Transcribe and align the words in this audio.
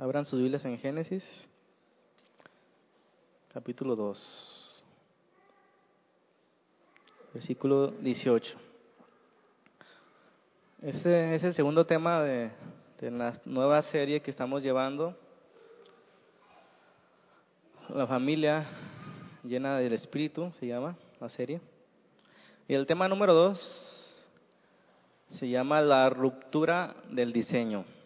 Abran 0.00 0.24
sus 0.24 0.38
Biblias 0.38 0.64
en 0.64 0.78
Génesis, 0.78 1.24
capítulo 3.52 3.96
2, 3.96 4.84
versículo 7.34 7.88
18. 7.88 8.56
Este 10.82 11.34
es 11.34 11.42
el 11.42 11.52
segundo 11.54 11.84
tema 11.84 12.22
de, 12.22 12.52
de 13.00 13.10
la 13.10 13.40
nueva 13.44 13.82
serie 13.82 14.20
que 14.20 14.30
estamos 14.30 14.62
llevando. 14.62 15.16
La 17.88 18.06
familia 18.06 18.68
llena 19.42 19.78
del 19.78 19.94
Espíritu 19.94 20.52
se 20.60 20.68
llama 20.68 20.96
la 21.18 21.28
serie. 21.28 21.60
Y 22.68 22.74
el 22.74 22.86
tema 22.86 23.08
número 23.08 23.34
dos 23.34 23.58
se 25.30 25.48
llama 25.48 25.80
la 25.80 26.08
ruptura 26.08 26.94
del 27.10 27.32
diseño. 27.32 27.97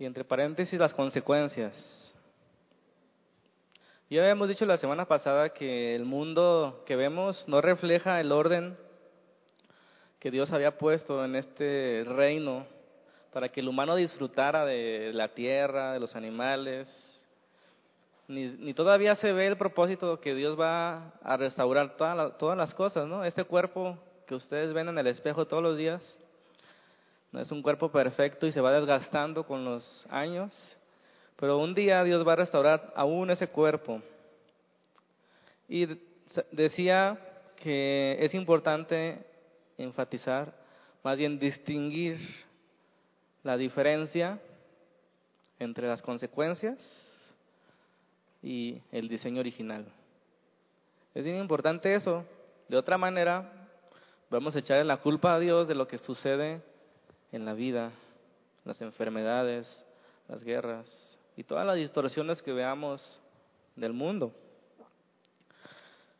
Y 0.00 0.06
entre 0.06 0.24
paréntesis 0.24 0.80
las 0.80 0.94
consecuencias. 0.94 1.74
Ya 4.08 4.22
habíamos 4.22 4.48
dicho 4.48 4.64
la 4.64 4.78
semana 4.78 5.04
pasada 5.04 5.50
que 5.50 5.94
el 5.94 6.06
mundo 6.06 6.82
que 6.86 6.96
vemos 6.96 7.44
no 7.46 7.60
refleja 7.60 8.18
el 8.18 8.32
orden 8.32 8.78
que 10.18 10.30
Dios 10.30 10.50
había 10.52 10.78
puesto 10.78 11.22
en 11.22 11.36
este 11.36 12.04
reino 12.06 12.66
para 13.30 13.50
que 13.50 13.60
el 13.60 13.68
humano 13.68 13.94
disfrutara 13.94 14.64
de 14.64 15.12
la 15.12 15.28
tierra, 15.34 15.92
de 15.92 16.00
los 16.00 16.16
animales. 16.16 16.88
Ni, 18.26 18.46
ni 18.56 18.72
todavía 18.72 19.16
se 19.16 19.34
ve 19.34 19.48
el 19.48 19.58
propósito 19.58 20.18
que 20.18 20.34
Dios 20.34 20.58
va 20.58 21.12
a 21.22 21.36
restaurar 21.36 21.98
todas 21.98 22.56
las 22.56 22.72
cosas, 22.72 23.06
¿no? 23.06 23.22
Este 23.22 23.44
cuerpo 23.44 23.98
que 24.26 24.34
ustedes 24.34 24.72
ven 24.72 24.88
en 24.88 24.96
el 24.96 25.08
espejo 25.08 25.46
todos 25.46 25.62
los 25.62 25.76
días, 25.76 26.02
no 27.32 27.40
es 27.40 27.50
un 27.52 27.62
cuerpo 27.62 27.90
perfecto 27.90 28.46
y 28.46 28.52
se 28.52 28.60
va 28.60 28.72
desgastando 28.72 29.44
con 29.44 29.64
los 29.64 30.06
años, 30.10 30.78
pero 31.36 31.58
un 31.58 31.74
día 31.74 32.02
Dios 32.02 32.26
va 32.26 32.32
a 32.32 32.36
restaurar 32.36 32.92
aún 32.96 33.30
ese 33.30 33.46
cuerpo. 33.46 34.02
Y 35.68 35.86
decía 36.50 37.18
que 37.56 38.16
es 38.20 38.34
importante 38.34 39.24
enfatizar, 39.78 40.52
más 41.04 41.16
bien 41.16 41.38
distinguir 41.38 42.18
la 43.44 43.56
diferencia 43.56 44.40
entre 45.58 45.86
las 45.86 46.02
consecuencias 46.02 46.78
y 48.42 48.82
el 48.90 49.08
diseño 49.08 49.40
original. 49.40 49.86
Es 51.14 51.24
bien 51.24 51.36
importante 51.36 51.94
eso. 51.94 52.24
De 52.68 52.76
otra 52.76 52.98
manera, 52.98 53.68
vamos 54.30 54.54
a 54.56 54.58
echarle 54.58 54.84
la 54.84 54.98
culpa 54.98 55.34
a 55.34 55.38
Dios 55.38 55.68
de 55.68 55.74
lo 55.74 55.86
que 55.86 55.98
sucede 55.98 56.62
en 57.32 57.44
la 57.44 57.54
vida, 57.54 57.92
las 58.64 58.80
enfermedades, 58.80 59.84
las 60.28 60.42
guerras 60.44 61.18
y 61.36 61.44
todas 61.44 61.66
las 61.66 61.76
distorsiones 61.76 62.42
que 62.42 62.52
veamos 62.52 63.20
del 63.76 63.92
mundo. 63.92 64.32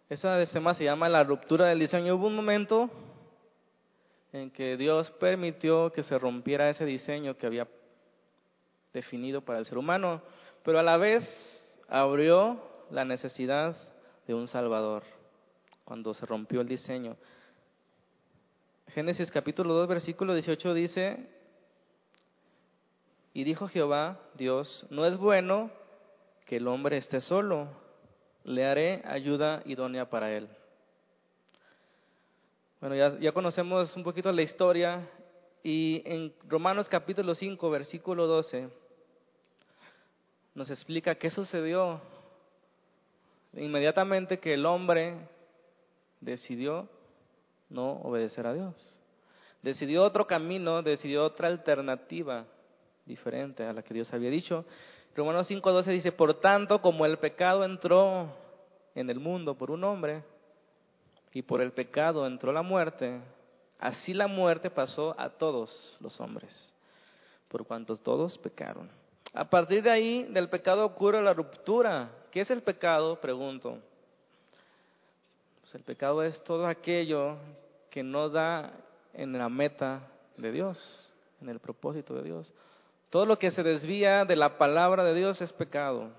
Esa 0.08 0.44
tema 0.46 0.74
se 0.74 0.84
llama 0.84 1.08
la 1.08 1.22
ruptura 1.22 1.66
del 1.68 1.78
diseño. 1.78 2.16
Hubo 2.16 2.26
un 2.26 2.34
momento 2.34 2.90
en 4.32 4.50
que 4.50 4.76
Dios 4.76 5.10
permitió 5.12 5.92
que 5.92 6.02
se 6.02 6.18
rompiera 6.18 6.68
ese 6.68 6.84
diseño 6.84 7.36
que 7.36 7.46
había 7.46 7.68
definido 8.92 9.40
para 9.40 9.58
el 9.58 9.66
ser 9.66 9.78
humano, 9.78 10.22
pero 10.64 10.78
a 10.78 10.82
la 10.82 10.96
vez 10.96 11.22
abrió 11.88 12.60
la 12.90 13.04
necesidad 13.04 13.76
de 14.26 14.34
un 14.34 14.48
Salvador 14.48 15.02
cuando 15.84 16.14
se 16.14 16.26
rompió 16.26 16.60
el 16.60 16.68
diseño. 16.68 17.16
Génesis 18.94 19.30
capítulo 19.30 19.74
2, 19.74 19.86
versículo 19.86 20.34
18 20.34 20.74
dice, 20.74 21.28
y 23.32 23.44
dijo 23.44 23.68
Jehová, 23.68 24.18
Dios, 24.34 24.84
no 24.90 25.06
es 25.06 25.16
bueno 25.16 25.70
que 26.44 26.56
el 26.56 26.66
hombre 26.66 26.96
esté 26.96 27.20
solo, 27.20 27.68
le 28.42 28.66
haré 28.66 29.02
ayuda 29.04 29.62
idónea 29.64 30.10
para 30.10 30.32
él. 30.32 30.48
Bueno, 32.80 32.96
ya, 32.96 33.16
ya 33.20 33.30
conocemos 33.30 33.94
un 33.94 34.02
poquito 34.02 34.32
la 34.32 34.42
historia 34.42 35.08
y 35.62 36.02
en 36.04 36.34
Romanos 36.48 36.88
capítulo 36.88 37.36
5, 37.36 37.70
versículo 37.70 38.26
12, 38.26 38.70
nos 40.56 40.68
explica 40.68 41.14
qué 41.14 41.30
sucedió 41.30 42.00
inmediatamente 43.52 44.40
que 44.40 44.54
el 44.54 44.66
hombre 44.66 45.28
decidió 46.20 46.88
no 47.70 47.92
obedecer 48.02 48.46
a 48.46 48.52
Dios. 48.52 49.00
Decidió 49.62 50.04
otro 50.04 50.26
camino, 50.26 50.82
decidió 50.82 51.24
otra 51.24 51.48
alternativa 51.48 52.44
diferente 53.06 53.64
a 53.64 53.72
la 53.72 53.82
que 53.82 53.94
Dios 53.94 54.12
había 54.12 54.30
dicho. 54.30 54.64
Romanos 55.14 55.50
5.12 55.50 55.84
dice, 55.86 56.12
por 56.12 56.40
tanto, 56.40 56.80
como 56.80 57.06
el 57.06 57.18
pecado 57.18 57.64
entró 57.64 58.28
en 58.94 59.08
el 59.10 59.18
mundo 59.18 59.56
por 59.56 59.70
un 59.70 59.84
hombre, 59.84 60.22
y 61.32 61.42
por 61.42 61.60
el 61.60 61.72
pecado 61.72 62.26
entró 62.26 62.52
la 62.52 62.62
muerte, 62.62 63.20
así 63.78 64.12
la 64.12 64.26
muerte 64.26 64.70
pasó 64.70 65.14
a 65.18 65.30
todos 65.30 65.96
los 66.00 66.20
hombres, 66.20 66.74
por 67.48 67.66
cuantos 67.66 68.00
todos 68.02 68.36
pecaron. 68.38 68.90
A 69.32 69.48
partir 69.48 69.82
de 69.82 69.90
ahí, 69.90 70.24
del 70.24 70.48
pecado 70.48 70.84
ocurre 70.84 71.22
la 71.22 71.32
ruptura. 71.32 72.10
¿Qué 72.32 72.40
es 72.40 72.50
el 72.50 72.62
pecado? 72.62 73.20
Pregunto. 73.20 73.78
Pues 75.70 75.82
el 75.82 75.84
pecado 75.84 76.24
es 76.24 76.42
todo 76.42 76.66
aquello 76.66 77.36
que 77.90 78.02
no 78.02 78.28
da 78.28 78.72
en 79.14 79.38
la 79.38 79.48
meta 79.48 80.00
de 80.36 80.50
Dios, 80.50 80.76
en 81.40 81.48
el 81.48 81.60
propósito 81.60 82.12
de 82.16 82.24
Dios. 82.24 82.52
Todo 83.08 83.24
lo 83.24 83.38
que 83.38 83.52
se 83.52 83.62
desvía 83.62 84.24
de 84.24 84.34
la 84.34 84.58
palabra 84.58 85.04
de 85.04 85.14
Dios 85.14 85.40
es 85.40 85.52
pecado. 85.52 86.10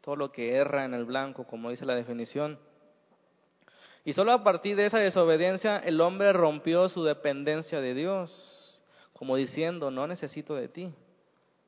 Todo 0.00 0.16
lo 0.16 0.32
que 0.32 0.56
erra 0.56 0.84
en 0.84 0.94
el 0.94 1.04
blanco, 1.04 1.46
como 1.46 1.70
dice 1.70 1.86
la 1.86 1.94
definición, 1.94 2.58
y 4.04 4.14
solo 4.14 4.32
a 4.32 4.42
partir 4.42 4.74
de 4.74 4.86
esa 4.86 4.98
desobediencia 4.98 5.78
el 5.78 6.00
hombre 6.00 6.32
rompió 6.32 6.88
su 6.88 7.04
dependencia 7.04 7.80
de 7.80 7.94
Dios, 7.94 8.82
como 9.12 9.36
diciendo, 9.36 9.92
no 9.92 10.08
necesito 10.08 10.56
de 10.56 10.66
ti, 10.66 10.92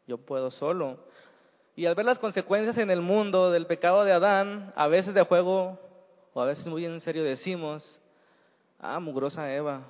yo 0.08 0.18
puedo 0.18 0.50
solo. 0.50 0.98
Y 1.76 1.86
al 1.86 1.94
ver 1.94 2.06
las 2.06 2.18
consecuencias 2.18 2.76
en 2.76 2.90
el 2.90 3.02
mundo 3.02 3.52
del 3.52 3.66
pecado 3.66 4.02
de 4.02 4.10
Adán, 4.10 4.72
a 4.74 4.88
veces 4.88 5.14
de 5.14 5.22
juego 5.22 5.91
o 6.34 6.40
a 6.40 6.46
veces 6.46 6.66
muy 6.66 6.84
en 6.84 7.00
serio 7.00 7.24
decimos, 7.24 8.00
ah, 8.78 8.98
mugrosa 9.00 9.52
Eva, 9.52 9.82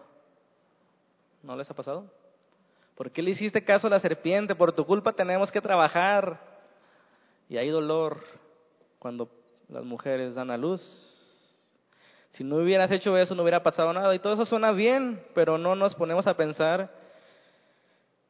¿no 1.43 1.57
les 1.57 1.71
ha 1.71 1.75
pasado? 1.75 2.07
¿Por 2.95 3.11
qué 3.11 3.23
le 3.23 3.31
hiciste 3.31 3.65
caso 3.65 3.87
a 3.87 3.91
la 3.91 4.01
serpiente? 4.01 4.55
Por 4.55 4.73
tu 4.73 4.85
culpa 4.85 5.13
tenemos 5.13 5.51
que 5.51 5.61
trabajar. 5.61 6.39
Y 7.49 7.57
hay 7.57 7.69
dolor 7.69 8.19
cuando 8.99 9.29
las 9.69 9.85
mujeres 9.85 10.35
dan 10.35 10.51
a 10.51 10.57
luz, 10.57 10.81
si 12.33 12.45
no 12.45 12.57
hubieras 12.57 12.91
hecho 12.91 13.17
eso, 13.17 13.35
no 13.35 13.43
hubiera 13.43 13.63
pasado 13.63 13.93
nada. 13.93 14.15
Y 14.15 14.19
todo 14.19 14.33
eso 14.33 14.47
suena 14.47 14.73
bien, 14.73 15.23
pero 15.35 15.59
no 15.59 15.75
nos 15.75 15.95
ponemos 15.95 16.27
a 16.27 16.35
pensar 16.35 16.91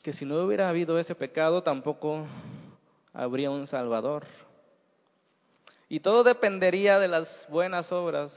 que 0.03 0.13
si 0.13 0.25
no 0.25 0.43
hubiera 0.43 0.69
habido 0.69 0.99
ese 0.99 1.15
pecado, 1.15 1.63
tampoco 1.63 2.27
habría 3.13 3.51
un 3.51 3.69
Salvador. 3.69 4.25
Y 5.93 6.01
todo 6.01 6.25
dependería 6.25 6.99
de 6.99 7.07
las 7.07 7.29
buenas 7.51 7.93
obras 7.93 8.33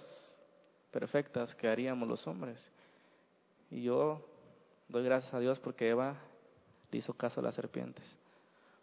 perfectas 0.92 1.56
que 1.56 1.70
haríamos 1.70 2.06
los 2.06 2.28
hombres. 2.28 2.60
Y 3.72 3.84
yo 3.84 4.28
doy 4.90 5.06
gracias 5.06 5.34
a 5.34 5.40
Dios 5.40 5.58
porque 5.62 5.88
Eva 5.88 6.18
le 6.92 6.98
hizo 6.98 7.14
caso 7.14 7.40
a 7.40 7.44
las 7.44 7.56
serpientes, 7.56 8.04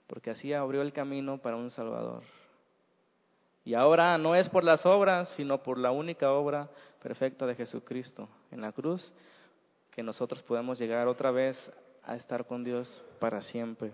porque 0.06 0.31
así 0.31 0.55
abrió 0.55 0.81
el 0.81 0.94
camino 0.94 1.37
para 1.37 1.56
un 1.56 1.69
Salvador. 1.69 2.22
Y 3.62 3.75
ahora 3.75 4.16
no 4.16 4.34
es 4.34 4.49
por 4.49 4.65
las 4.65 4.87
obras, 4.87 5.28
sino 5.37 5.62
por 5.62 5.77
la 5.77 5.91
única 5.91 6.32
obra 6.32 6.71
perfecta 7.03 7.44
de 7.44 7.56
Jesucristo 7.56 8.27
en 8.50 8.62
la 8.62 8.73
cruz, 8.73 9.12
que 9.91 10.02
nosotros 10.02 10.43
podemos 10.43 10.79
llegar 10.79 11.08
otra 11.08 11.31
vez 11.31 11.58
a 12.05 12.17
estar 12.17 12.47
con 12.47 12.64
Dios 12.64 13.05
para 13.20 13.43
siempre. 13.43 13.93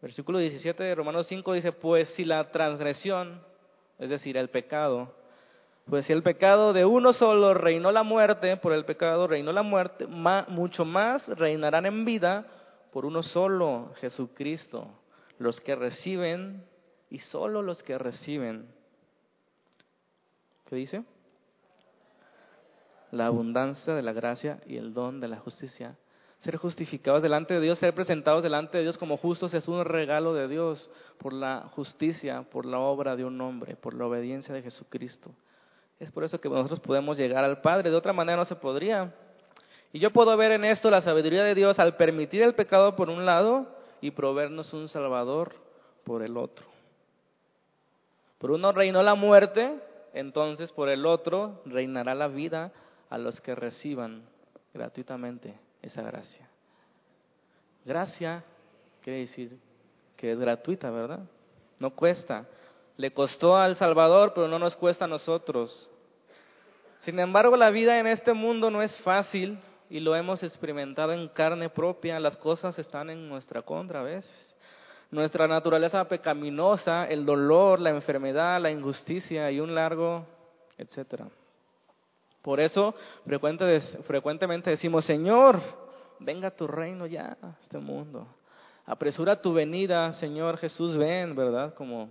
Versículo 0.00 0.38
17 0.38 0.82
de 0.82 0.94
Romanos 0.94 1.26
5 1.28 1.52
dice, 1.54 1.72
pues 1.72 2.08
si 2.10 2.24
la 2.24 2.50
transgresión, 2.50 3.40
es 3.98 4.10
decir, 4.10 4.36
el 4.36 4.50
pecado, 4.50 5.14
pues 5.88 6.04
si 6.06 6.12
el 6.12 6.22
pecado 6.22 6.72
de 6.72 6.84
uno 6.84 7.12
solo 7.12 7.54
reinó 7.54 7.92
la 7.92 8.02
muerte, 8.02 8.56
por 8.56 8.72
el 8.72 8.84
pecado 8.84 9.26
reinó 9.26 9.52
la 9.52 9.62
muerte, 9.62 10.06
mucho 10.06 10.84
más 10.84 11.26
reinarán 11.28 11.86
en 11.86 12.04
vida 12.04 12.46
por 12.92 13.06
uno 13.06 13.22
solo, 13.22 13.92
Jesucristo, 14.00 14.90
los 15.38 15.60
que 15.60 15.74
reciben 15.74 16.64
y 17.08 17.18
solo 17.20 17.62
los 17.62 17.82
que 17.82 17.96
reciben. 17.98 18.68
¿Qué 20.68 20.76
dice? 20.76 21.04
La 23.12 23.26
abundancia 23.26 23.94
de 23.94 24.02
la 24.02 24.12
gracia 24.12 24.60
y 24.66 24.76
el 24.76 24.92
don 24.92 25.20
de 25.20 25.28
la 25.28 25.38
justicia. 25.38 25.96
Ser 26.40 26.56
justificados 26.56 27.22
delante 27.22 27.54
de 27.54 27.60
Dios, 27.60 27.78
ser 27.78 27.94
presentados 27.94 28.42
delante 28.42 28.76
de 28.76 28.84
Dios 28.84 28.98
como 28.98 29.16
justos 29.16 29.54
es 29.54 29.66
un 29.68 29.84
regalo 29.84 30.34
de 30.34 30.48
Dios 30.48 30.90
por 31.18 31.32
la 31.32 31.68
justicia, 31.74 32.42
por 32.42 32.66
la 32.66 32.78
obra 32.78 33.16
de 33.16 33.24
un 33.24 33.40
hombre, 33.40 33.74
por 33.74 33.94
la 33.94 34.06
obediencia 34.06 34.54
de 34.54 34.62
Jesucristo. 34.62 35.30
Es 35.98 36.10
por 36.12 36.24
eso 36.24 36.40
que 36.40 36.48
nosotros 36.48 36.80
podemos 36.80 37.16
llegar 37.16 37.42
al 37.42 37.62
Padre. 37.62 37.90
De 37.90 37.96
otra 37.96 38.12
manera 38.12 38.36
no 38.36 38.44
se 38.44 38.56
podría. 38.56 39.14
Y 39.92 39.98
yo 39.98 40.12
puedo 40.12 40.36
ver 40.36 40.52
en 40.52 40.64
esto 40.64 40.90
la 40.90 41.00
sabiduría 41.00 41.42
de 41.42 41.54
Dios 41.54 41.78
al 41.78 41.96
permitir 41.96 42.42
el 42.42 42.54
pecado 42.54 42.96
por 42.96 43.08
un 43.08 43.24
lado 43.24 43.66
y 44.02 44.10
proveernos 44.10 44.72
un 44.74 44.88
Salvador 44.88 45.54
por 46.04 46.22
el 46.22 46.36
otro. 46.36 46.66
Por 48.38 48.50
uno 48.50 48.72
reinó 48.72 49.02
la 49.02 49.14
muerte, 49.14 49.80
entonces 50.12 50.70
por 50.72 50.90
el 50.90 51.06
otro 51.06 51.62
reinará 51.64 52.14
la 52.14 52.28
vida 52.28 52.72
a 53.08 53.16
los 53.16 53.40
que 53.40 53.54
reciban 53.54 54.24
gratuitamente 54.74 55.54
esa 55.86 56.02
gracia. 56.02 56.48
Gracia 57.84 58.44
quiere 59.02 59.20
decir 59.20 59.58
que 60.16 60.32
es 60.32 60.38
gratuita, 60.38 60.90
¿verdad? 60.90 61.20
No 61.78 61.90
cuesta. 61.90 62.46
Le 62.96 63.12
costó 63.12 63.56
al 63.56 63.76
Salvador, 63.76 64.32
pero 64.34 64.48
no 64.48 64.58
nos 64.58 64.76
cuesta 64.76 65.04
a 65.04 65.08
nosotros. 65.08 65.88
Sin 67.00 67.18
embargo, 67.20 67.56
la 67.56 67.70
vida 67.70 67.98
en 67.98 68.06
este 68.06 68.32
mundo 68.32 68.70
no 68.70 68.82
es 68.82 68.96
fácil 68.98 69.58
y 69.88 70.00
lo 70.00 70.16
hemos 70.16 70.42
experimentado 70.42 71.12
en 71.12 71.28
carne 71.28 71.68
propia. 71.68 72.18
Las 72.18 72.36
cosas 72.36 72.78
están 72.78 73.10
en 73.10 73.28
nuestra 73.28 73.62
contra 73.62 74.00
a 74.00 74.04
veces. 74.04 74.56
Nuestra 75.10 75.46
naturaleza 75.46 76.08
pecaminosa, 76.08 77.06
el 77.06 77.24
dolor, 77.24 77.78
la 77.78 77.90
enfermedad, 77.90 78.60
la 78.60 78.72
injusticia 78.72 79.50
y 79.52 79.60
un 79.60 79.74
largo, 79.74 80.26
etcétera. 80.76 81.28
Por 82.46 82.60
eso 82.60 82.94
frecuentemente 84.06 84.70
decimos, 84.70 85.04
Señor, 85.04 85.60
venga 86.20 86.48
tu 86.48 86.68
reino 86.68 87.04
ya 87.04 87.36
a 87.42 87.56
este 87.60 87.76
mundo. 87.76 88.24
Apresura 88.84 89.42
tu 89.42 89.52
venida, 89.52 90.12
Señor 90.12 90.56
Jesús, 90.58 90.96
ven, 90.96 91.34
¿verdad? 91.34 91.74
Como 91.74 92.08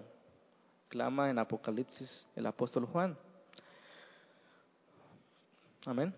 clama 0.90 1.30
en 1.30 1.40
Apocalipsis 1.40 2.28
el 2.36 2.46
apóstol 2.48 2.86
Juan. 2.86 3.18
Amén. 5.86 6.14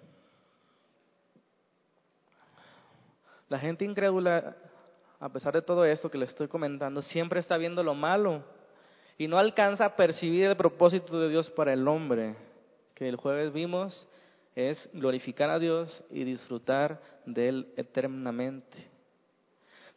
La 3.50 3.60
gente 3.60 3.86
incrédula, 3.86 4.56
a 5.20 5.30
pesar 5.30 5.54
de 5.54 5.62
todo 5.62 5.86
esto 5.86 6.10
que 6.10 6.18
le 6.18 6.26
estoy 6.26 6.48
comentando, 6.48 7.04
siempre 7.04 7.40
está 7.40 7.56
viendo 7.56 7.84
lo 7.84 7.94
malo 7.94 8.42
y 9.16 9.28
no 9.28 9.38
alcanza 9.38 9.86
a 9.86 9.96
percibir 9.96 10.46
el 10.46 10.58
propósito 10.58 11.20
de 11.20 11.30
Dios 11.30 11.52
para 11.52 11.72
el 11.72 11.88
hombre, 11.88 12.36
que 12.98 13.08
el 13.08 13.16
jueves 13.16 13.54
vimos 13.54 14.08
es 14.56 14.90
glorificar 14.92 15.52
a 15.52 15.60
Dios 15.60 16.04
y 16.10 16.24
disfrutar 16.24 17.00
de 17.28 17.48
Él 17.48 17.68
eternamente. 17.78 18.90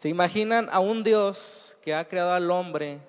¿Se 0.00 0.10
imaginan 0.10 0.68
a 0.70 0.80
un 0.80 1.02
Dios 1.02 1.38
que 1.80 1.94
ha 1.94 2.06
creado 2.06 2.32
al 2.32 2.50
hombre 2.50 3.00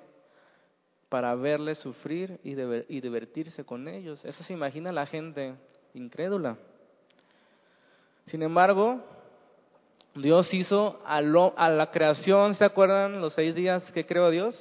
para 1.10 1.36
verle 1.36 1.76
sufrir 1.76 2.40
y, 2.42 2.56
divertirse 3.02 3.66
con 3.66 3.90
ellos? 3.90 4.24
Eso 4.24 4.42
se 4.46 4.54
imagina 4.54 4.94
la 4.94 5.06
gente 5.06 5.56
incrédula. 5.94 6.56
Sin 8.28 8.44
embargo, 8.44 9.04
Dios 10.16 10.54
hizo 10.54 11.02
a, 11.06 11.18
a, 11.18 11.70
la 11.70 11.92
creación, 11.92 12.56
¿se 12.56 12.64
acuerdan 12.64 13.20
los 13.20 13.34
seis 13.34 13.54
días 13.56 13.92
que 13.92 14.06
creó 14.06 14.30
Dios? 14.30 14.56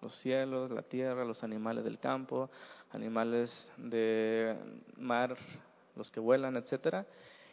Los 0.00 0.14
cielos, 0.20 0.70
la 0.70 0.82
tierra, 0.82 1.24
los 1.24 1.42
animales 1.42 1.82
del 1.82 1.98
campo, 1.98 2.48
animales 2.92 3.68
de 3.76 4.56
mar, 4.96 5.36
los 5.96 6.10
que 6.10 6.20
vuelan, 6.20 6.56
etcétera. 6.56 7.06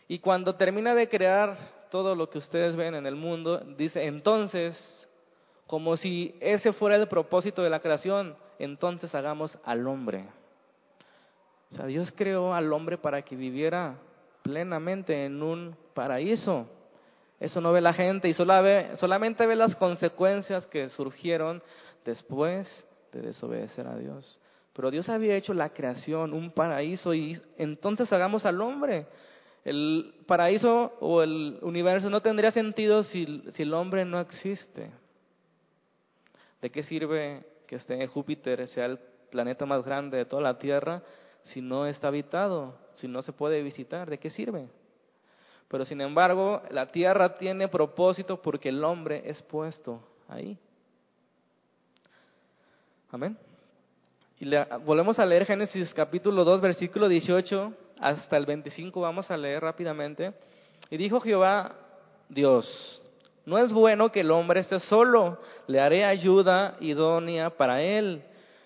Y 0.07 0.19
cuando 0.19 0.55
termina 0.55 0.93
de 0.93 1.09
crear 1.09 1.57
todo 1.89 2.15
lo 2.15 2.29
que 2.29 2.37
ustedes 2.37 2.75
ven 2.75 2.95
en 2.95 3.05
el 3.05 3.15
mundo, 3.15 3.59
dice, 3.77 4.05
entonces, 4.05 4.75
como 5.67 5.97
si 5.97 6.35
ese 6.39 6.73
fuera 6.73 6.95
el 6.95 7.07
propósito 7.07 7.63
de 7.63 7.69
la 7.69 7.79
creación, 7.79 8.35
entonces 8.59 9.13
hagamos 9.15 9.57
al 9.63 9.87
hombre. 9.87 10.25
O 11.71 11.75
sea, 11.75 11.85
Dios 11.87 12.13
creó 12.15 12.53
al 12.53 12.71
hombre 12.71 12.97
para 12.97 13.23
que 13.23 13.35
viviera 13.35 13.97
plenamente 14.43 15.25
en 15.25 15.41
un 15.41 15.75
paraíso. 15.93 16.67
Eso 17.39 17.59
no 17.59 17.73
ve 17.73 17.81
la 17.81 17.93
gente 17.93 18.29
y 18.29 18.33
solamente 18.33 19.45
ve 19.45 19.55
las 19.55 19.75
consecuencias 19.75 20.67
que 20.67 20.89
surgieron 20.89 21.61
después 22.05 22.85
de 23.11 23.21
desobedecer 23.21 23.87
a 23.87 23.97
Dios. 23.97 24.39
Pero 24.75 24.91
Dios 24.91 25.07
había 25.07 25.37
hecho 25.37 25.53
la 25.53 25.69
creación, 25.69 26.33
un 26.33 26.51
paraíso, 26.51 27.13
y 27.13 27.41
entonces 27.57 28.11
hagamos 28.11 28.45
al 28.45 28.59
hombre. 28.59 29.07
El 29.63 30.13
paraíso 30.27 30.93
o 30.99 31.23
el 31.23 31.59
universo 31.61 32.09
no 32.09 32.21
tendría 32.21 32.51
sentido 32.51 33.03
si, 33.03 33.41
el 33.57 33.73
hombre 33.73 34.03
no 34.03 34.19
existe. 34.19 34.91
¿De 36.61 36.69
qué 36.69 36.83
sirve 36.83 37.45
que 37.67 37.77
esté 37.77 38.05
Júpiter, 38.07 38.67
sea 38.67 38.87
el 38.87 38.99
planeta 39.31 39.65
más 39.65 39.83
grande 39.85 40.17
de 40.17 40.25
toda 40.25 40.41
la 40.41 40.57
Tierra, 40.57 41.01
si 41.43 41.61
no 41.61 41.87
está 41.87 42.09
habitado, 42.09 42.77
si 42.95 43.07
no 43.07 43.21
se 43.21 43.31
puede 43.31 43.63
visitar? 43.63 44.09
¿De 44.09 44.17
qué 44.17 44.29
sirve? 44.29 44.67
Pero 45.69 45.85
sin 45.85 46.01
embargo, 46.01 46.61
la 46.69 46.91
Tierra 46.91 47.37
tiene 47.37 47.69
propósito 47.69 48.41
porque 48.41 48.69
el 48.69 48.83
hombre 48.83 49.23
es 49.25 49.41
puesto 49.41 50.05
ahí. 50.27 50.59
Amén. 53.09 53.37
Y 54.37 54.51
volvemos 54.83 55.17
a 55.17 55.25
leer 55.25 55.45
Génesis 55.45 55.93
capítulo 55.93 56.43
2, 56.43 56.59
versículo 56.59 57.07
18 57.07 57.71
hasta 58.01 58.35
el 58.35 58.45
25, 58.45 58.99
vamos 58.99 59.31
a 59.31 59.37
leer 59.37 59.61
rápidamente. 59.61 60.33
Y 60.89 60.97
dijo 60.97 61.21
Jehová, 61.21 61.73
Dios, 62.27 63.01
no 63.45 63.57
es 63.57 63.71
bueno 63.71 64.11
que 64.11 64.19
el 64.19 64.31
hombre 64.31 64.59
esté 64.59 64.79
solo, 64.81 65.39
le 65.67 65.79
haré 65.79 66.03
ayuda 66.03 66.75
idónea 66.81 67.49
para 67.51 67.81
él. 67.81 68.23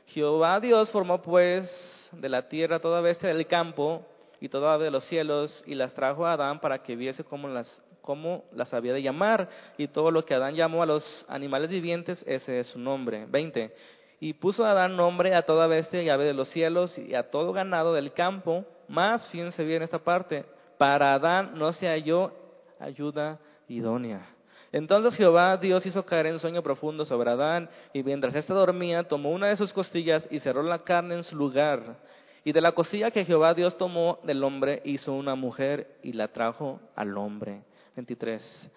Jehová 0.07 0.59
Dios 0.59 0.89
formó 0.89 1.21
pues 1.21 1.69
de 2.13 2.29
la 2.29 2.49
tierra 2.49 2.79
toda 2.79 2.99
bestia 3.01 3.29
del 3.29 3.45
campo 3.45 4.03
y 4.41 4.49
toda 4.49 4.79
de 4.79 4.89
los 4.89 5.03
cielos 5.05 5.63
y 5.67 5.75
las 5.75 5.93
trajo 5.93 6.25
a 6.25 6.33
Adán 6.33 6.59
para 6.59 6.81
que 6.81 6.95
viese 6.95 7.23
cómo 7.23 7.47
las, 7.47 7.79
cómo 8.01 8.45
las 8.53 8.73
había 8.73 8.93
de 8.93 9.03
llamar. 9.03 9.47
Y 9.77 9.87
todo 9.87 10.09
lo 10.09 10.25
que 10.25 10.33
Adán 10.33 10.55
llamó 10.55 10.81
a 10.81 10.87
los 10.87 11.25
animales 11.27 11.69
vivientes, 11.69 12.23
ese 12.25 12.61
es 12.61 12.67
su 12.69 12.79
nombre. 12.79 13.27
20. 13.29 13.71
Y 14.19 14.33
puso 14.33 14.65
a 14.65 14.71
Adán 14.71 14.97
nombre 14.97 15.33
a 15.33 15.43
toda 15.43 15.67
bestia 15.67 16.03
y 16.03 16.09
ave 16.09 16.25
de 16.25 16.33
los 16.33 16.49
cielos 16.49 16.97
y 16.97 17.15
a 17.15 17.29
todo 17.29 17.53
ganado 17.53 17.93
del 17.93 18.13
campo. 18.13 18.65
Más, 18.87 19.27
fíjense 19.29 19.63
bien 19.63 19.81
esta 19.81 19.99
parte, 19.99 20.45
para 20.77 21.13
Adán 21.13 21.51
no 21.55 21.71
se 21.73 21.87
halló 21.87 22.33
ayuda 22.79 23.39
idónea. 23.67 24.27
Entonces 24.71 25.15
Jehová 25.15 25.57
Dios 25.57 25.85
hizo 25.85 26.05
caer 26.05 26.27
en 26.27 26.39
sueño 26.39 26.61
profundo 26.61 27.05
sobre 27.05 27.31
Adán, 27.31 27.69
y 27.93 28.03
mientras 28.03 28.35
éste 28.35 28.53
dormía, 28.53 29.03
tomó 29.03 29.31
una 29.31 29.47
de 29.47 29.55
sus 29.55 29.73
costillas 29.73 30.27
y 30.29 30.39
cerró 30.39 30.61
la 30.63 30.83
carne 30.83 31.15
en 31.15 31.23
su 31.23 31.35
lugar. 31.35 31.97
Y 32.43 32.51
de 32.51 32.61
la 32.61 32.71
costilla 32.71 33.11
que 33.11 33.25
Jehová 33.25 33.53
Dios 33.53 33.77
tomó 33.77 34.19
del 34.23 34.43
hombre, 34.43 34.81
hizo 34.85 35.13
una 35.13 35.35
mujer 35.35 35.97
y 36.03 36.13
la 36.13 36.29
trajo 36.29 36.79
al 36.95 37.17
hombre. 37.17 37.63
23. 37.95 38.71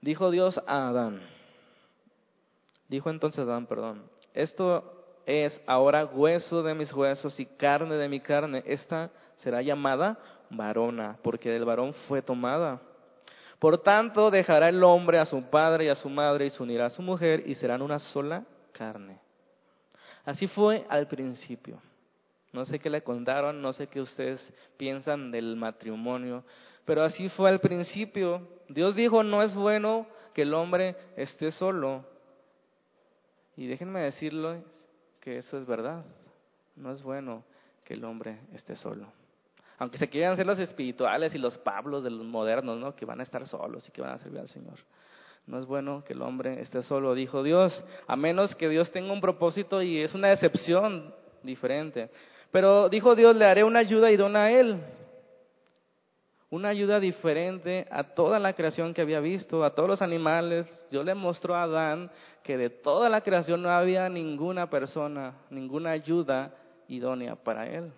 Dijo 0.00 0.30
Dios 0.30 0.60
a 0.66 0.88
Adán. 0.88 1.22
Dijo 2.88 3.10
entonces 3.10 3.40
Adán, 3.40 3.66
perdón, 3.66 4.04
esto 4.34 5.04
es 5.26 5.58
ahora 5.66 6.04
hueso 6.04 6.62
de 6.62 6.74
mis 6.74 6.92
huesos 6.92 7.38
y 7.40 7.46
carne 7.46 7.94
de 7.94 8.08
mi 8.08 8.20
carne. 8.20 8.62
Esta 8.66 9.10
será 9.36 9.62
llamada 9.62 10.18
varona, 10.50 11.16
porque 11.22 11.50
del 11.50 11.64
varón 11.64 11.94
fue 12.08 12.20
tomada. 12.20 12.80
Por 13.58 13.78
tanto, 13.82 14.30
dejará 14.30 14.68
el 14.68 14.82
hombre 14.82 15.18
a 15.18 15.24
su 15.24 15.42
padre 15.44 15.86
y 15.86 15.88
a 15.88 15.94
su 15.94 16.10
madre 16.10 16.46
y 16.46 16.50
se 16.50 16.62
unirá 16.62 16.86
a 16.86 16.90
su 16.90 17.00
mujer 17.00 17.44
y 17.46 17.54
serán 17.54 17.80
una 17.80 17.98
sola 17.98 18.44
carne. 18.72 19.20
Así 20.24 20.46
fue 20.48 20.84
al 20.88 21.06
principio. 21.06 21.80
No 22.52 22.64
sé 22.64 22.78
qué 22.78 22.90
le 22.90 23.02
contaron, 23.02 23.62
no 23.62 23.72
sé 23.72 23.86
qué 23.86 24.00
ustedes 24.00 24.40
piensan 24.76 25.30
del 25.30 25.56
matrimonio, 25.56 26.44
pero 26.84 27.02
así 27.02 27.28
fue 27.30 27.48
al 27.48 27.60
principio. 27.60 28.46
Dios 28.68 28.94
dijo, 28.94 29.22
no 29.22 29.42
es 29.42 29.54
bueno 29.54 30.06
que 30.34 30.42
el 30.42 30.54
hombre 30.54 30.96
esté 31.16 31.50
solo, 31.50 32.04
y 33.56 33.66
déjenme 33.66 34.00
decirlo 34.00 34.62
que 35.20 35.38
eso 35.38 35.58
es 35.58 35.66
verdad. 35.66 36.04
No 36.76 36.92
es 36.92 37.02
bueno 37.02 37.44
que 37.84 37.94
el 37.94 38.04
hombre 38.04 38.40
esté 38.52 38.76
solo. 38.76 39.06
Aunque 39.78 39.98
se 39.98 40.08
quieran 40.08 40.36
ser 40.36 40.46
los 40.46 40.58
espirituales 40.58 41.34
y 41.34 41.38
los 41.38 41.58
Pablos 41.58 42.04
de 42.04 42.10
los 42.10 42.24
modernos, 42.24 42.78
¿no? 42.78 42.94
Que 42.94 43.04
van 43.04 43.20
a 43.20 43.22
estar 43.22 43.46
solos 43.46 43.86
y 43.88 43.92
que 43.92 44.02
van 44.02 44.12
a 44.12 44.18
servir 44.18 44.40
al 44.40 44.48
Señor. 44.48 44.78
No 45.46 45.58
es 45.58 45.66
bueno 45.66 46.02
que 46.04 46.14
el 46.14 46.22
hombre 46.22 46.60
esté 46.60 46.82
solo, 46.82 47.14
dijo 47.14 47.42
Dios, 47.42 47.84
a 48.06 48.16
menos 48.16 48.54
que 48.54 48.68
Dios 48.68 48.90
tenga 48.92 49.12
un 49.12 49.20
propósito 49.20 49.82
y 49.82 50.00
es 50.00 50.14
una 50.14 50.32
excepción 50.32 51.14
diferente. 51.42 52.10
Pero 52.50 52.88
dijo 52.88 53.14
Dios, 53.14 53.36
le 53.36 53.44
haré 53.44 53.64
una 53.64 53.80
ayuda 53.80 54.10
idónea 54.10 54.44
a 54.44 54.50
él 54.50 54.80
una 56.54 56.68
ayuda 56.68 57.00
diferente 57.00 57.88
a 57.90 58.14
toda 58.14 58.38
la 58.38 58.52
creación 58.52 58.94
que 58.94 59.02
había 59.02 59.18
visto, 59.18 59.64
a 59.64 59.74
todos 59.74 59.88
los 59.88 60.02
animales. 60.02 60.68
Dios 60.88 61.04
le 61.04 61.12
mostró 61.12 61.56
a 61.56 61.64
Adán 61.64 62.12
que 62.44 62.56
de 62.56 62.70
toda 62.70 63.08
la 63.08 63.22
creación 63.22 63.60
no 63.60 63.70
había 63.70 64.08
ninguna 64.08 64.70
persona, 64.70 65.34
ninguna 65.50 65.90
ayuda 65.90 66.54
idónea 66.86 67.34
para 67.34 67.68
él. 67.68 67.92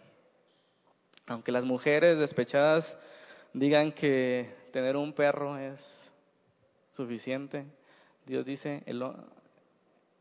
Aunque 1.27 1.53
las 1.53 1.67
mujeres 1.67 2.19
despechadas 2.19 2.97
digan 3.53 3.93
que 3.93 4.55
tener 4.73 4.97
un 4.97 5.13
perro 5.13 5.59
es 5.59 5.79
suficiente, 6.93 7.67
Dios 8.25 8.47
dice, 8.47 8.83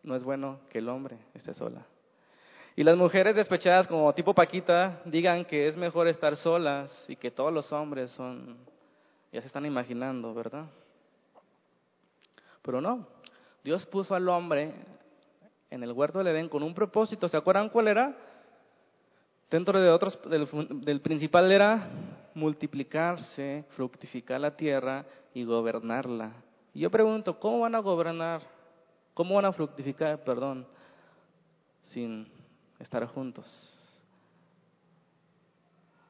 no 0.03 0.15
es 0.15 0.23
bueno 0.25 0.59
que 0.69 0.79
el 0.79 0.89
hombre 0.89 1.17
esté 1.33 1.53
sola. 1.53 1.85
Y 2.75 2.83
las 2.83 2.97
mujeres 2.97 3.35
despechadas 3.35 3.87
como 3.87 4.13
tipo 4.13 4.33
Paquita 4.33 5.01
digan 5.05 5.45
que 5.45 5.67
es 5.67 5.77
mejor 5.77 6.07
estar 6.07 6.35
solas 6.35 6.91
y 7.07 7.15
que 7.15 7.31
todos 7.31 7.53
los 7.53 7.71
hombres 7.71 8.11
son 8.11 8.57
Ya 9.31 9.41
se 9.41 9.47
están 9.47 9.65
imaginando, 9.65 10.33
¿verdad? 10.33 10.65
Pero 12.61 12.81
no, 12.81 13.07
Dios 13.63 13.85
puso 13.85 14.13
al 14.13 14.27
hombre 14.27 14.73
en 15.69 15.83
el 15.83 15.91
huerto 15.91 16.19
del 16.19 16.27
Edén 16.27 16.49
con 16.49 16.63
un 16.63 16.73
propósito. 16.73 17.29
¿Se 17.29 17.37
acuerdan 17.37 17.69
cuál 17.69 17.87
era? 17.87 18.15
Dentro 19.49 19.79
de 19.79 19.89
otros, 19.89 20.19
del, 20.25 21.01
principal 21.01 21.51
era 21.51 21.89
multiplicarse, 22.33 23.63
fructificar 23.69 24.41
la 24.41 24.55
tierra 24.55 25.05
y 25.33 25.43
gobernarla. 25.45 26.31
Y 26.73 26.81
yo 26.81 26.91
pregunto, 26.91 27.39
¿cómo 27.39 27.61
van 27.61 27.75
a 27.75 27.79
gobernar? 27.79 28.41
¿Cómo 29.13 29.35
van 29.35 29.45
a 29.45 29.53
fructificar, 29.53 30.23
perdón, 30.23 30.67
sin 31.83 32.34
estar 32.85 33.05
juntos? 33.07 33.45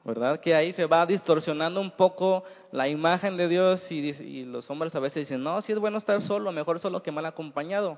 ¿Verdad? 0.04 0.40
Que 0.40 0.54
ahí 0.54 0.72
se 0.74 0.86
va 0.86 1.06
distorsionando 1.06 1.82
un 1.82 1.90
poco 1.90 2.44
la 2.72 2.88
imagen 2.88 3.38
de 3.38 3.48
Dios 3.48 3.92
y, 3.92 4.44
los 4.44 4.70
hombres 4.70 4.94
a 4.94 5.00
veces 5.00 5.28
dicen, 5.28 5.42
no, 5.42 5.62
si 5.62 5.72
es 5.72 5.80
bueno 5.80 5.98
estar 5.98 6.22
solo, 6.22 6.52
mejor 6.52 6.80
solo 6.80 7.02
que 7.02 7.12
mal 7.12 7.26
acompañado. 7.26 7.98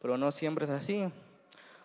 Pero 0.00 0.16
no 0.16 0.30
siempre 0.30 0.64
es 0.64 0.70
así. 0.70 1.04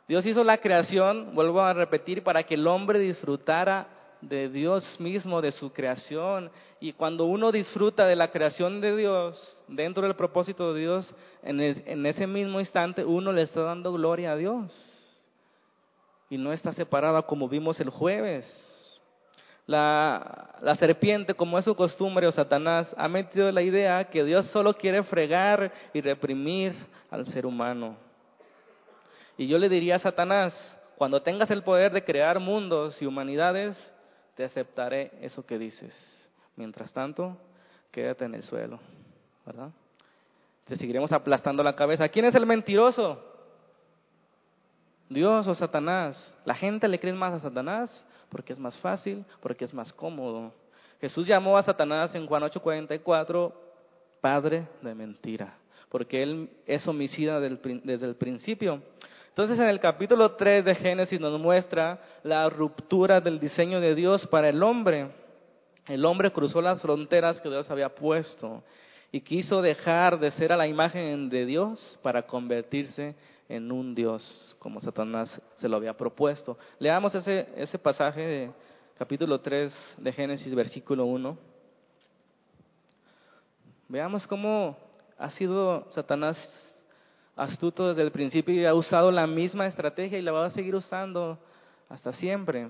Dios 0.07 0.25
hizo 0.25 0.43
la 0.43 0.59
creación, 0.59 1.33
vuelvo 1.33 1.61
a 1.61 1.73
repetir, 1.73 2.23
para 2.23 2.43
que 2.43 2.53
el 2.53 2.67
hombre 2.67 2.99
disfrutara 2.99 3.87
de 4.21 4.49
Dios 4.49 4.99
mismo, 4.99 5.41
de 5.41 5.51
su 5.51 5.71
creación. 5.71 6.51
Y 6.79 6.93
cuando 6.93 7.25
uno 7.25 7.51
disfruta 7.51 8.05
de 8.05 8.15
la 8.15 8.29
creación 8.29 8.81
de 8.81 8.95
Dios, 8.95 9.65
dentro 9.67 10.03
del 10.03 10.15
propósito 10.15 10.73
de 10.73 10.81
Dios, 10.81 11.15
en, 11.41 12.05
ese 12.05 12.27
mismo 12.27 12.59
instante 12.59 13.03
uno 13.03 13.31
le 13.31 13.41
está 13.41 13.61
dando 13.61 13.91
gloria 13.93 14.33
a 14.33 14.35
Dios. 14.35 14.96
Y 16.29 16.37
no 16.37 16.51
está 16.51 16.73
separada 16.73 17.21
como 17.21 17.47
vimos 17.47 17.79
el 17.79 17.89
jueves. 17.89 18.45
La, 19.65 20.55
la, 20.61 20.75
serpiente, 20.75 21.33
como 21.33 21.57
es 21.57 21.65
su 21.65 21.75
costumbre, 21.75 22.27
o 22.27 22.31
Satanás, 22.31 22.93
ha 22.97 23.07
metido 23.07 23.51
la 23.51 23.61
idea 23.61 24.05
que 24.05 24.23
Dios 24.23 24.45
solo 24.47 24.73
quiere 24.73 25.03
fregar 25.03 25.73
y 25.93 25.99
reprimir 25.99 26.73
al 27.09 27.25
ser 27.25 27.45
humano. 27.45 27.97
Y 29.37 29.47
yo 29.47 29.57
le 29.57 29.69
diría 29.69 29.95
a 29.95 29.99
Satanás, 29.99 30.53
cuando 30.97 31.21
tengas 31.21 31.51
el 31.51 31.63
poder 31.63 31.91
de 31.91 32.03
crear 32.03 32.39
mundos 32.39 32.99
y 33.01 33.05
humanidades, 33.05 33.93
te 34.35 34.43
aceptaré 34.43 35.11
eso 35.21 35.45
que 35.45 35.59
dices. 35.59 35.93
Mientras 36.55 36.91
tanto, 36.91 37.37
quédate 37.91 38.25
en 38.25 38.35
el 38.35 38.43
suelo, 38.43 38.79
¿verdad? 39.45 39.69
Te 40.65 40.75
seguiremos 40.75 41.11
aplastando 41.11 41.61
la 41.61 41.75
cabeza. 41.75 42.09
¿Quién 42.09 42.25
es 42.25 42.35
el 42.35 42.45
mentiroso? 42.45 43.36
Dios 45.09 45.47
o 45.47 45.55
Satanás. 45.55 46.35
La 46.45 46.55
gente 46.55 46.87
le 46.87 46.99
cree 46.99 47.13
más 47.13 47.33
a 47.33 47.39
Satanás 47.39 48.05
porque 48.29 48.53
es 48.53 48.59
más 48.59 48.77
fácil, 48.79 49.23
porque 49.41 49.65
es 49.65 49.73
más 49.73 49.93
cómodo. 49.93 50.53
Jesús 50.99 51.27
llamó 51.27 51.57
a 51.57 51.63
Satanás 51.63 52.13
en 52.15 52.25
Juan 52.25 52.43
8:44 52.43 53.53
padre 54.19 54.67
de 54.81 54.95
mentira, 54.95 55.57
porque 55.89 56.23
él 56.23 56.49
es 56.65 56.87
homicida 56.87 57.39
desde 57.39 58.05
el 58.05 58.15
principio. 58.15 58.81
Entonces 59.29 59.59
en 59.59 59.67
el 59.67 59.79
capítulo 59.79 60.31
3 60.31 60.65
de 60.65 60.75
Génesis 60.75 61.19
nos 61.19 61.39
muestra 61.39 62.01
la 62.23 62.49
ruptura 62.49 63.21
del 63.21 63.39
diseño 63.39 63.79
de 63.79 63.93
Dios 63.93 64.25
para 64.27 64.49
el 64.49 64.63
hombre. 64.63 65.11
El 65.85 66.03
hombre 66.05 66.31
cruzó 66.31 66.59
las 66.59 66.81
fronteras 66.81 67.39
que 67.39 67.49
Dios 67.49 67.69
había 67.69 67.93
puesto 67.93 68.63
y 69.11 69.21
quiso 69.21 69.61
dejar 69.61 70.19
de 70.19 70.31
ser 70.31 70.51
a 70.51 70.57
la 70.57 70.67
imagen 70.67 71.29
de 71.29 71.45
Dios 71.45 71.99
para 72.01 72.23
convertirse 72.23 73.15
en 73.49 73.71
un 73.71 73.95
Dios, 73.95 74.55
como 74.59 74.81
Satanás 74.81 75.41
se 75.55 75.69
lo 75.69 75.77
había 75.77 75.95
propuesto. 75.95 76.57
Leamos 76.79 77.15
ese, 77.15 77.47
ese 77.55 77.79
pasaje 77.79 78.21
de 78.21 78.51
capítulo 78.97 79.39
3 79.39 79.95
de 79.97 80.11
Génesis, 80.11 80.53
versículo 80.53 81.05
1. 81.05 81.37
Veamos 83.89 84.27
cómo 84.27 84.77
ha 85.17 85.29
sido 85.31 85.89
Satanás 85.91 86.37
astuto 87.35 87.89
desde 87.89 88.01
el 88.01 88.11
principio 88.11 88.53
y 88.53 88.65
ha 88.65 88.73
usado 88.73 89.11
la 89.11 89.27
misma 89.27 89.67
estrategia 89.67 90.17
y 90.17 90.23
la 90.23 90.31
va 90.31 90.47
a 90.47 90.49
seguir 90.49 90.75
usando 90.75 91.37
hasta 91.87 92.11
siempre. 92.13 92.69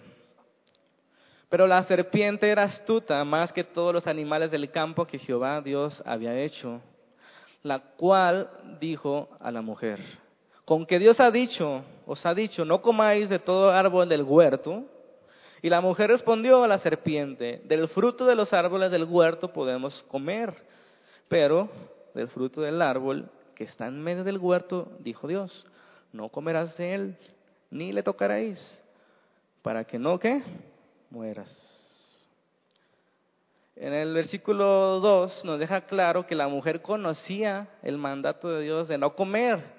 Pero 1.50 1.66
la 1.66 1.82
serpiente 1.84 2.50
era 2.50 2.64
astuta 2.64 3.24
más 3.24 3.54
que 3.54 3.64
todos 3.64 3.94
los 3.94 4.06
animales 4.06 4.52
del 4.52 4.70
campo 4.70 5.08
que 5.08 5.18
Jehová 5.18 5.62
Dios 5.62 6.04
había 6.06 6.38
hecho, 6.38 6.82
la 7.64 7.80
cual 7.80 8.50
dijo 8.80 9.30
a 9.40 9.50
la 9.50 9.62
mujer, 9.62 10.00
con 10.68 10.86
que 10.86 11.00
Dios 11.00 11.18
ha 11.22 11.32
dicho, 11.32 11.82
os 12.06 12.26
ha 12.26 12.34
dicho, 12.34 12.66
no 12.66 12.82
comáis 12.82 13.30
de 13.30 13.40
todo 13.40 13.72
árbol 13.72 14.10
del 14.10 14.24
huerto. 14.24 14.84
Y 15.62 15.70
la 15.70 15.80
mujer 15.80 16.10
respondió 16.10 16.62
a 16.62 16.68
la 16.68 16.78
serpiente, 16.80 17.62
del 17.64 17.88
fruto 17.88 18.26
de 18.26 18.36
los 18.36 18.52
árboles 18.52 18.92
del 18.92 19.06
huerto 19.06 19.54
podemos 19.54 20.04
comer, 20.10 20.54
pero 21.30 21.70
del 22.14 22.28
fruto 22.28 22.60
del 22.60 22.82
árbol 22.82 23.30
que 23.56 23.64
está 23.64 23.88
en 23.88 24.04
medio 24.04 24.26
del 24.26 24.40
huerto, 24.40 24.92
dijo 25.00 25.26
Dios, 25.26 25.66
no 26.12 26.28
comerás 26.28 26.76
de 26.76 26.96
él, 26.96 27.18
ni 27.72 27.94
le 27.94 28.04
tocaréis, 28.04 28.60
para 29.62 29.86
que 29.86 29.98
no, 29.98 30.20
¿qué? 30.20 30.44
Mueras. 31.10 31.50
En 33.78 33.94
el 33.94 34.14
versículo 34.14 35.00
2 35.00 35.46
nos 35.46 35.60
deja 35.60 35.80
claro 35.86 36.28
que 36.28 36.36
la 36.36 36.50
mujer 36.50 36.82
conocía 36.82 37.70
el 37.84 37.98
mandato 37.98 38.50
de 38.50 38.64
Dios 38.64 38.90
de 38.90 38.98
no 38.98 39.16
comer, 39.16 39.77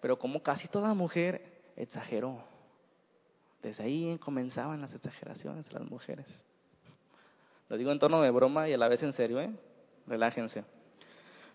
pero 0.00 0.18
como 0.18 0.42
casi 0.42 0.68
toda 0.68 0.94
mujer 0.94 1.42
exageró. 1.76 2.42
Desde 3.62 3.84
ahí 3.84 4.18
comenzaban 4.18 4.80
las 4.80 4.92
exageraciones 4.94 5.66
de 5.68 5.72
las 5.78 5.88
mujeres. 5.88 6.26
Lo 7.68 7.76
digo 7.76 7.92
en 7.92 7.98
tono 7.98 8.22
de 8.22 8.30
broma 8.30 8.68
y 8.68 8.72
a 8.72 8.78
la 8.78 8.88
vez 8.88 9.02
en 9.02 9.12
serio, 9.12 9.40
¿eh? 9.40 9.50
Relájense. 10.06 10.64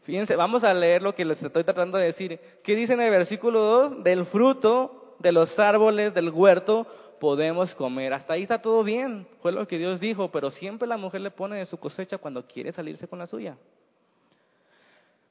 Fíjense, 0.03 0.35
vamos 0.35 0.63
a 0.63 0.73
leer 0.73 1.01
lo 1.01 1.15
que 1.15 1.25
les 1.25 1.41
estoy 1.41 1.63
tratando 1.63 1.97
de 1.97 2.05
decir. 2.05 2.39
¿Qué 2.63 2.75
dice 2.75 2.93
en 2.93 3.01
el 3.01 3.09
versículo 3.09 3.59
2? 3.59 4.03
Del 4.03 4.25
fruto 4.27 5.15
de 5.19 5.31
los 5.31 5.57
árboles 5.57 6.13
del 6.13 6.29
huerto 6.29 6.85
podemos 7.19 7.73
comer. 7.75 8.13
Hasta 8.13 8.33
ahí 8.33 8.43
está 8.43 8.61
todo 8.61 8.83
bien, 8.83 9.27
fue 9.41 9.51
lo 9.51 9.67
que 9.67 9.77
Dios 9.77 9.99
dijo, 9.99 10.29
pero 10.29 10.51
siempre 10.51 10.87
la 10.87 10.97
mujer 10.97 11.21
le 11.21 11.31
pone 11.31 11.57
de 11.57 11.65
su 11.65 11.77
cosecha 11.77 12.17
cuando 12.17 12.45
quiere 12.45 12.71
salirse 12.71 13.07
con 13.07 13.19
la 13.19 13.25
suya. 13.25 13.57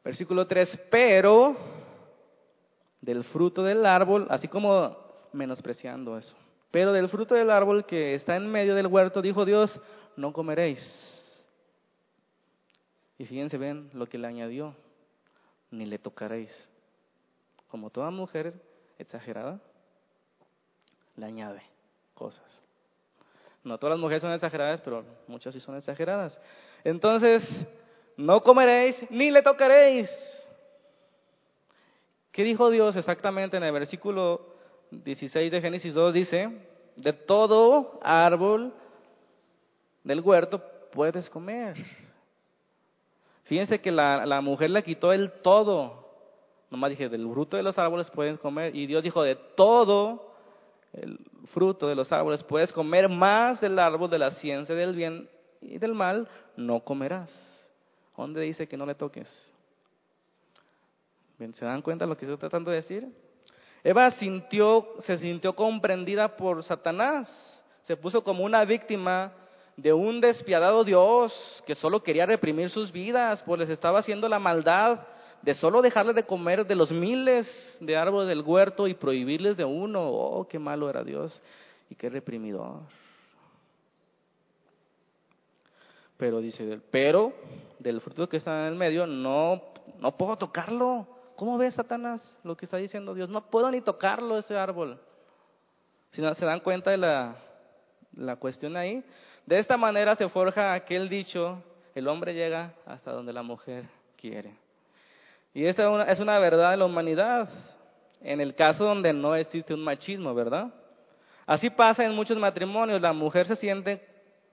Versículo 0.03 0.47
3, 0.47 0.81
pero 0.91 1.57
del 3.05 3.25
fruto 3.25 3.63
del 3.63 3.85
árbol, 3.85 4.27
así 4.31 4.49
como 4.49 4.97
menospreciando 5.33 6.17
eso, 6.17 6.35
pero 6.71 6.93
del 6.93 7.09
fruto 7.09 7.35
del 7.35 7.51
árbol 7.51 7.85
que 7.85 8.15
está 8.15 8.37
en 8.37 8.51
medio 8.51 8.75
del 8.75 8.87
huerto, 8.87 9.23
dijo 9.23 9.45
Dios, 9.45 9.81
no 10.17 10.33
comeréis 10.33 10.81
y 13.19 13.27
fíjense, 13.27 13.59
ven 13.59 13.91
lo 13.93 14.07
que 14.07 14.19
le 14.19 14.27
añadió, 14.27 14.75
ni 15.71 15.87
le 15.87 15.99
tocaréis. 15.99 16.53
Como 17.69 17.91
toda 17.91 18.11
mujer 18.11 18.55
exagerada, 18.99 19.61
le 21.17 21.27
añade 21.27 21.63
cosas. 22.15 22.45
No 23.63 23.79
todas 23.79 23.93
las 23.93 24.01
mujeres 24.01 24.21
son 24.21 24.33
exageradas, 24.33 24.81
pero 24.83 25.05
muchas 25.27 25.55
sí 25.55 25.61
son 25.61 25.77
exageradas. 25.77 26.39
Entonces, 26.83 27.43
no 28.17 28.43
comeréis 28.43 28.97
ni 29.11 29.31
le 29.31 29.43
tocaréis. 29.43 30.11
¿Qué 32.35 32.43
dijo 32.43 32.69
Dios 32.69 32.97
exactamente 32.97 33.57
en 33.57 33.63
el 33.63 33.73
versículo 33.73 34.41
16 34.91 35.53
de 35.53 35.61
Génesis 35.61 35.95
2? 35.95 36.13
Dice, 36.13 36.51
de 36.97 37.13
todo 37.13 38.01
árbol 38.03 38.75
del 40.03 40.21
huerto 40.21 40.61
puedes 40.93 41.31
comer 41.31 41.77
Fíjense 43.45 43.81
que 43.81 43.93
la, 43.93 44.27
la 44.27 44.41
mujer 44.41 44.71
le 44.71 44.83
quitó 44.83 45.13
el 45.13 45.31
todo. 45.43 46.09
Nomás 46.71 46.91
dije, 46.91 47.09
del 47.09 47.29
fruto 47.29 47.57
de 47.57 47.63
los 47.63 47.79
árboles 47.79 48.11
pueden 48.11 48.37
comer. 48.37 48.75
Y 48.75 48.87
Dios 48.87 49.05
dijo, 49.05 49.23
de 49.23 49.37
todo 49.37 50.35
el 50.93 51.19
fruto 51.53 51.87
de 51.87 51.95
los 51.95 52.11
árboles 52.11 52.43
puedes 52.43 52.73
comer, 52.73 53.09
más 53.09 53.61
del 53.61 53.79
árbol 53.79 54.11
de 54.11 54.19
la 54.19 54.33
ciencia 54.33 54.75
del 54.75 54.97
bien 54.97 55.29
y 55.61 55.79
del 55.79 55.95
mal 55.95 56.27
no 56.57 56.81
comerás. 56.81 57.31
¿Dónde 58.17 58.41
dice 58.41 58.67
que 58.67 58.77
no 58.77 58.87
le 58.87 58.95
toques? 58.95 59.54
¿Se 61.39 61.65
dan 61.65 61.83
cuenta 61.83 62.05
de 62.05 62.09
lo 62.09 62.17
que 62.17 62.25
estoy 62.25 62.39
tratando 62.39 62.71
de 62.71 62.77
decir? 62.77 63.09
Eva 63.83 64.11
sintió, 64.13 64.87
se 65.01 65.19
sintió 65.19 65.55
comprendida 65.55 66.37
por 66.37 66.63
Satanás. 66.63 67.29
Se 67.83 67.97
puso 67.97 68.25
como 68.25 68.45
una 68.45 68.65
víctima 68.65 69.33
de 69.77 69.93
un 69.93 70.21
despiadado 70.21 70.85
Dios 70.85 71.35
que 71.67 71.75
solo 71.75 72.03
quería 72.03 72.27
reprimir 72.27 72.71
sus 72.71 72.93
vidas, 72.93 73.43
pues 73.43 73.59
les 73.59 73.71
estaba 73.71 73.99
haciendo 73.99 74.29
la 74.29 74.39
maldad 74.39 75.01
de 75.43 75.55
solo 75.55 75.83
dejarles 75.83 76.15
de 76.15 76.25
comer 76.25 76.67
de 76.67 76.75
los 76.75 76.91
miles 76.91 77.47
de 77.81 77.97
árboles 77.97 78.29
del 78.29 78.41
huerto 78.41 78.89
y 78.89 78.95
prohibirles 78.95 79.57
de 79.57 79.65
uno. 79.65 80.09
Oh, 80.09 80.49
qué 80.49 80.59
malo 80.59 80.89
era 80.89 81.05
Dios 81.05 81.43
y 81.91 81.95
qué 81.95 82.09
reprimidor. 82.09 82.81
Pero 86.17 86.41
dice, 86.41 86.81
pero 86.91 87.35
del 87.79 88.01
fruto 88.01 88.29
que 88.29 88.39
está 88.39 88.63
en 88.63 88.73
el 88.73 88.79
medio 88.79 89.07
no, 89.07 89.61
no 89.99 90.17
puedo 90.17 90.37
tocarlo. 90.37 91.07
¿Cómo 91.37 91.59
ves, 91.59 91.75
Satanás, 91.75 92.39
lo 92.45 92.57
que 92.57 92.65
está 92.65 92.77
diciendo 92.77 93.15
Dios? 93.15 93.29
No 93.29 93.51
puedo 93.51 93.71
ni 93.71 93.81
tocarlo 93.81 94.39
ese 94.39 94.57
árbol. 94.57 95.01
Si 96.13 96.23
no 96.23 96.33
se 96.35 96.45
dan 96.45 96.61
cuenta 96.61 96.91
de 96.91 96.97
la, 96.97 97.37
la 98.13 98.37
cuestión 98.37 98.77
ahí, 98.77 99.03
de 99.47 99.59
esta 99.59 99.77
manera 99.77 100.15
se 100.15 100.29
forja 100.29 100.73
aquel 100.73 101.09
dicho 101.09 101.63
el 101.95 102.09
hombre 102.09 102.35
llega 102.35 102.75
hasta 102.87 103.13
donde 103.13 103.33
la 103.33 103.43
mujer 103.43 103.85
quiere. 104.17 104.55
Y 105.53 105.67
esta 105.67 106.05
es 106.11 106.19
una 106.19 106.39
verdad 106.39 106.73
de 106.73 106.77
la 106.77 106.87
humanidad, 106.87 107.49
en 108.21 108.41
el 108.41 108.55
caso 108.55 108.85
donde 108.85 109.13
no 109.13 109.37
existe 109.37 109.75
un 109.75 109.83
machismo, 109.83 110.35
¿verdad? 110.35 110.73
Así 111.47 111.71
pasa 111.71 112.05
en 112.05 112.15
muchos 112.15 112.39
matrimonios, 112.39 113.01
la 113.01 113.13
mujer 113.13 113.47
se 113.47 113.57
siente 113.57 114.05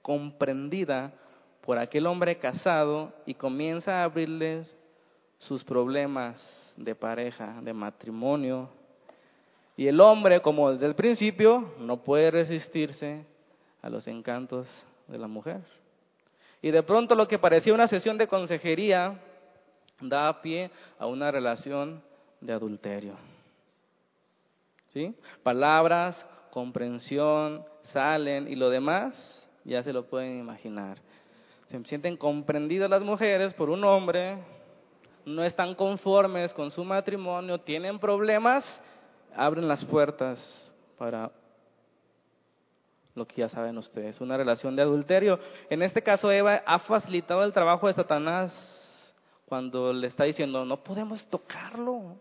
comprendida 0.02 1.14
por 1.62 1.78
aquel 1.78 2.06
hombre 2.06 2.38
casado 2.38 3.14
y 3.26 3.34
comienza 3.34 4.02
a 4.02 4.04
abrirles 4.04 4.76
sus 5.40 5.64
problemas 5.64 6.61
de 6.78 6.96
pareja, 6.96 7.60
de 7.62 7.74
matrimonio. 7.74 8.70
Y 9.78 9.88
el 9.88 10.00
hombre, 10.01 10.42
como 10.42 10.72
desde 10.72 10.86
el 10.86 10.96
principio, 10.96 11.74
no 11.80 11.98
puede 12.04 12.32
resistirse 12.32 13.25
a 13.82 13.90
los 13.90 14.08
encantos 14.08 14.68
de 15.08 15.18
la 15.18 15.28
mujer. 15.28 15.62
Y 16.62 16.72
de 16.72 16.84
pronto 16.84 17.16
lo 17.16 17.28
que 17.28 17.40
parecía 17.40 17.74
una 17.74 17.88
sesión 17.88 18.18
de 18.18 18.28
consejería 18.28 19.20
da 20.00 20.42
pie 20.42 20.70
a 21.00 21.08
una 21.08 21.32
relación 21.32 22.01
de 22.40 22.54
adulterio. 22.54 23.16
¿Sí? 24.94 25.16
Palabras, 25.42 26.25
comprensión, 26.51 27.63
salen 27.84 28.48
y 28.48 28.56
lo 28.56 28.70
demás 28.70 29.42
ya 29.63 29.84
se 29.84 29.94
lo 29.94 30.06
pueden 30.06 30.40
imaginar. 30.40 30.98
Se 31.70 31.84
sienten 31.86 32.18
comprendidas 32.18 32.90
las 32.90 33.04
mujeres 33.04 33.54
por 33.54 33.70
un 33.70 33.84
hombre, 33.84 34.38
no 35.25 35.44
están 35.44 35.75
conformes 35.75 36.54
con 36.54 36.72
su 36.72 36.84
matrimonio, 36.84 37.60
tienen 37.60 38.00
problemas, 38.00 38.63
abren 39.36 39.68
las 39.68 39.84
puertas 39.86 40.40
para 40.98 41.32
lo 43.13 43.25
que 43.28 43.38
ya 43.38 43.50
saben 43.50 43.78
ustedes, 43.78 44.22
una 44.22 44.38
relación 44.38 44.75
de 44.75 44.82
adulterio. 44.82 45.40
En 45.70 45.82
este 45.82 46.01
caso, 46.01 46.32
Eva 46.32 46.62
ha 46.66 46.80
facilitado 46.80 47.44
el 47.44 47.54
trabajo 47.54 47.88
de 47.88 47.94
Satanás 47.94 48.51
cuando 49.46 49.92
le 49.92 50.08
está 50.08 50.24
diciendo, 50.24 50.63
no 50.63 50.82
podemos 50.84 51.25
tocarlo. 51.28 52.16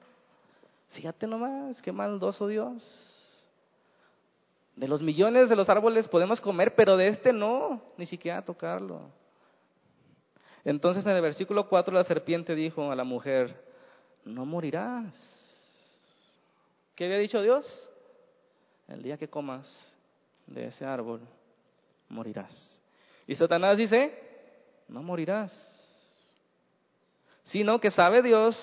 Fíjate 0.90 1.26
nomás, 1.26 1.80
qué 1.80 1.92
maldoso 1.92 2.48
Dios. 2.48 3.10
De 4.74 4.88
los 4.88 5.02
millones 5.02 5.48
de 5.48 5.56
los 5.56 5.68
árboles 5.68 6.08
podemos 6.08 6.40
comer, 6.40 6.74
pero 6.74 6.96
de 6.96 7.08
este 7.08 7.32
no, 7.32 7.82
ni 7.96 8.06
siquiera 8.06 8.42
tocarlo. 8.42 9.10
Entonces 10.64 11.04
en 11.04 11.12
el 11.12 11.22
versículo 11.22 11.68
4 11.68 11.94
la 11.94 12.04
serpiente 12.04 12.54
dijo 12.54 12.90
a 12.90 12.96
la 12.96 13.04
mujer, 13.04 13.54
no 14.24 14.44
morirás. 14.44 15.14
¿Qué 16.94 17.06
había 17.06 17.18
dicho 17.18 17.40
Dios? 17.40 17.66
El 18.88 19.02
día 19.02 19.16
que 19.16 19.28
comas 19.28 19.66
de 20.46 20.66
ese 20.66 20.84
árbol, 20.84 21.20
morirás. 22.08 22.80
Y 23.26 23.34
Satanás 23.36 23.76
dice, 23.76 24.12
no 24.88 25.02
morirás, 25.02 25.52
sino 27.44 27.80
que 27.80 27.90
sabe 27.90 28.22
Dios 28.22 28.56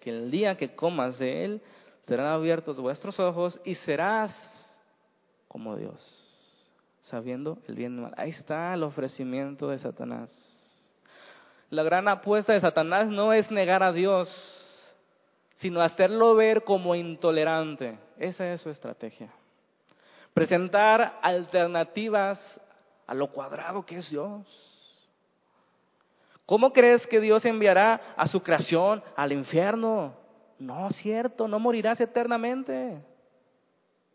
que 0.00 0.10
el 0.10 0.30
día 0.30 0.56
que 0.56 0.74
comas 0.74 1.18
de 1.18 1.44
él, 1.44 1.62
serán 2.06 2.26
abiertos 2.26 2.80
vuestros 2.80 3.20
ojos 3.20 3.60
y 3.64 3.74
serás 3.76 4.34
como 5.46 5.76
Dios, 5.76 6.00
sabiendo 7.02 7.58
el 7.68 7.74
bien 7.74 7.92
y 7.92 7.96
el 7.96 8.02
mal. 8.02 8.14
Ahí 8.16 8.30
está 8.30 8.74
el 8.74 8.82
ofrecimiento 8.82 9.68
de 9.68 9.78
Satanás. 9.78 10.30
La 11.70 11.84
gran 11.84 12.08
apuesta 12.08 12.52
de 12.52 12.60
Satanás 12.60 13.08
no 13.08 13.32
es 13.32 13.48
negar 13.50 13.84
a 13.84 13.92
Dios, 13.92 14.28
sino 15.56 15.80
hacerlo 15.80 16.34
ver 16.34 16.64
como 16.64 16.96
intolerante. 16.96 17.96
Esa 18.18 18.52
es 18.52 18.60
su 18.60 18.70
estrategia. 18.70 19.30
Presentar 20.34 21.18
alternativas 21.22 22.40
a 23.06 23.14
lo 23.14 23.28
cuadrado 23.28 23.86
que 23.86 23.98
es 23.98 24.10
Dios. 24.10 24.46
¿Cómo 26.44 26.72
crees 26.72 27.06
que 27.06 27.20
Dios 27.20 27.44
enviará 27.44 28.14
a 28.16 28.26
su 28.26 28.42
creación 28.42 29.04
al 29.14 29.30
infierno? 29.30 30.14
No 30.58 30.90
cierto, 30.90 31.46
no 31.46 31.60
morirás 31.60 32.00
eternamente. 32.00 33.00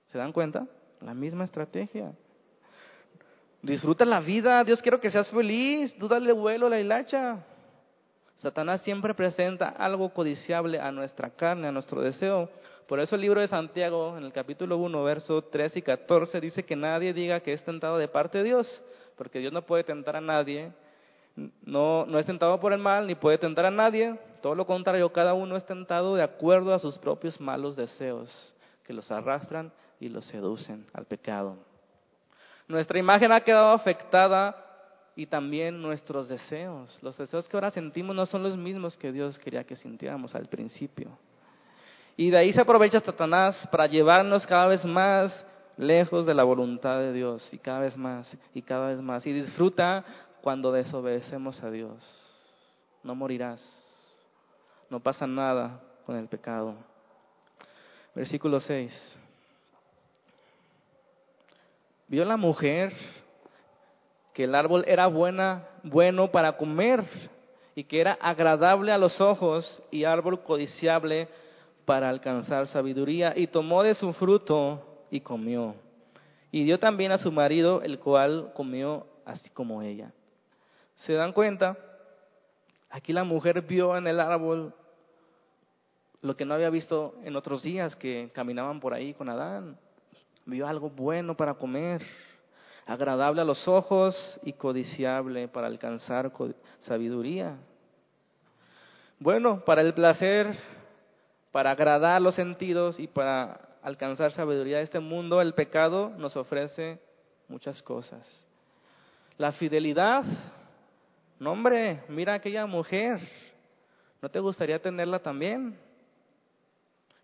¿Se 0.08 0.18
dan 0.18 0.34
cuenta? 0.34 0.68
La 1.00 1.14
misma 1.14 1.46
estrategia. 1.46 2.12
Disfruta 3.66 4.06
la 4.06 4.20
vida, 4.20 4.64
Dios 4.64 4.82
quiere 4.82 5.00
que 5.00 5.10
seas 5.10 5.30
feliz, 5.30 5.98
dúdale 5.98 6.32
vuelo 6.32 6.68
a 6.68 6.70
la 6.70 6.80
hilacha. 6.80 7.44
Satanás 8.36 8.82
siempre 8.82 9.14
presenta 9.14 9.70
algo 9.70 10.14
codiciable 10.14 10.80
a 10.80 10.92
nuestra 10.92 11.32
carne, 11.32 11.68
a 11.68 11.72
nuestro 11.72 12.02
deseo. 12.02 12.50
Por 12.88 13.00
eso 13.00 13.16
el 13.16 13.22
libro 13.22 13.42
de 13.42 13.48
Santiago, 13.48 14.18
en 14.18 14.24
el 14.24 14.32
capítulo 14.32 14.78
1, 14.78 15.04
verso 15.04 15.42
3 15.42 15.78
y 15.78 15.82
14, 15.82 16.40
dice 16.42 16.64
que 16.64 16.76
nadie 16.76 17.14
diga 17.14 17.40
que 17.40 17.54
es 17.54 17.64
tentado 17.64 17.98
de 17.98 18.08
parte 18.08 18.38
de 18.38 18.44
Dios, 18.44 18.84
porque 19.18 19.40
Dios 19.40 19.52
no 19.52 19.64
puede 19.64 19.84
tentar 19.84 20.16
a 20.16 20.22
nadie 20.22 20.72
no, 21.36 22.06
no 22.06 22.18
es 22.18 22.26
tentado 22.26 22.60
por 22.60 22.74
el 22.74 22.80
mal 22.80 23.08
ni 23.08 23.16
puede 23.16 23.38
tentar 23.38 23.66
a 23.66 23.72
nadie. 23.72 24.18
Todo 24.42 24.56
lo 24.56 24.66
contrario, 24.66 25.12
cada 25.12 25.34
uno 25.34 25.56
es 25.58 25.66
tentado 25.66 26.16
de 26.16 26.24
acuerdo 26.24 26.74
a 26.74 26.80
sus 26.80 26.98
propios 26.98 27.40
malos 27.40 27.76
deseos 27.76 28.56
que 28.84 28.94
los 28.94 29.12
arrastran 29.12 29.72
y 30.00 30.10
los 30.10 30.26
seducen 30.26 30.86
al 30.94 31.06
pecado. 31.06 31.58
Nuestra 32.68 33.00
imagen 33.00 33.32
ha 33.32 33.42
quedado 33.42 33.70
afectada 33.70 34.56
y 35.16 35.28
también 35.28 35.82
nuestros 35.82 36.28
deseos. 36.28 36.98
Los 37.02 37.18
deseos 37.18 37.48
que 37.48 37.56
ahora 37.56 37.72
sentimos 37.72 38.16
no 38.16 38.26
son 38.26 38.44
los 38.44 38.58
mismos 38.58 38.98
que 38.98 39.12
Dios 39.12 39.40
quería 39.40 39.64
que 39.64 39.76
sintiéramos 39.76 40.36
al 40.36 40.48
principio. 40.48 41.18
Y 42.18 42.30
de 42.30 42.38
ahí 42.38 42.54
se 42.54 42.62
aprovecha 42.62 43.00
Satanás 43.00 43.68
para 43.72 43.88
llevarnos 43.88 44.46
cada 44.48 44.68
vez 44.68 44.84
más 44.86 45.46
lejos 45.78 46.26
de 46.26 46.34
la 46.34 46.44
voluntad 46.44 47.00
de 47.00 47.14
Dios 47.14 47.48
y 47.54 47.58
cada 47.58 47.80
vez 47.80 47.98
más 47.98 48.36
y 48.54 48.62
cada 48.62 48.88
vez 48.88 49.02
más. 49.02 49.26
Y 49.26 49.34
disfruta 49.34 50.04
cuando 50.42 50.72
desobedecemos 50.72 51.62
a 51.64 51.70
Dios. 51.70 52.02
No 53.04 53.16
morirás. 53.16 53.62
No 54.90 55.00
pasa 55.00 55.28
nada 55.28 55.82
con 56.06 56.16
el 56.16 56.28
pecado. 56.28 56.76
Versículo 58.14 58.60
6. 58.60 59.18
Vio 62.08 62.24
la 62.26 62.38
mujer 62.38 62.94
que 64.34 64.44
el 64.44 64.54
árbol 64.54 64.84
era 64.88 65.08
buena, 65.08 65.68
bueno 65.84 66.30
para 66.30 66.58
comer 66.58 67.04
y 67.74 67.86
que 67.86 68.00
era 68.00 68.14
agradable 68.22 68.92
a 68.92 68.98
los 68.98 69.20
ojos 69.20 69.82
y 69.92 70.04
árbol 70.04 70.44
codiciable 70.44 71.28
para 71.86 72.10
alcanzar 72.10 72.68
sabiduría 72.68 73.34
y 73.36 73.48
tomó 73.48 73.84
de 73.84 73.96
su 73.96 74.14
fruto 74.14 75.06
y 75.10 75.22
comió. 75.22 75.76
Y 76.52 76.64
dio 76.64 76.80
también 76.80 77.12
a 77.12 77.18
su 77.18 77.32
marido, 77.32 77.82
el 77.82 78.00
cual 78.00 78.52
comió 78.54 79.08
así 79.26 79.50
como 79.50 79.82
ella. 79.82 80.12
¿Se 80.96 81.14
dan 81.14 81.34
cuenta? 81.34 81.78
Aquí 82.90 83.14
la 83.14 83.24
mujer 83.24 83.62
vio 83.62 83.98
en 83.98 84.08
el 84.08 84.20
árbol 84.20 84.74
lo 86.22 86.36
que 86.36 86.46
no 86.46 86.54
había 86.54 86.70
visto 86.70 87.16
en 87.24 87.36
otros 87.36 87.62
días 87.64 87.96
que 87.96 88.32
caminaban 88.34 88.80
por 88.80 88.94
ahí 88.94 89.14
con 89.14 89.30
Adán. 89.30 89.78
Vio 90.46 90.68
algo 90.68 90.90
bueno 90.90 91.36
para 91.36 91.56
comer, 91.56 92.06
agradable 92.86 93.42
a 93.42 93.46
los 93.46 93.68
ojos 93.68 94.16
y 94.44 94.54
codiciable 94.54 95.48
para 95.48 95.68
alcanzar 95.68 96.32
sabiduría. 96.80 97.58
Bueno, 99.20 99.64
para 99.66 99.82
el 99.82 99.94
placer, 99.94 100.56
para 101.52 101.72
agradar 101.72 102.22
los 102.22 102.36
sentidos 102.36 103.00
y 103.00 103.08
para 103.08 103.60
alcanzar 103.82 104.32
sabiduría 104.34 104.78
de 104.78 104.84
este 104.84 105.00
mundo, 105.00 105.42
el 105.42 105.54
pecado 105.54 106.12
nos 106.18 106.36
ofrece 106.36 107.00
muchas 107.48 107.82
cosas. 107.82 108.28
La 109.38 109.52
fidelidad 109.52 110.24
no, 111.40 111.52
hombre, 111.52 112.02
mira 112.08 112.34
aquella 112.34 112.66
mujer. 112.66 113.20
¿No 114.22 114.30
te 114.30 114.40
gustaría 114.40 114.82
tenerla 114.82 115.20
también? 115.20 115.78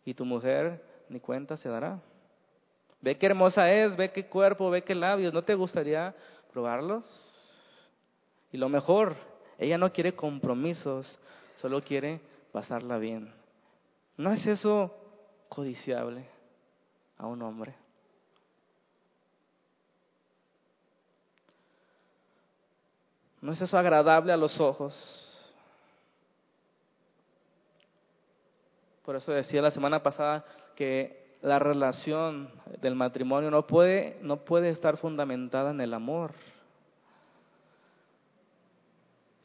Y 0.04 0.14
tu 0.14 0.26
mujer 0.26 0.84
ni 1.08 1.20
cuenta 1.20 1.56
se 1.56 1.70
dará. 1.70 2.00
Ve 3.02 3.18
qué 3.18 3.26
hermosa 3.26 3.72
es, 3.72 3.96
ve 3.96 4.12
qué 4.12 4.28
cuerpo, 4.28 4.70
ve 4.70 4.84
qué 4.84 4.94
labios. 4.94 5.34
¿No 5.34 5.42
te 5.42 5.56
gustaría 5.56 6.14
probarlos? 6.52 7.04
Y 8.52 8.58
lo 8.58 8.70
mejor, 8.70 9.16
ella 9.58 9.78
no 9.78 9.92
quiere 9.92 10.16
compromisos, 10.16 11.20
solo 11.56 11.82
quiere 11.82 12.22
pasarla 12.52 12.98
bien. 12.98 13.34
¿No 14.18 14.32
es 14.32 14.46
eso 14.46 14.96
codiciable 15.50 16.26
a 17.18 17.26
un 17.26 17.42
hombre? 17.42 17.74
¿No 23.42 23.54
es 23.54 23.62
eso 23.62 23.78
agradable 23.78 24.32
a 24.32 24.38
los 24.38 24.60
ojos? 24.60 24.94
Por 29.04 29.16
eso 29.16 29.32
decía 29.32 29.64
la 29.64 29.72
semana 29.72 30.04
pasada 30.04 30.46
que 30.76 31.21
la 31.42 31.58
relación 31.58 32.50
del 32.82 32.96
matrimonio 32.96 33.50
no 33.50 33.66
puede, 33.66 34.18
no 34.22 34.38
puede 34.38 34.70
estar 34.70 34.98
fundamentada 34.98 35.72
en 35.72 35.82
el 35.82 35.94
amor. 35.94 36.34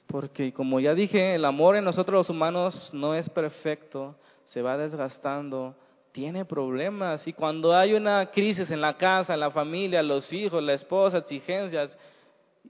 Porque 0.06 0.52
como 0.52 0.78
ya 0.78 0.94
dije, 0.94 1.34
el 1.34 1.44
amor 1.44 1.76
en 1.76 1.84
nosotros 1.84 2.14
los 2.14 2.30
humanos 2.30 2.90
no 2.92 3.14
es 3.14 3.28
perfecto, 3.30 4.14
se 4.46 4.62
va 4.62 4.76
desgastando, 4.76 5.74
tiene 6.12 6.44
problemas. 6.44 7.26
Y 7.26 7.32
cuando 7.32 7.74
hay 7.74 7.94
una 7.94 8.30
crisis 8.30 8.70
en 8.70 8.80
la 8.80 8.96
casa, 8.96 9.34
en 9.34 9.40
la 9.40 9.50
familia, 9.50 10.02
los 10.02 10.30
hijos, 10.32 10.62
la 10.62 10.74
esposa, 10.74 11.18
exigencias, 11.18 11.96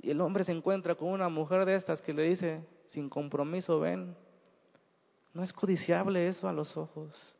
y 0.01 0.11
el 0.11 0.21
hombre 0.21 0.45
se 0.45 0.53
encuentra 0.53 0.95
con 0.95 1.09
una 1.09 1.29
mujer 1.29 1.65
de 1.65 1.75
estas 1.75 2.01
que 2.01 2.15
le 2.15 2.23
dice, 2.23 2.61
sin 2.89 3.09
compromiso, 3.09 3.81
ven, 3.81 4.15
no 5.35 5.43
es 5.43 5.53
codiciable 5.53 6.29
eso 6.29 6.49
a 6.49 6.53
los 6.53 6.77
ojos 6.77 7.37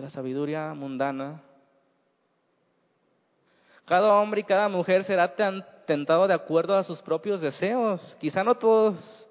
la 0.00 0.10
sabiduría 0.10 0.74
mundana. 0.74 1.42
Cada 3.86 4.14
hombre 4.14 4.40
y 4.40 4.44
cada 4.44 4.68
mujer 4.68 5.04
será 5.04 5.34
tentado 5.86 6.26
de 6.26 6.34
acuerdo 6.34 6.76
a 6.76 6.82
sus 6.82 7.00
propios 7.02 7.40
deseos, 7.40 8.16
quizá 8.20 8.42
no 8.42 8.56
todos 8.56 9.28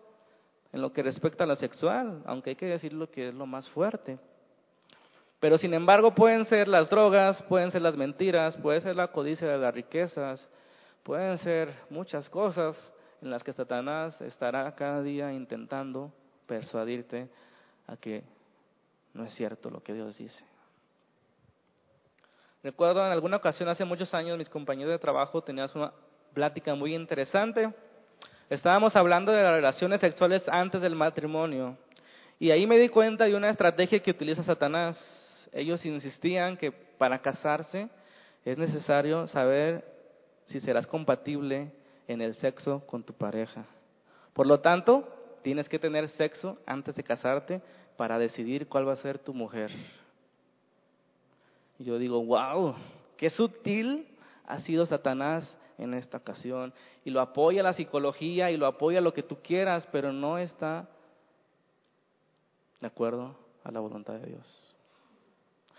en 0.71 0.81
lo 0.81 0.91
que 0.91 1.03
respecta 1.03 1.43
a 1.43 1.47
lo 1.47 1.55
sexual, 1.55 2.21
aunque 2.25 2.51
hay 2.51 2.55
que 2.55 2.65
decir 2.65 2.93
lo 2.93 3.09
que 3.09 3.29
es 3.29 3.33
lo 3.33 3.45
más 3.45 3.69
fuerte. 3.69 4.17
Pero 5.39 5.57
sin 5.57 5.73
embargo 5.73 6.15
pueden 6.15 6.45
ser 6.45 6.67
las 6.67 6.89
drogas, 6.89 7.41
pueden 7.43 7.71
ser 7.71 7.81
las 7.81 7.95
mentiras, 7.95 8.57
puede 8.57 8.81
ser 8.81 8.95
la 8.95 9.09
codicia 9.09 9.47
de 9.47 9.57
las 9.57 9.73
riquezas, 9.73 10.49
pueden 11.03 11.37
ser 11.39 11.73
muchas 11.89 12.29
cosas 12.29 12.75
en 13.21 13.29
las 13.29 13.43
que 13.43 13.53
Satanás 13.53 14.19
estará 14.21 14.73
cada 14.75 15.01
día 15.01 15.31
intentando 15.31 16.11
persuadirte 16.47 17.29
a 17.87 17.97
que 17.97 18.23
no 19.13 19.23
es 19.25 19.33
cierto 19.33 19.69
lo 19.69 19.81
que 19.81 19.93
Dios 19.93 20.17
dice. 20.17 20.43
Recuerdo 22.65 23.05
en 23.05 23.11
alguna 23.11 23.37
ocasión 23.37 23.69
hace 23.69 23.85
muchos 23.85 24.11
años 24.15 24.39
mis 24.39 24.49
compañeros 24.49 24.91
de 24.91 24.97
trabajo 24.97 25.39
tenían 25.39 25.69
una 25.75 25.93
plática 26.33 26.73
muy 26.73 26.95
interesante. 26.95 27.71
Estábamos 28.49 28.95
hablando 28.95 29.31
de 29.31 29.43
las 29.43 29.51
relaciones 29.51 30.01
sexuales 30.01 30.43
antes 30.49 30.81
del 30.81 30.95
matrimonio 30.95 31.77
y 32.39 32.49
ahí 32.49 32.65
me 32.65 32.79
di 32.79 32.89
cuenta 32.89 33.25
de 33.25 33.35
una 33.35 33.51
estrategia 33.51 33.99
que 33.99 34.09
utiliza 34.09 34.41
Satanás. 34.41 34.97
Ellos 35.53 35.85
insistían 35.85 36.57
que 36.57 36.71
para 36.71 37.21
casarse 37.21 37.87
es 38.43 38.57
necesario 38.57 39.27
saber 39.27 39.85
si 40.47 40.59
serás 40.59 40.87
compatible 40.87 41.71
en 42.07 42.19
el 42.19 42.33
sexo 42.33 42.79
con 42.87 43.03
tu 43.03 43.13
pareja. 43.13 43.63
Por 44.33 44.47
lo 44.47 44.61
tanto, 44.61 45.07
tienes 45.43 45.69
que 45.69 45.77
tener 45.77 46.09
sexo 46.09 46.57
antes 46.65 46.95
de 46.95 47.03
casarte 47.03 47.61
para 47.95 48.17
decidir 48.17 48.67
cuál 48.67 48.87
va 48.87 48.93
a 48.93 48.95
ser 48.95 49.19
tu 49.19 49.35
mujer. 49.35 49.69
Y 51.79 51.83
yo 51.83 51.97
digo, 51.97 52.23
wow, 52.23 52.75
qué 53.17 53.29
sutil 53.29 54.07
ha 54.47 54.59
sido 54.59 54.85
Satanás 54.85 55.57
en 55.77 55.93
esta 55.93 56.17
ocasión. 56.17 56.73
Y 57.03 57.09
lo 57.09 57.21
apoya 57.21 57.63
la 57.63 57.73
psicología 57.73 58.51
y 58.51 58.57
lo 58.57 58.65
apoya 58.65 59.01
lo 59.01 59.13
que 59.13 59.23
tú 59.23 59.37
quieras, 59.41 59.87
pero 59.91 60.11
no 60.11 60.37
está 60.37 60.87
de 62.79 62.87
acuerdo 62.87 63.35
a 63.63 63.71
la 63.71 63.79
voluntad 63.79 64.13
de 64.13 64.27
Dios. 64.27 64.75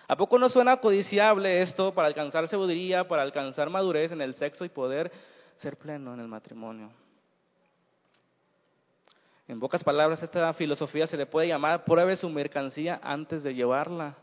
¿A 0.08 0.16
poco 0.16 0.38
no 0.38 0.48
suena 0.48 0.76
codiciable 0.76 1.62
esto 1.62 1.92
para 1.92 2.08
alcanzar 2.08 2.46
sabiduría, 2.48 3.08
para 3.08 3.22
alcanzar 3.22 3.70
madurez 3.70 4.12
en 4.12 4.20
el 4.20 4.34
sexo 4.34 4.64
y 4.64 4.68
poder 4.68 5.10
ser 5.56 5.76
pleno 5.76 6.14
en 6.14 6.20
el 6.20 6.28
matrimonio? 6.28 6.90
En 9.48 9.60
pocas 9.60 9.82
palabras, 9.82 10.22
esta 10.22 10.52
filosofía 10.54 11.06
se 11.06 11.16
le 11.16 11.26
puede 11.26 11.48
llamar 11.48 11.84
pruebe 11.84 12.16
su 12.16 12.28
mercancía 12.28 13.00
antes 13.02 13.42
de 13.42 13.54
llevarla. 13.54 14.16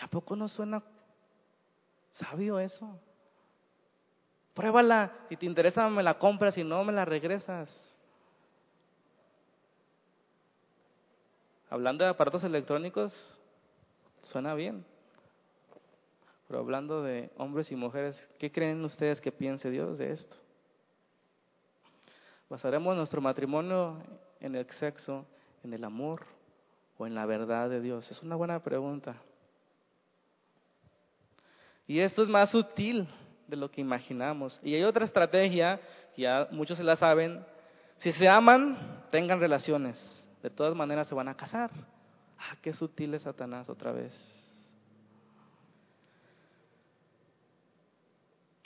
¿A 0.00 0.08
poco 0.08 0.34
no 0.34 0.48
suena 0.48 0.82
sabio 2.12 2.58
eso? 2.58 2.98
Pruébala, 4.54 5.12
si 5.28 5.36
te 5.36 5.46
interesa 5.46 5.88
me 5.88 6.02
la 6.02 6.18
compras, 6.18 6.54
si 6.54 6.64
no 6.64 6.82
me 6.84 6.92
la 6.92 7.04
regresas. 7.04 7.70
Hablando 11.68 12.04
de 12.04 12.10
aparatos 12.10 12.42
electrónicos, 12.42 13.12
suena 14.22 14.54
bien. 14.54 14.84
Pero 16.48 16.58
hablando 16.58 17.02
de 17.02 17.30
hombres 17.36 17.70
y 17.70 17.76
mujeres, 17.76 18.16
¿qué 18.40 18.50
creen 18.50 18.84
ustedes 18.84 19.20
que 19.20 19.30
piense 19.30 19.70
Dios 19.70 19.98
de 19.98 20.12
esto? 20.12 20.36
¿Basaremos 22.48 22.96
nuestro 22.96 23.20
matrimonio 23.20 24.02
en 24.40 24.56
el 24.56 24.68
sexo, 24.70 25.24
en 25.62 25.72
el 25.72 25.84
amor 25.84 26.26
o 26.98 27.06
en 27.06 27.14
la 27.14 27.24
verdad 27.24 27.70
de 27.70 27.80
Dios? 27.80 28.10
Es 28.10 28.20
una 28.24 28.34
buena 28.34 28.60
pregunta. 28.64 29.14
Y 31.90 31.98
esto 31.98 32.22
es 32.22 32.28
más 32.28 32.50
sutil 32.50 33.08
de 33.48 33.56
lo 33.56 33.68
que 33.68 33.80
imaginamos. 33.80 34.60
Y 34.62 34.76
hay 34.76 34.84
otra 34.84 35.04
estrategia, 35.04 35.80
ya 36.16 36.46
muchos 36.52 36.78
se 36.78 36.84
la 36.84 36.94
saben, 36.94 37.44
si 37.96 38.12
se 38.12 38.28
aman, 38.28 38.78
tengan 39.10 39.40
relaciones. 39.40 39.98
De 40.40 40.50
todas 40.50 40.72
maneras 40.76 41.08
se 41.08 41.16
van 41.16 41.26
a 41.26 41.36
casar. 41.36 41.68
Ah, 42.38 42.54
qué 42.62 42.72
sutil 42.74 43.14
es 43.14 43.22
Satanás 43.22 43.68
otra 43.68 43.90
vez. 43.90 44.14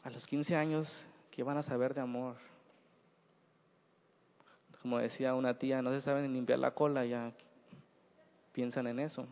A 0.03 0.11
los 0.11 0.27
15 0.27 0.55
años, 0.55 0.87
¿qué 1.31 1.43
van 1.43 1.57
a 1.57 1.63
saber 1.63 1.95
de 1.95 2.03
amor? 2.03 2.37
como 4.83 4.99
decía 4.99 5.35
una 5.35 5.57
tía, 5.57 5.81
no 5.81 5.93
se 5.93 6.03
saben 6.03 6.31
limpiar 6.31 6.59
la 6.59 6.73
cola, 6.73 7.07
ya 7.07 7.33
piensan 8.53 8.87
en 8.87 8.99
eso. 8.99 9.27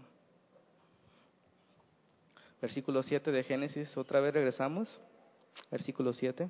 Versículo 2.63 3.03
7 3.03 3.33
de 3.33 3.43
Génesis, 3.43 3.97
otra 3.97 4.21
vez 4.21 4.33
regresamos. 4.33 5.01
Versículo 5.69 6.13
7. 6.13 6.49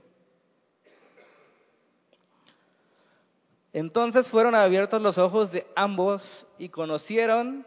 Entonces 3.72 4.28
fueron 4.30 4.54
abiertos 4.54 5.00
los 5.00 5.16
ojos 5.16 5.50
de 5.50 5.66
ambos 5.74 6.46
y 6.58 6.68
conocieron 6.68 7.66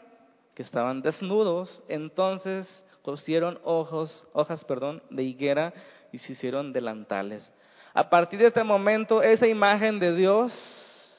que 0.53 0.61
estaban 0.61 1.01
desnudos. 1.01 1.83
Entonces 1.87 2.67
cosieron 3.01 3.59
ojos, 3.63 4.27
hojas 4.33 4.63
perdón, 4.63 5.01
de 5.09 5.23
higuera 5.23 5.73
y 6.11 6.19
se 6.19 6.33
hicieron 6.33 6.71
delantales. 6.71 7.51
A 7.95 8.11
partir 8.11 8.39
de 8.39 8.47
este 8.47 8.63
momento, 8.63 9.23
esa 9.23 9.47
imagen 9.47 9.97
de 9.97 10.13
Dios 10.13 10.53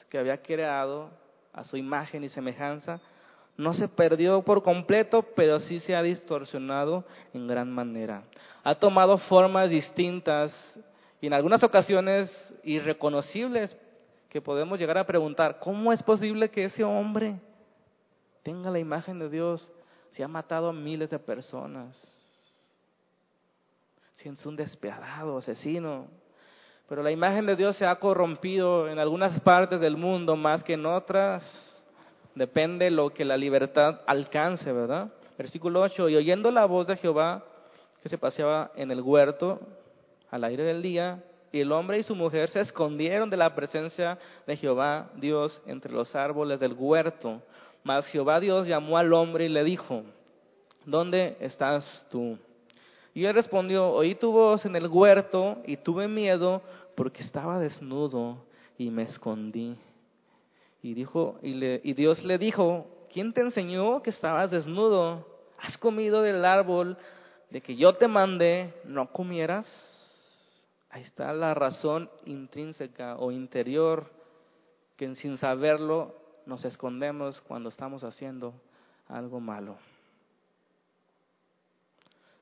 que 0.09 0.17
había 0.17 0.41
creado 0.41 1.09
a 1.51 1.65
su 1.65 1.75
imagen 1.75 2.23
y 2.23 2.29
semejanza, 2.29 3.01
no 3.57 3.73
se 3.73 3.87
perdió 3.87 4.43
por 4.43 4.61
completo, 4.63 5.25
pero 5.35 5.59
sí 5.59 5.79
se 5.79 5.95
ha 5.95 6.01
distorsionado 6.01 7.03
en 7.33 7.47
gran 7.47 7.71
manera. 7.71 8.23
Ha 8.63 8.75
tomado 8.75 9.17
formas 9.17 9.69
distintas 9.69 10.53
y 11.19 11.27
en 11.27 11.33
algunas 11.33 11.63
ocasiones 11.63 12.29
irreconocibles 12.63 13.75
que 14.29 14.41
podemos 14.41 14.77
llegar 14.77 14.97
a 14.97 15.05
preguntar, 15.05 15.59
¿cómo 15.59 15.91
es 15.91 16.03
posible 16.03 16.49
que 16.49 16.65
ese 16.65 16.83
hombre 16.83 17.39
tenga 18.43 18.69
la 18.69 18.79
imagen 18.79 19.17
de 19.19 19.29
Dios 19.29 19.71
si 20.11 20.21
ha 20.21 20.27
matado 20.27 20.69
a 20.69 20.73
miles 20.73 21.09
de 21.09 21.17
personas? 21.17 21.97
Si 24.13 24.29
es 24.29 24.45
un 24.45 24.55
despiadado, 24.55 25.37
asesino, 25.37 26.07
pero 26.87 27.03
la 27.03 27.11
imagen 27.11 27.45
de 27.45 27.55
Dios 27.55 27.75
se 27.77 27.85
ha 27.85 27.95
corrompido 27.95 28.87
en 28.89 28.99
algunas 28.99 29.39
partes 29.41 29.79
del 29.79 29.97
mundo 29.97 30.35
más 30.35 30.63
que 30.63 30.73
en 30.73 30.85
otras. 30.85 31.76
Depende 32.37 32.91
lo 32.91 33.09
que 33.09 33.25
la 33.25 33.35
libertad 33.35 34.01
alcance, 34.05 34.71
¿verdad? 34.71 35.09
Versículo 35.39 35.81
8, 35.81 36.09
y 36.09 36.17
oyendo 36.17 36.51
la 36.51 36.65
voz 36.65 36.85
de 36.85 36.95
Jehová 36.95 37.43
que 38.03 38.09
se 38.09 38.19
paseaba 38.19 38.71
en 38.75 38.91
el 38.91 39.01
huerto 39.01 39.59
al 40.29 40.43
aire 40.43 40.61
del 40.61 40.83
día, 40.83 41.23
y 41.51 41.61
el 41.61 41.71
hombre 41.71 41.97
y 41.97 42.03
su 42.03 42.13
mujer 42.13 42.49
se 42.49 42.59
escondieron 42.59 43.31
de 43.31 43.37
la 43.37 43.55
presencia 43.55 44.19
de 44.45 44.55
Jehová 44.55 45.09
Dios 45.15 45.59
entre 45.65 45.91
los 45.91 46.13
árboles 46.13 46.59
del 46.59 46.73
huerto. 46.73 47.41
Mas 47.83 48.05
Jehová 48.05 48.39
Dios 48.39 48.67
llamó 48.67 48.99
al 48.99 49.13
hombre 49.13 49.45
y 49.45 49.49
le 49.49 49.63
dijo, 49.63 50.03
¿dónde 50.85 51.37
estás 51.39 52.05
tú? 52.11 52.37
Y 53.15 53.25
él 53.25 53.33
respondió, 53.33 53.89
oí 53.89 54.13
tu 54.13 54.31
voz 54.31 54.63
en 54.63 54.75
el 54.75 54.85
huerto 54.85 55.57
y 55.65 55.77
tuve 55.77 56.07
miedo 56.07 56.61
porque 56.95 57.23
estaba 57.23 57.57
desnudo 57.57 58.45
y 58.77 58.91
me 58.91 59.03
escondí. 59.03 59.75
Y, 60.81 60.93
dijo, 60.93 61.39
y, 61.41 61.53
le, 61.53 61.81
y 61.83 61.93
Dios 61.93 62.23
le 62.23 62.37
dijo, 62.37 62.85
¿quién 63.11 63.33
te 63.33 63.41
enseñó 63.41 64.01
que 64.01 64.11
estabas 64.11 64.51
desnudo? 64.51 65.25
¿Has 65.59 65.77
comido 65.77 66.21
del 66.21 66.45
árbol 66.45 66.97
de 67.49 67.61
que 67.61 67.75
yo 67.75 67.95
te 67.95 68.07
mandé, 68.07 68.73
no 68.85 69.11
comieras? 69.11 69.65
Ahí 70.89 71.01
está 71.01 71.33
la 71.33 71.53
razón 71.53 72.09
intrínseca 72.25 73.17
o 73.17 73.31
interior 73.31 74.09
que 74.95 75.13
sin 75.15 75.37
saberlo 75.37 76.15
nos 76.45 76.63
escondemos 76.65 77.41
cuando 77.41 77.69
estamos 77.69 78.03
haciendo 78.03 78.53
algo 79.07 79.39
malo. 79.39 79.77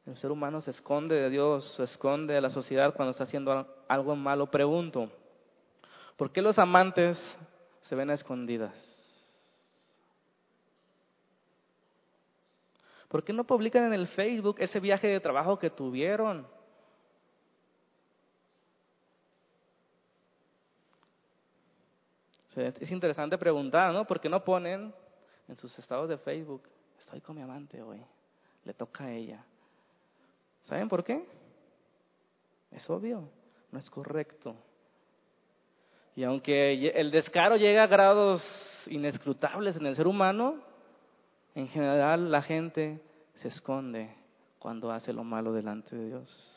El 0.05 0.15
ser 0.17 0.31
humano 0.31 0.61
se 0.61 0.71
esconde 0.71 1.15
de 1.15 1.29
Dios, 1.29 1.73
se 1.75 1.83
esconde 1.83 2.35
de 2.35 2.41
la 2.41 2.51
sociedad 2.51 2.93
cuando 2.93 3.11
está 3.11 3.23
haciendo 3.23 3.65
algo 3.87 4.15
malo. 4.15 4.45
Pregunto, 4.51 5.09
¿por 6.15 6.31
qué 6.31 6.43
los 6.43 6.59
amantes 6.59 7.19
se 7.85 7.95
ven 7.95 8.09
a 8.09 8.13
escondidas? 8.13 8.75
¿Por 13.07 13.23
qué 13.23 13.31
no 13.31 13.45
publican 13.45 13.85
en 13.85 13.93
el 13.93 14.07
Facebook 14.07 14.57
ese 14.59 14.79
viaje 14.79 15.07
de 15.07 15.19
trabajo 15.19 15.57
que 15.57 15.69
tuvieron? 15.69 16.47
Es 22.55 22.89
interesante 22.91 23.37
preguntar, 23.37 23.93
¿no? 23.93 24.05
¿Por 24.05 24.19
qué 24.19 24.29
no 24.29 24.43
ponen 24.43 24.93
en 25.47 25.57
sus 25.57 25.77
estados 25.77 26.07
de 26.07 26.17
Facebook, 26.17 26.63
estoy 26.97 27.19
con 27.21 27.35
mi 27.35 27.41
amante 27.41 27.81
hoy, 27.81 28.01
le 28.63 28.73
toca 28.73 29.05
a 29.05 29.11
ella? 29.11 29.45
¿Saben 30.63 30.87
por 30.87 31.03
qué? 31.03 31.27
Es 32.71 32.89
obvio. 32.89 33.29
no 33.71 33.79
es 33.79 33.89
correcto. 33.89 34.55
Y 36.15 36.23
aunque 36.23 36.89
el 36.95 37.11
descaro 37.11 37.57
llega 37.57 37.83
a 37.83 37.87
grados 37.87 38.41
inescrutables 38.87 39.75
en 39.75 39.85
el 39.85 39.95
ser 39.95 40.07
humano, 40.07 40.55
en 41.55 41.67
general 41.67 42.31
la 42.31 42.41
gente 42.41 43.01
se 43.35 43.49
esconde 43.49 44.09
cuando 44.59 44.91
hace 44.91 45.11
lo 45.11 45.23
malo 45.23 45.51
delante 45.51 45.95
de 45.95 46.07
Dios. 46.07 46.51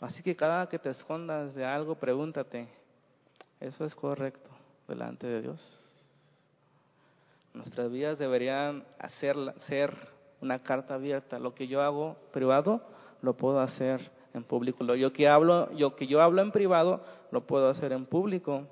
Así 0.00 0.22
que 0.22 0.34
cada 0.34 0.66
que 0.68 0.78
te 0.78 0.90
escondas 0.90 1.54
de 1.54 1.64
algo, 1.64 1.94
pregúntate, 1.94 2.68
¿eso 3.60 3.84
es 3.84 3.94
correcto 3.94 4.48
delante 4.88 5.26
de 5.26 5.42
Dios? 5.42 5.90
Nuestras 7.52 7.90
vidas 7.90 8.18
deberían 8.18 8.84
hacer, 8.98 9.36
ser 9.66 9.94
una 10.40 10.62
carta 10.62 10.94
abierta. 10.94 11.38
Lo 11.38 11.54
que 11.54 11.66
yo 11.66 11.82
hago 11.82 12.16
privado, 12.32 12.80
lo 13.20 13.34
puedo 13.34 13.60
hacer 13.60 14.10
en 14.34 14.44
público. 14.44 14.84
Lo 14.84 14.94
yo 14.94 15.12
que 15.12 15.28
hablo, 15.28 15.70
yo 15.72 15.96
que 15.96 16.06
yo 16.06 16.20
hablo 16.20 16.42
en 16.42 16.52
privado, 16.52 17.02
lo 17.30 17.46
puedo 17.46 17.68
hacer 17.68 17.92
en 17.92 18.06
público. 18.06 18.66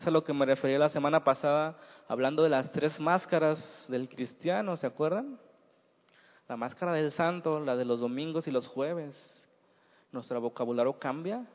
Es 0.00 0.06
a 0.06 0.10
lo 0.10 0.24
que 0.24 0.32
me 0.32 0.46
referí 0.46 0.76
la 0.78 0.88
semana 0.88 1.24
pasada, 1.24 1.76
hablando 2.08 2.42
de 2.42 2.50
las 2.50 2.70
tres 2.72 2.98
máscaras 3.00 3.86
del 3.88 4.08
cristiano, 4.08 4.76
¿se 4.76 4.86
acuerdan? 4.86 5.38
La 6.48 6.56
máscara 6.56 6.92
del 6.92 7.12
santo, 7.12 7.60
la 7.60 7.76
de 7.76 7.84
los 7.84 8.00
domingos 8.00 8.46
y 8.46 8.50
los 8.50 8.66
jueves. 8.68 9.16
Nuestro 10.12 10.40
vocabulario 10.40 10.98
cambia, 10.98 11.46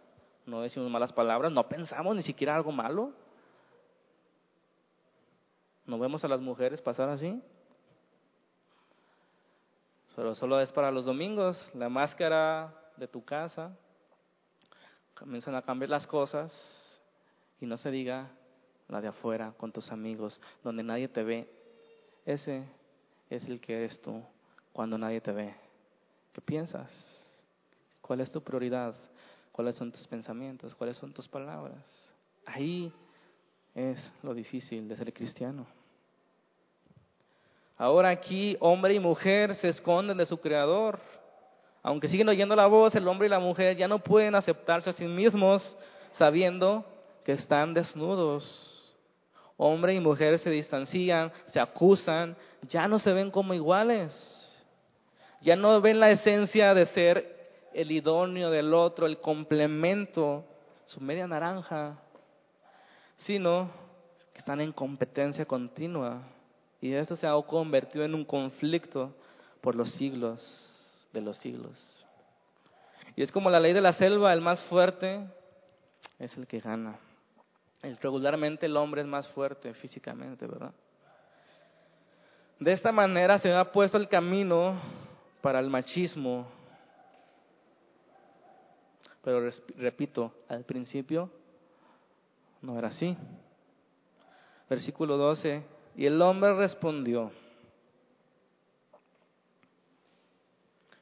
no 0.46 0.62
decimos 0.62 0.90
malas 0.90 1.14
palabras, 1.14 1.52
no 1.52 1.68
pensamos 1.68 2.16
ni 2.16 2.24
siquiera 2.24 2.56
algo 2.56 2.72
malo. 2.72 3.14
¿No 5.86 5.98
vemos 5.98 6.24
a 6.24 6.28
las 6.28 6.42
mujeres 6.42 6.82
pasar 6.82 7.10
así? 7.10 7.42
Solo, 10.16 10.36
solo 10.36 10.60
es 10.60 10.72
para 10.74 10.92
los 10.92 11.06
domingos, 11.06 11.58
la 11.74 11.88
máscara 11.88 12.81
de 12.98 13.08
tu 13.08 13.24
casa, 13.24 13.76
comienzan 15.14 15.56
a 15.56 15.62
cambiar 15.62 15.90
las 15.90 16.08
cosas 16.08 16.52
y 17.60 17.66
no 17.66 17.78
se 17.78 17.92
diga 17.92 18.30
la 18.88 19.02
de 19.02 19.08
afuera 19.08 19.54
con 19.58 19.72
tus 19.72 19.92
amigos, 19.92 20.40
donde 20.64 20.84
nadie 20.84 21.08
te 21.08 21.24
ve. 21.24 21.50
Ese 22.26 22.64
es 23.30 23.46
el 23.48 23.62
que 23.62 23.78
eres 23.78 24.02
tú 24.02 24.24
cuando 24.74 24.98
nadie 24.98 25.22
te 25.22 25.32
ve. 25.32 25.56
¿Qué 26.34 26.42
piensas? 26.42 26.92
¿Cuál 28.02 28.22
es 28.22 28.32
tu 28.32 28.42
prioridad? 28.42 28.96
¿Cuáles 29.52 29.76
son 29.76 29.92
tus 29.92 30.08
pensamientos? 30.08 30.76
¿Cuáles 30.76 30.98
son 30.98 31.14
tus 31.14 31.28
palabras? 31.28 31.84
Ahí 32.46 32.92
es 33.76 34.12
lo 34.24 34.34
difícil 34.34 34.88
de 34.88 34.98
ser 34.98 35.14
cristiano. 35.14 35.66
Ahora 37.78 38.10
aquí 38.10 38.58
hombre 38.60 38.94
y 38.94 39.00
mujer 39.00 39.56
se 39.56 39.70
esconden 39.70 40.18
de 40.18 40.26
su 40.26 40.40
creador. 40.40 41.00
Aunque 41.84 42.08
siguen 42.08 42.30
oyendo 42.30 42.56
la 42.56 42.68
voz, 42.68 42.94
el 42.96 43.08
hombre 43.08 43.28
y 43.28 43.30
la 43.30 43.40
mujer 43.40 43.76
ya 43.76 43.88
no 43.88 44.00
pueden 44.00 44.36
aceptarse 44.36 44.90
a 44.90 44.94
sí 44.94 45.06
mismos 45.06 45.78
sabiendo 46.14 46.86
que 47.26 47.34
están 47.34 47.74
desnudos. 47.74 48.46
Hombre 49.58 49.94
y 49.94 50.00
mujer 50.00 50.38
se 50.40 50.50
distancian, 50.50 51.32
se 51.48 51.60
acusan, 51.60 52.36
ya 52.70 52.88
no 52.88 53.00
se 53.00 53.12
ven 53.14 53.32
como 53.32 53.54
iguales. 53.54 54.14
Ya 55.42 55.56
no 55.56 55.82
ven 55.82 56.00
la 56.00 56.12
esencia 56.12 56.74
de 56.74 56.86
ser 56.88 57.42
el 57.74 57.92
idóneo 57.92 58.52
del 58.52 58.74
otro, 58.74 59.08
el 59.08 59.20
complemento, 59.20 60.46
su 60.86 61.02
media 61.02 61.26
naranja, 61.26 61.98
sino 63.18 63.72
que 64.34 64.40
están 64.40 64.62
en 64.62 64.72
competencia 64.72 65.46
continua. 65.46 66.22
Y 66.80 66.94
eso 66.94 67.16
se 67.16 67.26
ha 67.26 67.34
convertido 67.42 68.06
en 68.06 68.14
un 68.14 68.26
conflicto 68.26 69.16
por 69.62 69.76
los 69.76 69.92
siglos 69.94 70.71
de 71.14 71.22
los 71.22 71.38
siglos. 71.38 72.06
Y 73.16 73.24
es 73.24 73.32
como 73.32 73.50
la 73.50 73.60
ley 73.60 73.74
de 73.74 73.82
la 73.82 73.94
selva, 73.94 74.34
el 74.34 74.42
más 74.42 74.62
fuerte 74.64 75.26
es 76.20 76.36
el 76.38 76.48
que 76.48 76.60
gana. 76.60 77.00
regularmente 78.02 78.68
el 78.68 78.78
hombre 78.78 79.02
es 79.02 79.08
más 79.08 79.28
fuerte 79.30 79.74
físicamente, 79.74 80.46
¿verdad? 80.46 80.74
De 82.60 82.72
esta 82.72 82.92
manera 82.92 83.40
se 83.40 83.52
ha 83.52 83.72
puesto 83.72 83.98
el 83.98 84.08
camino 84.08 84.80
para 85.42 85.60
el 85.60 85.70
machismo. 85.70 86.48
Pero 89.24 89.50
repito, 89.78 90.34
al 90.48 90.64
principio 90.64 91.30
no 92.62 92.78
era 92.78 92.90
así. 92.90 93.18
Versículo 94.70 95.18
12, 95.18 95.64
y 95.96 96.06
el 96.06 96.22
hombre 96.22 96.54
respondió. 96.56 97.32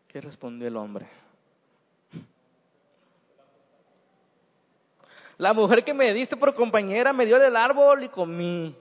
¿Qué 0.10 0.20
respondió 0.20 0.68
el 0.68 0.76
hombre? 0.76 1.08
La 5.38 5.54
mujer 5.54 5.84
que 5.86 5.94
me 5.94 6.12
diste 6.14 6.36
por 6.36 6.54
compañera 6.56 7.14
me 7.14 7.28
dio 7.28 7.38
del 7.38 7.56
árbol 7.56 8.04
y 8.04 8.10
comí. 8.10 8.76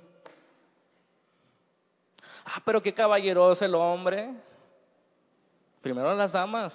Ah, 2.46 2.62
pero 2.64 2.82
qué 2.82 2.94
caballeroso 2.94 3.62
el 3.62 3.74
hombre. 3.74 4.32
Primero 5.82 6.14
las 6.14 6.32
damas. 6.32 6.74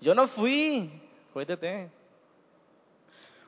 Yo 0.00 0.14
no 0.14 0.26
fui, 0.28 0.90
cuéntete. 1.34 1.90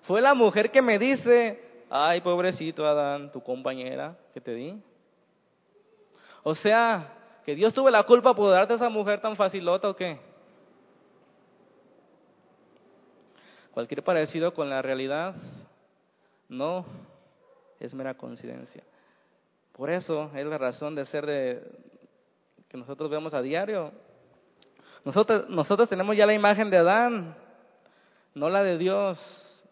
Fue 0.02 0.20
la 0.20 0.34
mujer 0.34 0.70
que 0.70 0.82
me 0.82 0.98
dice, 0.98 1.82
ay, 1.88 2.20
pobrecito 2.20 2.86
Adán, 2.86 3.32
tu 3.32 3.42
compañera 3.42 4.16
que 4.34 4.40
te 4.40 4.52
di. 4.52 4.80
O 6.42 6.54
sea, 6.54 7.15
que 7.46 7.54
Dios 7.54 7.72
tuvo 7.72 7.88
la 7.90 8.02
culpa 8.02 8.34
por 8.34 8.50
darte 8.50 8.72
a 8.72 8.76
esa 8.76 8.88
mujer 8.88 9.20
tan 9.20 9.36
facilota 9.36 9.88
o 9.88 9.94
qué. 9.94 10.18
Cualquier 13.70 14.02
parecido 14.02 14.52
con 14.52 14.68
la 14.68 14.82
realidad 14.82 15.36
no 16.48 16.84
es 17.78 17.94
mera 17.94 18.14
coincidencia. 18.14 18.82
Por 19.70 19.90
eso 19.90 20.28
es 20.34 20.44
la 20.44 20.58
razón 20.58 20.96
de 20.96 21.06
ser 21.06 21.24
de, 21.24 21.62
que 22.68 22.76
nosotros 22.76 23.08
vemos 23.08 23.32
a 23.32 23.40
diario. 23.42 23.92
Nosotros, 25.04 25.88
tenemos 25.88 26.16
ya 26.16 26.26
la 26.26 26.34
imagen 26.34 26.68
de 26.68 26.78
Adán, 26.78 27.36
no 28.34 28.48
la 28.48 28.64
de 28.64 28.76
Dios, 28.76 29.62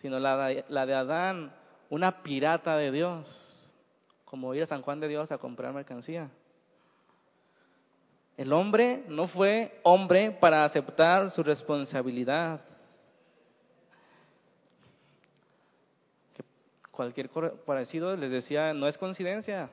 sino 0.00 0.18
la 0.18 0.86
de 0.86 0.94
Adán, 0.94 1.52
una 1.88 2.24
pirata 2.24 2.76
de 2.76 2.90
Dios, 2.90 3.45
como 4.26 4.52
ir 4.54 4.64
a 4.64 4.66
San 4.66 4.82
Juan 4.82 5.00
de 5.00 5.08
Dios 5.08 5.32
a 5.32 5.38
comprar 5.38 5.72
mercancía. 5.72 6.28
El 8.36 8.52
hombre 8.52 9.04
no 9.08 9.28
fue 9.28 9.80
hombre 9.82 10.30
para 10.30 10.64
aceptar 10.64 11.30
su 11.30 11.42
responsabilidad. 11.42 12.60
Cualquier 16.90 17.30
parecido 17.64 18.14
les 18.16 18.30
decía, 18.30 18.74
no 18.74 18.88
es 18.88 18.98
coincidencia. 18.98 19.70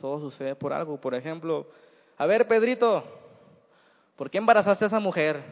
Todo 0.00 0.18
sucede 0.18 0.56
por 0.56 0.72
algo. 0.72 1.00
Por 1.00 1.14
ejemplo, 1.14 1.68
a 2.16 2.26
ver, 2.26 2.48
Pedrito, 2.48 3.04
¿por 4.16 4.30
qué 4.30 4.38
embarazaste 4.38 4.84
a 4.84 4.88
esa 4.88 5.00
mujer? 5.00 5.42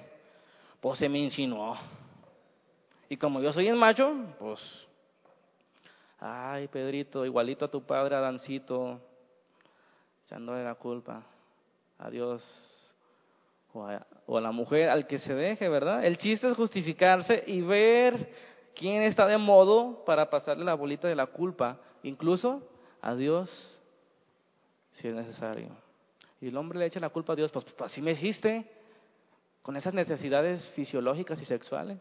Pues 0.81 0.99
se 0.99 1.09
me 1.09 1.19
insinuó. 1.19 1.77
Y 3.09 3.17
como 3.17 3.41
yo 3.41 3.53
soy 3.53 3.69
el 3.69 3.77
macho, 3.77 4.15
pues, 4.39 4.61
ay, 6.23 6.69
Pedrito, 6.69 7.27
igualito 7.27 7.65
a 7.65 7.71
tu 7.71 7.85
padre, 7.85 8.15
Adancito, 8.15 9.01
echándole 10.25 10.63
la 10.63 10.77
culpa 10.77 11.25
a 11.99 12.11
Dios 12.11 12.43
o 13.73 13.85
a, 13.87 14.07
o 14.27 14.39
a 14.39 14.41
la 14.41 14.53
mujer, 14.53 14.89
al 14.89 15.07
que 15.07 15.19
se 15.19 15.35
deje, 15.35 15.69
¿verdad? 15.69 16.05
El 16.05 16.19
chiste 16.19 16.49
es 16.49 16.57
justificarse 16.57 17.43
y 17.47 17.61
ver 17.61 18.33
quién 18.75 19.03
está 19.03 19.27
de 19.27 19.39
modo 19.39 20.05
para 20.05 20.31
pasarle 20.31 20.65
la 20.65 20.75
bolita 20.75 21.09
de 21.09 21.17
la 21.17 21.27
culpa, 21.27 21.81
incluso 22.03 22.69
a 23.01 23.15
Dios 23.15 23.81
si 24.93 25.09
es 25.09 25.15
necesario. 25.15 25.71
Y 26.41 26.49
el 26.49 26.57
hombre 26.57 26.79
le 26.79 26.87
echa 26.87 27.01
la 27.01 27.11
culpa 27.11 27.33
a 27.33 27.37
Dios, 27.37 27.51
pues, 27.51 27.65
pues, 27.65 27.91
así 27.91 28.01
me 28.01 28.13
hiciste, 28.13 28.71
con 29.63 29.77
esas 29.77 29.95
necesidades 29.95 30.71
fisiológicas 30.73 31.41
y 31.41 31.47
sexuales. 31.47 31.99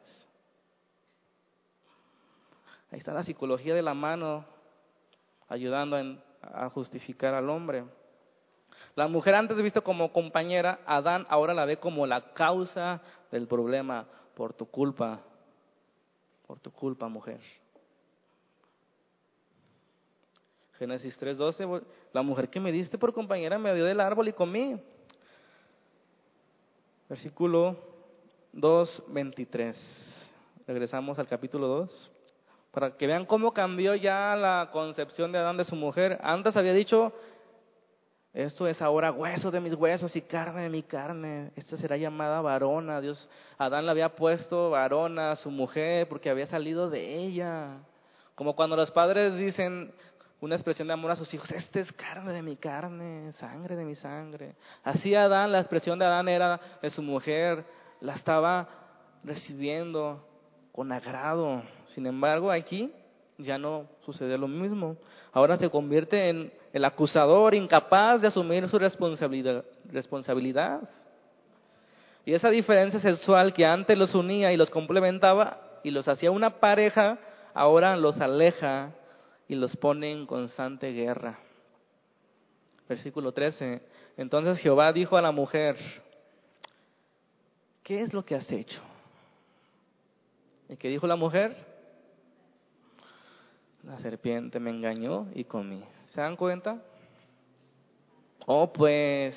Ahí 2.91 2.99
está 2.99 3.13
la 3.13 3.23
psicología 3.23 3.73
de 3.73 3.81
la 3.81 3.93
mano, 3.93 4.45
ayudando 5.47 5.97
a 6.41 6.69
justificar 6.69 7.33
al 7.33 7.49
hombre. 7.49 7.85
La 8.95 9.07
mujer 9.07 9.35
antes 9.35 9.57
visto 9.61 9.83
como 9.83 10.11
compañera, 10.11 10.81
Adán 10.85 11.25
ahora 11.29 11.53
la 11.53 11.65
ve 11.65 11.77
como 11.77 12.05
la 12.05 12.33
causa 12.33 13.01
del 13.31 13.47
problema 13.47 14.05
por 14.35 14.53
tu 14.53 14.65
culpa, 14.65 15.21
por 16.45 16.59
tu 16.59 16.71
culpa, 16.71 17.07
mujer. 17.07 17.39
Génesis 20.77 21.17
3:12, 21.17 21.83
la 22.11 22.21
mujer 22.23 22.49
que 22.49 22.59
me 22.59 22.71
diste 22.71 22.97
por 22.97 23.13
compañera 23.13 23.57
me 23.57 23.73
dio 23.73 23.85
del 23.85 24.01
árbol 24.01 24.27
y 24.27 24.33
comí. 24.33 24.81
Versículo 27.07 27.77
2:23. 28.51 29.77
Regresamos 30.67 31.19
al 31.19 31.27
capítulo 31.27 31.67
2. 31.67 32.11
Para 32.71 32.95
que 32.95 33.05
vean 33.05 33.25
cómo 33.25 33.53
cambió 33.53 33.95
ya 33.95 34.35
la 34.35 34.69
concepción 34.71 35.31
de 35.31 35.39
Adán 35.39 35.57
de 35.57 35.65
su 35.65 35.75
mujer. 35.75 36.19
Antes 36.23 36.55
había 36.55 36.73
dicho, 36.73 37.13
Esto 38.33 38.65
es 38.65 38.81
ahora 38.81 39.11
hueso 39.11 39.51
de 39.51 39.59
mis 39.59 39.73
huesos 39.73 40.15
y 40.15 40.21
carne 40.21 40.63
de 40.63 40.69
mi 40.69 40.83
carne. 40.83 41.51
Esta 41.57 41.75
será 41.75 41.97
llamada 41.97 42.39
varona. 42.39 43.01
Dios, 43.01 43.29
Adán 43.57 43.85
le 43.85 43.91
había 43.91 44.15
puesto 44.15 44.69
varona 44.69 45.31
a 45.31 45.35
su 45.35 45.51
mujer 45.51 46.07
porque 46.07 46.29
había 46.29 46.47
salido 46.47 46.89
de 46.89 47.17
ella. 47.17 47.79
Como 48.35 48.55
cuando 48.55 48.77
los 48.77 48.89
padres 48.91 49.35
dicen 49.35 49.93
una 50.39 50.55
expresión 50.55 50.87
de 50.87 50.93
amor 50.93 51.11
a 51.11 51.17
sus 51.17 51.31
hijos, 51.33 51.51
este 51.51 51.81
es 51.81 51.91
carne 51.91 52.31
de 52.31 52.41
mi 52.41 52.55
carne, 52.55 53.33
sangre 53.33 53.75
de 53.75 53.83
mi 53.83 53.95
sangre. 53.95 54.55
Así 54.83 55.13
Adán, 55.13 55.51
la 55.51 55.59
expresión 55.59 55.99
de 55.99 56.05
Adán 56.05 56.29
era 56.29 56.59
de 56.81 56.89
su 56.89 57.03
mujer, 57.03 57.65
la 57.99 58.15
estaba 58.15 58.67
recibiendo 59.25 60.25
con 60.71 60.91
agrado. 60.91 61.63
Sin 61.87 62.05
embargo, 62.05 62.51
aquí 62.51 62.91
ya 63.37 63.57
no 63.57 63.87
sucede 64.05 64.37
lo 64.37 64.47
mismo. 64.47 64.97
Ahora 65.31 65.57
se 65.57 65.69
convierte 65.69 66.29
en 66.29 66.51
el 66.73 66.85
acusador 66.85 67.55
incapaz 67.55 68.21
de 68.21 68.27
asumir 68.27 68.67
su 68.69 68.79
responsabilidad. 68.79 70.81
Y 72.25 72.33
esa 72.33 72.49
diferencia 72.49 72.99
sexual 72.99 73.53
que 73.53 73.65
antes 73.65 73.97
los 73.97 74.13
unía 74.13 74.53
y 74.53 74.57
los 74.57 74.69
complementaba 74.69 75.59
y 75.83 75.91
los 75.91 76.07
hacía 76.07 76.31
una 76.31 76.59
pareja, 76.59 77.17
ahora 77.53 77.95
los 77.97 78.19
aleja 78.21 78.91
y 79.47 79.55
los 79.55 79.75
pone 79.75 80.11
en 80.11 80.25
constante 80.25 80.91
guerra. 80.91 81.39
Versículo 82.87 83.31
13. 83.31 83.81
Entonces 84.17 84.59
Jehová 84.59 84.93
dijo 84.93 85.17
a 85.17 85.21
la 85.21 85.31
mujer, 85.31 85.77
¿qué 87.83 88.01
es 88.01 88.13
lo 88.13 88.23
que 88.23 88.35
has 88.35 88.49
hecho? 88.51 88.81
¿Y 90.71 90.77
qué 90.77 90.87
dijo 90.87 91.05
la 91.05 91.17
mujer? 91.17 91.53
La 93.83 93.99
serpiente 93.99 94.57
me 94.57 94.69
engañó 94.69 95.27
y 95.35 95.43
comí. 95.43 95.83
¿Se 96.13 96.21
dan 96.21 96.37
cuenta? 96.37 96.81
Oh, 98.45 98.71
pues, 98.71 99.35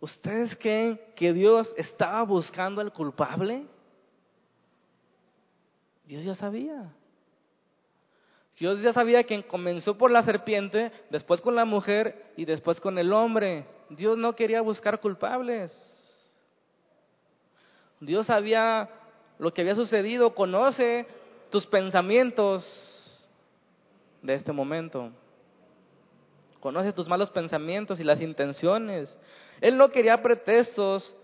¿ustedes 0.00 0.56
creen 0.58 1.00
que 1.16 1.32
Dios 1.32 1.74
estaba 1.76 2.22
buscando 2.22 2.80
al 2.80 2.92
culpable? 2.92 3.66
Dios 6.04 6.22
ya 6.22 6.36
sabía. 6.36 6.92
Dios 8.56 8.80
ya 8.80 8.92
sabía 8.92 9.24
quién 9.24 9.42
comenzó 9.42 9.98
por 9.98 10.12
la 10.12 10.22
serpiente, 10.22 10.92
después 11.10 11.40
con 11.40 11.56
la 11.56 11.64
mujer 11.64 12.32
y 12.36 12.44
después 12.44 12.80
con 12.80 12.96
el 12.96 13.12
hombre. 13.12 13.66
Dios 13.90 14.16
no 14.16 14.36
quería 14.36 14.60
buscar 14.60 15.00
culpables. 15.00 15.97
Dios 18.00 18.26
sabía 18.26 18.88
lo 19.38 19.52
que 19.52 19.62
había 19.62 19.74
sucedido, 19.74 20.34
conoce 20.34 21.06
tus 21.50 21.66
pensamientos 21.66 22.64
de 24.22 24.34
este 24.34 24.52
momento. 24.52 25.10
Conoce 26.60 26.92
tus 26.92 27.08
malos 27.08 27.30
pensamientos 27.30 28.00
y 28.00 28.04
las 28.04 28.20
intenciones. 28.20 29.16
Él 29.60 29.76
no 29.76 29.90
quería 29.90 30.22
pretextos, 30.22 31.14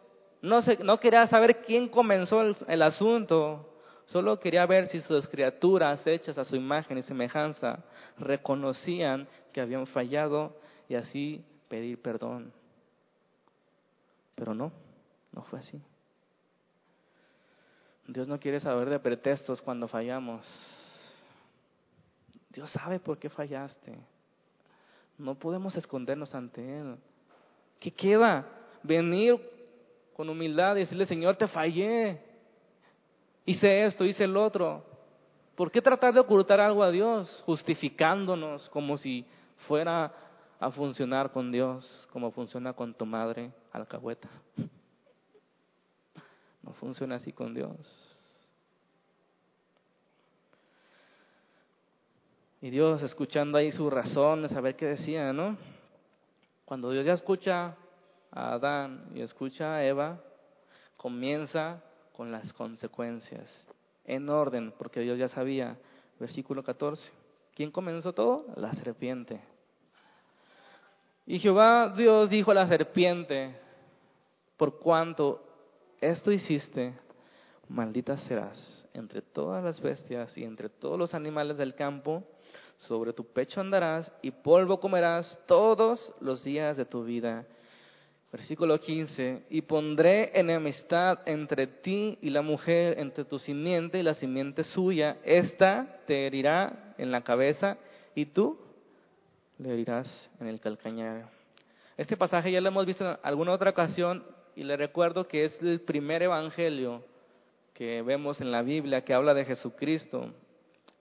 no, 0.42 0.98
quería 1.00 1.26
saber 1.26 1.62
quién 1.62 1.88
comenzó 1.88 2.42
el, 2.42 2.82
asunto, 2.82 3.68
solo 4.04 4.38
quería 4.38 4.66
ver 4.66 4.88
si 4.88 5.00
sus 5.00 5.26
criaturas 5.26 6.06
hechas 6.06 6.36
a 6.38 6.44
su 6.44 6.54
imagen 6.54 6.98
y 6.98 7.02
semejanza 7.02 7.82
reconocían 8.18 9.26
que 9.52 9.60
habían 9.60 9.86
fallado 9.86 10.56
y 10.88 10.94
así 10.94 11.44
pedir 11.68 12.00
perdón. 12.00 12.52
Pero 14.34 14.54
no, 14.54 14.70
no 15.32 15.42
fue 15.44 15.60
así. 15.60 15.80
Dios 18.06 18.28
no 18.28 18.38
quiere 18.38 18.60
saber 18.60 18.90
de 18.90 18.98
pretextos 18.98 19.62
cuando 19.62 19.88
fallamos. 19.88 20.46
Dios 22.50 22.70
sabe 22.70 23.00
por 23.00 23.18
qué 23.18 23.30
fallaste. 23.30 23.98
No 25.18 25.34
podemos 25.36 25.74
escondernos 25.76 26.34
ante 26.34 26.80
Él. 26.80 26.96
¿Qué 27.80 27.90
queda? 27.90 28.46
Venir 28.82 29.40
con 30.14 30.28
humildad 30.28 30.76
y 30.76 30.80
decirle, 30.80 31.06
Señor, 31.06 31.36
te 31.36 31.48
fallé. 31.48 32.20
Hice 33.46 33.84
esto, 33.84 34.04
hice 34.04 34.24
el 34.24 34.36
otro. 34.36 34.84
¿Por 35.54 35.70
qué 35.70 35.80
tratar 35.80 36.14
de 36.14 36.20
ocultar 36.20 36.60
algo 36.60 36.82
a 36.82 36.90
Dios, 36.90 37.42
justificándonos 37.46 38.68
como 38.70 38.98
si 38.98 39.24
fuera 39.68 40.12
a 40.58 40.70
funcionar 40.70 41.30
con 41.32 41.52
Dios, 41.52 42.08
como 42.12 42.30
funciona 42.30 42.72
con 42.72 42.94
tu 42.94 43.06
madre 43.06 43.52
alcahueta? 43.72 44.28
No 46.64 46.72
funciona 46.72 47.16
así 47.16 47.32
con 47.32 47.52
Dios. 47.52 47.76
Y 52.62 52.70
Dios 52.70 53.02
escuchando 53.02 53.58
ahí 53.58 53.70
su 53.70 53.90
razón 53.90 54.42
de 54.42 54.48
saber 54.48 54.74
qué 54.74 54.86
decía, 54.86 55.34
¿no? 55.34 55.58
Cuando 56.64 56.90
Dios 56.90 57.04
ya 57.04 57.12
escucha 57.12 57.76
a 58.30 58.54
Adán 58.54 59.10
y 59.14 59.20
escucha 59.20 59.74
a 59.74 59.84
Eva, 59.84 60.18
comienza 60.96 61.82
con 62.16 62.32
las 62.32 62.50
consecuencias, 62.54 63.66
en 64.06 64.30
orden, 64.30 64.72
porque 64.78 65.00
Dios 65.00 65.18
ya 65.18 65.28
sabía. 65.28 65.76
Versículo 66.18 66.62
14. 66.62 67.12
¿Quién 67.54 67.70
comenzó 67.70 68.14
todo? 68.14 68.46
La 68.56 68.72
serpiente. 68.72 69.42
Y 71.26 71.38
Jehová 71.38 71.92
Dios 71.94 72.30
dijo 72.30 72.52
a 72.52 72.54
la 72.54 72.68
serpiente, 72.68 73.54
por 74.56 74.78
cuanto 74.78 75.53
esto 76.00 76.32
hiciste, 76.32 76.94
maldita 77.68 78.16
serás 78.18 78.86
entre 78.94 79.22
todas 79.22 79.62
las 79.64 79.80
bestias 79.80 80.36
y 80.36 80.44
entre 80.44 80.68
todos 80.68 80.98
los 80.98 81.14
animales 81.14 81.58
del 81.58 81.74
campo, 81.74 82.22
sobre 82.78 83.12
tu 83.12 83.24
pecho 83.24 83.60
andarás 83.60 84.10
y 84.22 84.30
polvo 84.30 84.80
comerás 84.80 85.38
todos 85.46 86.12
los 86.20 86.42
días 86.44 86.76
de 86.76 86.84
tu 86.84 87.04
vida. 87.04 87.46
Versículo 88.32 88.80
15, 88.80 89.44
y 89.48 89.62
pondré 89.62 90.32
enemistad 90.38 91.20
entre 91.24 91.68
ti 91.68 92.18
y 92.20 92.30
la 92.30 92.42
mujer, 92.42 92.98
entre 92.98 93.24
tu 93.24 93.38
simiente 93.38 94.00
y 94.00 94.02
la 94.02 94.14
simiente 94.14 94.64
suya. 94.64 95.18
Esta 95.24 96.00
te 96.06 96.26
herirá 96.26 96.94
en 96.98 97.12
la 97.12 97.22
cabeza 97.22 97.78
y 98.14 98.26
tú 98.26 98.58
le 99.58 99.72
herirás 99.72 100.30
en 100.40 100.48
el 100.48 100.58
calcañar. 100.58 101.30
Este 101.96 102.16
pasaje 102.16 102.50
ya 102.50 102.60
lo 102.60 102.68
hemos 102.68 102.86
visto 102.86 103.08
en 103.08 103.16
alguna 103.22 103.52
otra 103.52 103.70
ocasión 103.70 104.24
y 104.56 104.62
le 104.62 104.76
recuerdo 104.76 105.26
que 105.26 105.44
es 105.44 105.62
el 105.62 105.80
primer 105.80 106.22
evangelio 106.22 107.02
que 107.72 108.02
vemos 108.02 108.40
en 108.40 108.52
la 108.52 108.62
Biblia 108.62 109.04
que 109.04 109.14
habla 109.14 109.34
de 109.34 109.44
Jesucristo, 109.44 110.32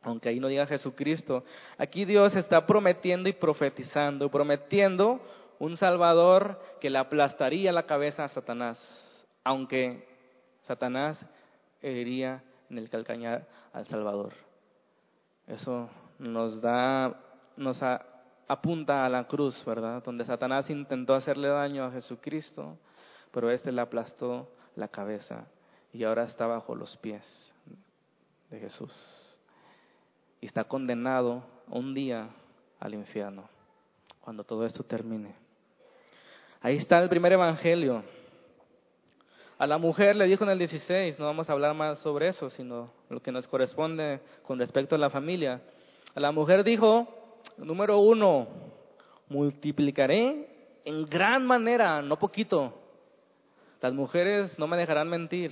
aunque 0.01 0.29
ahí 0.29 0.39
no 0.39 0.47
diga 0.47 0.65
Jesucristo. 0.65 1.43
Aquí 1.77 2.05
Dios 2.05 2.35
está 2.35 2.65
prometiendo 2.65 3.29
y 3.29 3.33
profetizando, 3.33 4.29
prometiendo 4.29 5.21
un 5.59 5.77
Salvador 5.77 6.59
que 6.81 6.89
le 6.89 6.97
aplastaría 6.97 7.71
la 7.71 7.85
cabeza 7.85 8.23
a 8.23 8.29
Satanás, 8.29 8.79
aunque 9.43 10.07
Satanás 10.63 11.23
heriría 11.81 12.43
en 12.69 12.79
el 12.79 12.89
calcañar 12.89 13.45
al 13.71 13.85
Salvador. 13.85 14.33
Eso 15.45 15.89
nos 16.17 16.59
da, 16.59 17.19
nos 17.55 17.79
apunta 18.47 19.05
a 19.05 19.09
la 19.09 19.25
cruz, 19.25 19.63
¿verdad? 19.63 20.01
Donde 20.03 20.25
Satanás 20.25 20.69
intentó 20.69 21.13
hacerle 21.13 21.49
daño 21.49 21.85
a 21.85 21.91
Jesucristo 21.91 22.77
pero 23.33 23.49
este 23.49 23.71
le 23.71 23.81
aplastó 23.81 24.47
la 24.75 24.87
cabeza 24.87 25.47
y 25.91 26.03
ahora 26.03 26.23
está 26.23 26.45
bajo 26.45 26.75
los 26.75 26.95
pies 26.97 27.23
de 28.49 28.59
Jesús. 28.59 28.93
Y 30.39 30.45
está 30.45 30.63
condenado 30.63 31.43
un 31.67 31.93
día 31.93 32.29
al 32.79 32.93
infierno, 32.93 33.49
cuando 34.21 34.43
todo 34.43 34.65
esto 34.65 34.83
termine. 34.83 35.33
Ahí 36.61 36.77
está 36.77 36.99
el 36.99 37.09
primer 37.09 37.33
evangelio. 37.33 38.03
A 39.57 39.65
la 39.65 39.77
mujer 39.77 40.15
le 40.15 40.27
dijo 40.27 40.43
en 40.43 40.51
el 40.51 40.59
16, 40.59 41.17
no 41.17 41.25
vamos 41.25 41.49
a 41.49 41.53
hablar 41.53 41.73
más 41.73 41.99
sobre 41.99 42.27
eso, 42.27 42.49
sino 42.49 42.91
lo 43.09 43.21
que 43.21 43.31
nos 43.31 43.47
corresponde 43.47 44.19
con 44.43 44.59
respecto 44.59 44.95
a 44.95 44.99
la 44.99 45.09
familia. 45.09 45.61
A 46.13 46.19
la 46.19 46.31
mujer 46.31 46.63
dijo, 46.63 47.07
número 47.57 47.97
uno, 47.99 48.47
multiplicaré 49.29 50.81
en 50.85 51.05
gran 51.05 51.45
manera, 51.45 52.01
no 52.01 52.19
poquito, 52.19 52.82
las 53.83 53.93
mujeres 53.93 54.57
no 54.57 54.65
me 54.65 54.77
dejarán 54.77 55.09
mentir, 55.09 55.51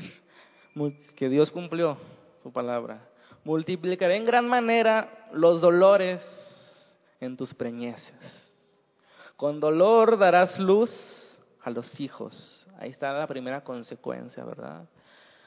que 1.17 1.27
Dios 1.27 1.51
cumplió 1.51 1.97
su 2.41 2.53
palabra. 2.53 3.09
Multiplicaré 3.43 4.15
en 4.15 4.23
gran 4.23 4.47
manera 4.47 5.27
los 5.33 5.59
dolores 5.59 6.21
en 7.19 7.35
tus 7.35 7.53
preñeces. 7.53 8.49
Con 9.35 9.59
dolor 9.59 10.17
darás 10.17 10.57
luz 10.59 10.89
a 11.61 11.71
los 11.71 11.99
hijos. 11.99 12.65
Ahí 12.79 12.91
está 12.91 13.11
la 13.11 13.27
primera 13.27 13.65
consecuencia, 13.65 14.45
¿verdad? 14.45 14.87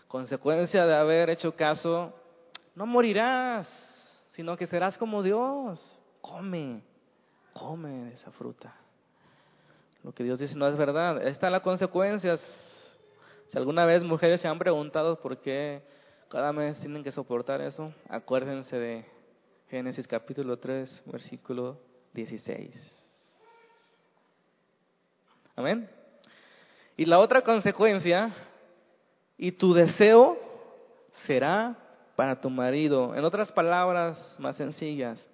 Consecuencia 0.07 0.85
de 0.85 0.95
haber 0.95 1.31
hecho 1.31 1.57
caso, 1.57 2.13
no 2.75 2.85
morirás, 2.85 3.67
sino 4.33 4.59
que 4.59 4.67
serás 4.67 4.99
como 4.99 5.23
Dios. 5.23 6.03
Come, 6.21 6.83
come 7.55 8.13
esa 8.13 8.31
fruta. 8.33 8.75
Lo 10.03 10.13
que 10.13 10.23
Dios 10.23 10.39
dice 10.39 10.55
no 10.55 10.69
es 10.69 10.77
verdad. 10.77 11.27
Ahí 11.27 11.35
las 11.51 11.63
consecuencias 11.63 12.43
si 13.55 13.59
alguna 13.59 13.87
vez 13.87 14.03
mujeres 14.03 14.41
se 14.41 14.49
han 14.49 14.59
preguntado 14.59 15.21
por 15.21 15.39
qué 15.39 15.81
cada 16.29 16.53
mes 16.53 16.77
tienen 16.81 17.05
que 17.05 17.13
soportar 17.13 17.61
eso, 17.61 17.95
acuérdense 18.09 18.77
de 18.77 19.05
Génesis 19.71 20.09
capítulo 20.09 20.59
3, 20.59 21.05
versículo 21.07 21.79
16. 22.15 22.75
Amén. 25.55 25.89
Y 26.97 27.05
la 27.05 27.21
otra 27.21 27.43
consecuencia, 27.43 28.35
y 29.39 29.53
tu 29.53 29.73
deseo 29.73 30.37
será 31.25 31.77
para 32.17 32.41
tu 32.41 32.51
marido. 32.51 33.15
En 33.15 33.25
otras 33.25 33.53
palabras 33.53 34.35
más 34.41 34.57
sencillas, 34.57 35.25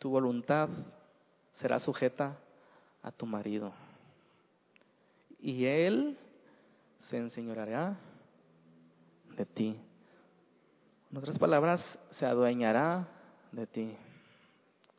tu 0.00 0.10
voluntad 0.10 0.68
será 1.60 1.78
sujeta 1.78 2.36
a 3.00 3.12
tu 3.12 3.26
marido. 3.26 3.72
Y 5.38 5.66
él 5.66 6.18
se 7.00 7.16
enseñoreará 7.16 7.96
de 9.36 9.46
ti. 9.46 9.80
En 11.10 11.16
otras 11.16 11.38
palabras, 11.38 11.98
se 12.10 12.26
adueñará 12.26 13.08
de 13.52 13.66
ti. 13.66 13.96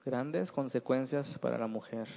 Grandes 0.06 0.52
consecuencias 0.52 1.38
para 1.40 1.58
la 1.58 1.68
mujer. 1.68 2.08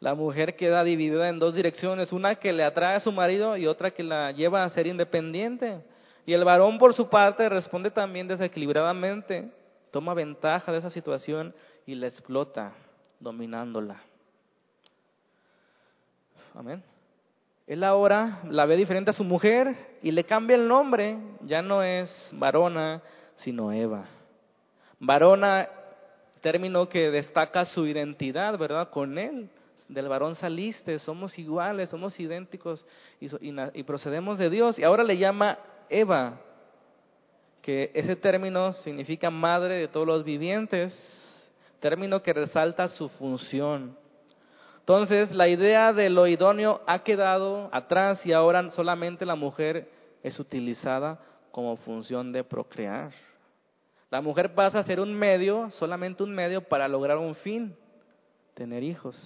La 0.00 0.14
mujer 0.14 0.56
queda 0.56 0.82
dividida 0.82 1.28
en 1.28 1.38
dos 1.38 1.54
direcciones, 1.54 2.12
una 2.12 2.36
que 2.36 2.52
le 2.52 2.64
atrae 2.64 2.96
a 2.96 3.00
su 3.00 3.12
marido 3.12 3.56
y 3.56 3.66
otra 3.66 3.90
que 3.90 4.02
la 4.02 4.32
lleva 4.32 4.64
a 4.64 4.70
ser 4.70 4.86
independiente. 4.86 5.84
Y 6.24 6.32
el 6.32 6.44
varón 6.44 6.78
por 6.78 6.94
su 6.94 7.08
parte 7.08 7.48
responde 7.48 7.90
también 7.90 8.26
desequilibradamente, 8.26 9.50
toma 9.90 10.14
ventaja 10.14 10.72
de 10.72 10.78
esa 10.78 10.90
situación 10.90 11.54
y 11.86 11.94
la 11.94 12.06
explota, 12.06 12.72
dominándola. 13.18 14.00
Amén. 16.54 16.82
Él 17.70 17.84
ahora 17.84 18.40
la 18.50 18.66
ve 18.66 18.74
diferente 18.76 19.12
a 19.12 19.14
su 19.14 19.22
mujer 19.22 19.76
y 20.02 20.10
le 20.10 20.24
cambia 20.24 20.56
el 20.56 20.66
nombre. 20.66 21.16
Ya 21.42 21.62
no 21.62 21.84
es 21.84 22.10
varona, 22.32 23.00
sino 23.36 23.72
Eva. 23.72 24.06
Varona, 24.98 25.68
término 26.40 26.88
que 26.88 27.12
destaca 27.12 27.64
su 27.66 27.86
identidad, 27.86 28.58
¿verdad? 28.58 28.90
Con 28.90 29.16
él. 29.18 29.48
Del 29.86 30.08
varón 30.08 30.34
saliste, 30.34 30.98
somos 30.98 31.38
iguales, 31.38 31.90
somos 31.90 32.18
idénticos 32.18 32.84
y, 33.20 33.28
y 33.74 33.82
procedemos 33.84 34.36
de 34.38 34.50
Dios. 34.50 34.76
Y 34.76 34.82
ahora 34.82 35.04
le 35.04 35.16
llama 35.16 35.56
Eva, 35.88 36.40
que 37.62 37.92
ese 37.94 38.16
término 38.16 38.72
significa 38.72 39.30
madre 39.30 39.76
de 39.76 39.86
todos 39.86 40.08
los 40.08 40.24
vivientes, 40.24 40.92
término 41.78 42.20
que 42.20 42.32
resalta 42.32 42.88
su 42.88 43.08
función. 43.10 43.96
Entonces, 44.90 45.32
la 45.36 45.46
idea 45.46 45.92
de 45.92 46.10
lo 46.10 46.26
idóneo 46.26 46.80
ha 46.84 47.04
quedado 47.04 47.68
atrás 47.70 48.26
y 48.26 48.32
ahora 48.32 48.68
solamente 48.70 49.24
la 49.24 49.36
mujer 49.36 49.88
es 50.20 50.40
utilizada 50.40 51.20
como 51.52 51.76
función 51.76 52.32
de 52.32 52.42
procrear. 52.42 53.12
La 54.10 54.20
mujer 54.20 54.52
pasa 54.52 54.80
a 54.80 54.82
ser 54.82 54.98
un 54.98 55.14
medio, 55.14 55.70
solamente 55.70 56.24
un 56.24 56.34
medio 56.34 56.62
para 56.62 56.88
lograr 56.88 57.18
un 57.18 57.36
fin, 57.36 57.76
tener 58.54 58.82
hijos. 58.82 59.16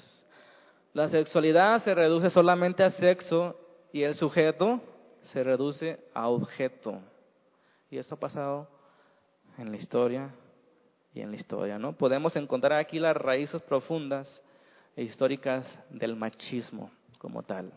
La 0.92 1.08
sexualidad 1.08 1.82
se 1.82 1.94
reduce 1.94 2.28
solamente 2.28 2.84
a 2.84 2.90
sexo 2.90 3.58
y 3.90 4.02
el 4.02 4.16
sujeto 4.16 4.82
se 5.32 5.42
reduce 5.42 5.98
a 6.12 6.28
objeto. 6.28 7.00
Y 7.88 7.96
esto 7.96 8.16
ha 8.16 8.20
pasado 8.20 8.68
en 9.56 9.70
la 9.70 9.78
historia 9.78 10.28
y 11.14 11.22
en 11.22 11.30
la 11.30 11.36
historia, 11.36 11.78
¿no? 11.78 11.94
Podemos 11.94 12.36
encontrar 12.36 12.74
aquí 12.74 12.98
las 12.98 13.16
raíces 13.16 13.62
profundas 13.62 14.44
e 14.96 15.02
históricas 15.02 15.66
del 15.90 16.16
machismo 16.16 16.90
como 17.18 17.42
tal. 17.42 17.72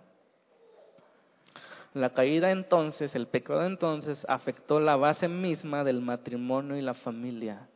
La 1.94 2.14
caída 2.14 2.52
entonces, 2.52 3.16
el 3.16 3.28
pecado 3.28 3.66
entonces 3.66 4.24
afectó 4.30 4.80
la 4.80 4.96
base 4.96 5.28
misma 5.28 5.84
del 5.84 6.02
matrimonio 6.02 6.78
y 6.78 6.82
la 6.82 6.94
familia. 6.94 7.68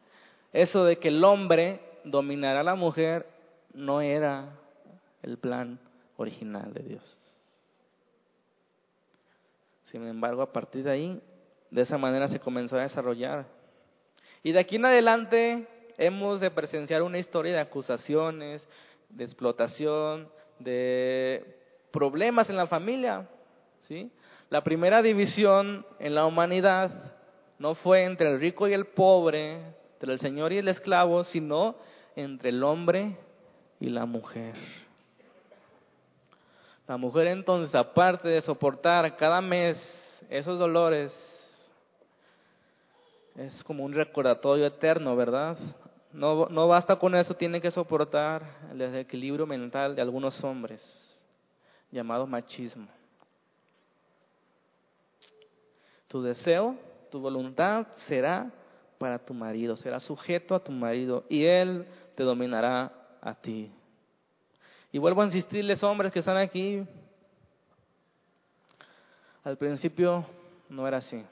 Eso 0.54 0.84
de 0.84 0.98
que 0.98 1.08
el 1.08 1.24
hombre 1.24 1.80
dominará 2.04 2.60
a 2.60 2.64
la 2.64 2.76
mujer 2.76 3.26
no 3.74 4.02
era 4.02 4.50
el 5.24 5.38
plan 5.38 5.80
original 6.18 6.74
de 6.74 6.84
Dios. 6.84 7.18
Sin 9.86 10.06
embargo, 10.08 10.42
a 10.42 10.54
partir 10.54 10.84
de 10.84 10.92
ahí, 10.92 11.22
de 11.70 11.82
esa 11.82 11.98
manera 11.98 12.28
se 12.28 12.40
comenzó 12.40 12.78
a 12.78 12.82
desarrollar. 12.82 13.46
Y 14.44 14.52
de 14.52 14.60
aquí 14.60 14.76
en 14.76 14.86
adelante 14.86 15.68
hemos 15.98 16.40
de 16.40 16.52
presenciar 16.52 17.02
una 17.02 17.18
historia 17.18 17.54
de 17.54 17.60
acusaciones, 17.60 18.68
de 19.14 19.24
explotación, 19.24 20.30
de 20.60 21.56
problemas 21.92 22.50
en 22.50 22.58
la 22.58 22.68
familia. 22.68 23.28
¿sí? 23.82 24.12
La 24.50 24.64
primera 24.64 25.02
división 25.02 25.86
en 26.00 26.16
la 26.16 26.26
humanidad 26.26 26.92
no 27.60 27.76
fue 27.76 28.04
entre 28.04 28.32
el 28.32 28.40
rico 28.40 28.68
y 28.68 28.74
el 28.74 28.86
pobre, 28.86 29.62
entre 29.94 30.14
el 30.14 30.20
señor 30.20 30.52
y 30.52 30.58
el 30.58 30.68
esclavo, 30.68 31.24
sino 31.24 31.76
entre 32.16 32.50
el 32.50 32.64
hombre 32.64 33.16
y 33.80 33.88
la 33.90 34.06
mujer. 34.06 34.56
La 36.88 36.98
mujer 36.98 37.28
entonces, 37.28 37.74
aparte 37.76 38.28
de 38.28 38.42
soportar 38.42 39.16
cada 39.16 39.42
mes 39.42 39.78
esos 40.30 40.60
dolores, 40.60 41.14
es 43.36 43.64
como 43.64 43.84
un 43.86 43.94
recordatorio 43.94 44.66
eterno, 44.66 45.16
¿verdad? 45.16 45.58
No, 46.14 46.48
no 46.48 46.68
basta 46.68 46.98
con 46.98 47.16
eso, 47.16 47.36
tiene 47.36 47.62
que 47.62 47.72
soportar 47.72 48.44
el 48.72 48.78
desequilibrio 48.78 49.48
mental 49.48 49.96
de 49.96 50.02
algunos 50.02 50.44
hombres, 50.44 50.82
llamado 51.90 52.28
machismo. 52.28 52.88
Tu 56.08 56.22
deseo, 56.22 56.76
tu 57.10 57.20
voluntad 57.22 57.88
será 58.08 58.52
para 58.98 59.18
tu 59.18 59.34
marido, 59.34 59.78
será 59.78 60.00
sujeto 60.00 60.54
a 60.54 60.64
tu 60.64 60.72
marido 60.72 61.24
y 61.30 61.46
él 61.46 61.88
te 62.16 62.24
dominará 62.24 62.92
a 63.22 63.34
ti. 63.34 63.72
Y 64.92 64.98
vuelvo 64.98 65.22
a 65.22 65.26
insistirles, 65.26 65.82
hombres 65.82 66.12
que 66.12 66.20
están 66.20 66.38
aquí, 66.38 66.86
al 69.44 69.58
principio 69.58 70.26
no 70.70 70.88
era 70.88 70.98
así. 70.98 71.24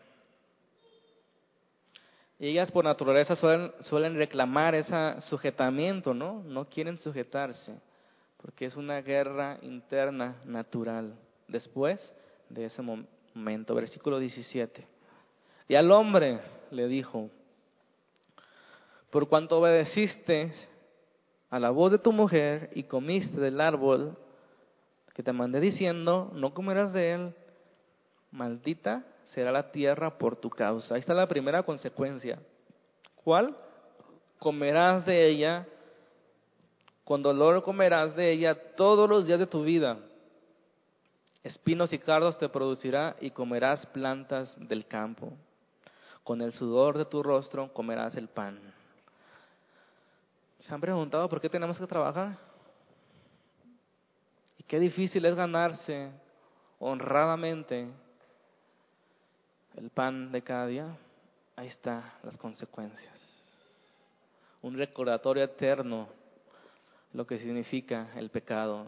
Ellas 2.39 2.71
por 2.71 2.85
naturaleza 2.85 3.35
suelen, 3.35 3.73
suelen 3.81 4.15
reclamar 4.15 4.73
ese 4.73 5.19
sujetamiento, 5.23 6.13
¿no? 6.13 6.41
No 6.43 6.69
quieren 6.69 6.97
sujetarse, 6.97 7.77
porque 8.41 8.65
es 8.65 8.77
una 8.77 9.01
guerra 9.01 9.57
interna 9.61 10.37
natural. 10.45 11.15
Después 11.49 12.15
de 12.47 12.65
ese 12.65 12.81
momento, 12.81 13.75
versículo 13.75 14.19
17. 14.19 14.87
Y 15.67 15.75
al 15.75 15.91
hombre 15.91 16.39
le 16.71 16.87
dijo, 16.87 17.29
por 19.09 19.27
cuanto 19.27 19.59
obedeciste 19.59 20.53
a 21.49 21.59
la 21.59 21.71
voz 21.71 21.91
de 21.91 21.99
tu 21.99 22.13
mujer 22.13 22.69
y 22.73 22.83
comiste 22.83 23.37
del 23.39 23.59
árbol 23.59 24.17
que 25.13 25.23
te 25.23 25.33
mandé 25.33 25.59
diciendo, 25.59 26.31
no 26.33 26.53
comerás 26.53 26.93
de 26.93 27.11
él, 27.11 27.35
maldita 28.31 29.03
será 29.33 29.51
la 29.51 29.71
tierra 29.71 30.17
por 30.17 30.35
tu 30.35 30.49
causa. 30.49 30.95
Ahí 30.95 30.99
está 30.99 31.13
la 31.13 31.27
primera 31.27 31.63
consecuencia. 31.63 32.39
¿Cuál? 33.15 33.55
Comerás 34.39 35.05
de 35.05 35.27
ella, 35.27 35.67
con 37.03 37.21
dolor 37.21 37.63
comerás 37.63 38.15
de 38.15 38.31
ella 38.31 38.55
todos 38.75 39.09
los 39.09 39.27
días 39.27 39.39
de 39.39 39.47
tu 39.47 39.63
vida. 39.63 39.97
Espinos 41.43 41.93
y 41.93 41.99
cardos 41.99 42.37
te 42.37 42.49
producirá 42.49 43.15
y 43.19 43.31
comerás 43.31 43.85
plantas 43.87 44.55
del 44.67 44.85
campo. 44.87 45.33
Con 46.23 46.41
el 46.41 46.51
sudor 46.53 46.97
de 46.97 47.05
tu 47.05 47.23
rostro 47.23 47.71
comerás 47.73 48.15
el 48.15 48.27
pan. 48.27 48.59
¿Se 50.61 50.73
han 50.73 50.81
preguntado 50.81 51.29
por 51.29 51.39
qué 51.39 51.49
tenemos 51.49 51.77
que 51.77 51.87
trabajar? 51.87 52.37
Y 54.57 54.63
qué 54.63 54.79
difícil 54.79 55.25
es 55.25 55.35
ganarse 55.35 56.11
honradamente 56.79 57.87
el 59.75 59.89
pan 59.89 60.31
de 60.31 60.41
cada 60.41 60.67
día, 60.67 60.97
ahí 61.55 61.67
están 61.67 62.03
las 62.23 62.37
consecuencias. 62.37 63.13
Un 64.61 64.77
recordatorio 64.77 65.43
eterno, 65.43 66.09
lo 67.13 67.25
que 67.25 67.39
significa 67.39 68.09
el 68.15 68.29
pecado, 68.29 68.87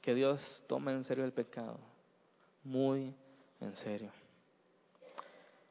que 0.00 0.14
Dios 0.14 0.62
tome 0.66 0.92
en 0.92 1.04
serio 1.04 1.24
el 1.24 1.32
pecado, 1.32 1.78
muy 2.64 3.14
en 3.60 3.74
serio. 3.76 4.10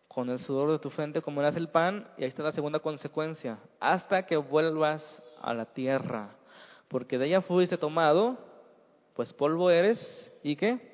Con 0.08 0.30
el 0.30 0.40
sudor 0.40 0.72
de 0.72 0.80
tu 0.80 0.90
frente 0.90 1.22
comerás 1.22 1.56
el 1.56 1.70
pan, 1.70 2.08
y 2.18 2.24
ahí 2.24 2.30
está 2.30 2.44
la 2.44 2.52
segunda 2.52 2.80
consecuencia, 2.80 3.60
hasta 3.80 4.26
que 4.26 4.38
vuelvas 4.38 5.22
a 5.42 5.54
la 5.54 5.66
tierra, 5.66 6.30
porque 6.88 7.18
de 7.18 7.28
ella 7.28 7.42
fuiste 7.42 7.78
tomado, 7.78 8.38
pues 9.16 9.34
polvo 9.34 9.70
eres, 9.70 10.32
¿y 10.44 10.56
qué? 10.56 10.89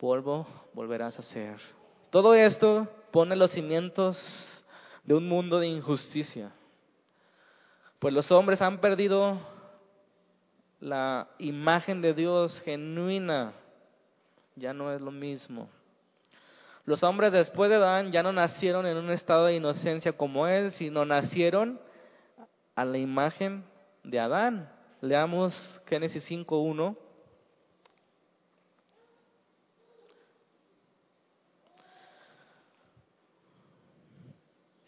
Polvo 0.00 0.46
volverás 0.72 1.18
a 1.18 1.22
ser. 1.22 1.58
Todo 2.10 2.34
esto 2.34 2.88
pone 3.12 3.36
los 3.36 3.50
cimientos 3.50 4.18
de 5.04 5.14
un 5.14 5.28
mundo 5.28 5.60
de 5.60 5.68
injusticia. 5.68 6.52
Pues 7.98 8.14
los 8.14 8.32
hombres 8.32 8.62
han 8.62 8.78
perdido 8.78 9.38
la 10.80 11.28
imagen 11.38 12.00
de 12.00 12.14
Dios 12.14 12.58
genuina. 12.64 13.52
Ya 14.56 14.72
no 14.72 14.90
es 14.90 15.00
lo 15.02 15.10
mismo. 15.10 15.68
Los 16.86 17.02
hombres 17.02 17.30
después 17.30 17.68
de 17.68 17.76
Adán 17.76 18.10
ya 18.10 18.22
no 18.22 18.32
nacieron 18.32 18.86
en 18.86 18.96
un 18.96 19.10
estado 19.10 19.44
de 19.44 19.56
inocencia 19.56 20.12
como 20.12 20.46
él, 20.48 20.72
sino 20.72 21.04
nacieron 21.04 21.78
a 22.74 22.84
la 22.86 22.96
imagen 22.96 23.64
de 24.02 24.18
Adán. 24.18 24.72
Leamos 25.02 25.54
Génesis 25.86 26.28
5.1. 26.28 26.96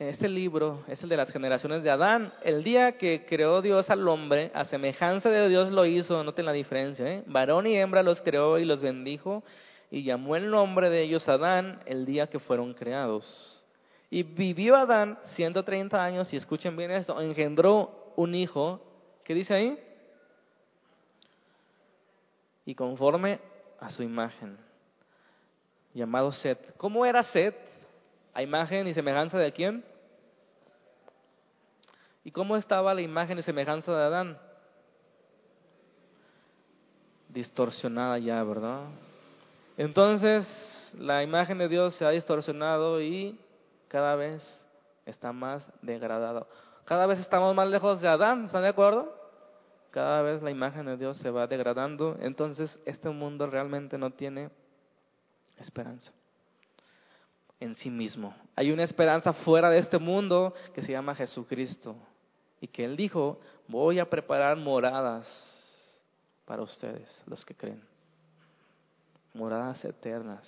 Este 0.08 0.28
libro 0.28 0.82
es 0.88 1.00
el 1.04 1.08
de 1.08 1.16
las 1.16 1.30
generaciones 1.30 1.84
de 1.84 1.90
Adán. 1.90 2.32
El 2.42 2.64
día 2.64 2.98
que 2.98 3.24
creó 3.24 3.62
Dios 3.62 3.88
al 3.88 4.06
hombre, 4.08 4.50
a 4.52 4.64
semejanza 4.64 5.28
de 5.28 5.48
Dios 5.48 5.70
lo 5.70 5.86
hizo, 5.86 6.24
noten 6.24 6.44
la 6.44 6.52
diferencia, 6.52 7.06
¿eh? 7.06 7.22
varón 7.26 7.68
y 7.68 7.76
hembra 7.76 8.02
los 8.02 8.20
creó 8.20 8.58
y 8.58 8.64
los 8.64 8.82
bendijo 8.82 9.44
y 9.92 10.02
llamó 10.02 10.34
el 10.34 10.50
nombre 10.50 10.90
de 10.90 11.02
ellos 11.02 11.28
Adán 11.28 11.80
el 11.86 12.04
día 12.04 12.26
que 12.26 12.40
fueron 12.40 12.74
creados. 12.74 13.64
Y 14.10 14.24
vivió 14.24 14.74
Adán 14.74 15.18
130 15.36 16.02
años, 16.02 16.32
y 16.32 16.36
escuchen 16.36 16.76
bien 16.76 16.90
esto, 16.90 17.20
engendró 17.20 18.12
un 18.16 18.34
hijo, 18.34 18.80
¿qué 19.22 19.34
dice 19.34 19.54
ahí? 19.54 19.78
Y 22.66 22.74
conforme 22.74 23.38
a 23.78 23.88
su 23.90 24.02
imagen, 24.02 24.58
llamado 25.94 26.32
Set. 26.32 26.74
¿Cómo 26.76 27.06
era 27.06 27.22
Set? 27.22 27.54
¿A 28.34 28.42
imagen 28.42 28.88
y 28.88 28.94
semejanza 28.94 29.38
de 29.38 29.52
quién? 29.52 29.91
¿Y 32.24 32.30
cómo 32.30 32.56
estaba 32.56 32.94
la 32.94 33.00
imagen 33.00 33.38
y 33.38 33.42
semejanza 33.42 33.92
de 33.92 34.04
Adán? 34.04 34.38
Distorsionada 37.28 38.18
ya, 38.18 38.42
¿verdad? 38.44 38.84
Entonces, 39.76 40.46
la 40.98 41.22
imagen 41.22 41.58
de 41.58 41.68
Dios 41.68 41.94
se 41.96 42.04
ha 42.04 42.10
distorsionado 42.10 43.00
y 43.00 43.38
cada 43.88 44.14
vez 44.14 44.42
está 45.06 45.32
más 45.32 45.66
degradado. 45.82 46.46
Cada 46.84 47.06
vez 47.06 47.18
estamos 47.18 47.54
más 47.54 47.68
lejos 47.68 48.00
de 48.00 48.08
Adán, 48.08 48.46
¿están 48.46 48.62
de 48.62 48.68
acuerdo? 48.68 49.16
Cada 49.90 50.22
vez 50.22 50.42
la 50.42 50.50
imagen 50.50 50.86
de 50.86 50.96
Dios 50.96 51.18
se 51.18 51.30
va 51.30 51.46
degradando, 51.46 52.16
entonces 52.20 52.78
este 52.86 53.10
mundo 53.10 53.46
realmente 53.46 53.98
no 53.98 54.10
tiene 54.10 54.50
esperanza 55.58 56.12
en 57.60 57.74
sí 57.76 57.90
mismo. 57.90 58.34
Hay 58.56 58.72
una 58.72 58.84
esperanza 58.84 59.32
fuera 59.32 59.70
de 59.70 59.78
este 59.78 59.98
mundo 59.98 60.54
que 60.74 60.82
se 60.82 60.92
llama 60.92 61.14
Jesucristo 61.14 61.96
y 62.62 62.68
que 62.68 62.86
Él 62.86 62.96
dijo, 62.96 63.38
voy 63.68 63.98
a 63.98 64.08
preparar 64.08 64.56
moradas 64.56 65.28
para 66.46 66.62
ustedes, 66.62 67.22
los 67.26 67.44
que 67.44 67.54
creen 67.54 67.92
moradas 69.34 69.84
eternas, 69.84 70.44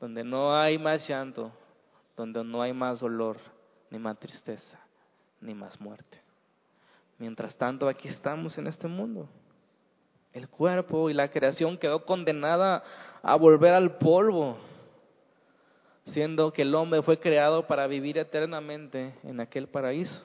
donde 0.00 0.24
no 0.24 0.56
hay 0.56 0.78
más 0.78 1.06
llanto, 1.08 1.52
donde 2.16 2.42
no 2.42 2.62
hay 2.62 2.72
más 2.72 3.00
dolor, 3.00 3.38
ni 3.90 3.98
más 3.98 4.18
tristeza, 4.18 4.78
ni 5.40 5.54
más 5.54 5.80
muerte. 5.80 6.20
Mientras 7.18 7.56
tanto, 7.56 7.88
aquí 7.88 8.08
estamos 8.08 8.58
en 8.58 8.66
este 8.66 8.88
mundo. 8.88 9.28
El 10.32 10.48
cuerpo 10.48 11.08
y 11.08 11.14
la 11.14 11.30
creación 11.30 11.78
quedó 11.78 12.04
condenada 12.04 12.82
a 13.22 13.36
volver 13.36 13.72
al 13.72 13.96
polvo, 13.96 14.58
siendo 16.06 16.52
que 16.52 16.62
el 16.62 16.74
hombre 16.74 17.02
fue 17.02 17.18
creado 17.18 17.66
para 17.66 17.86
vivir 17.86 18.18
eternamente 18.18 19.14
en 19.24 19.40
aquel 19.40 19.68
paraíso. 19.68 20.24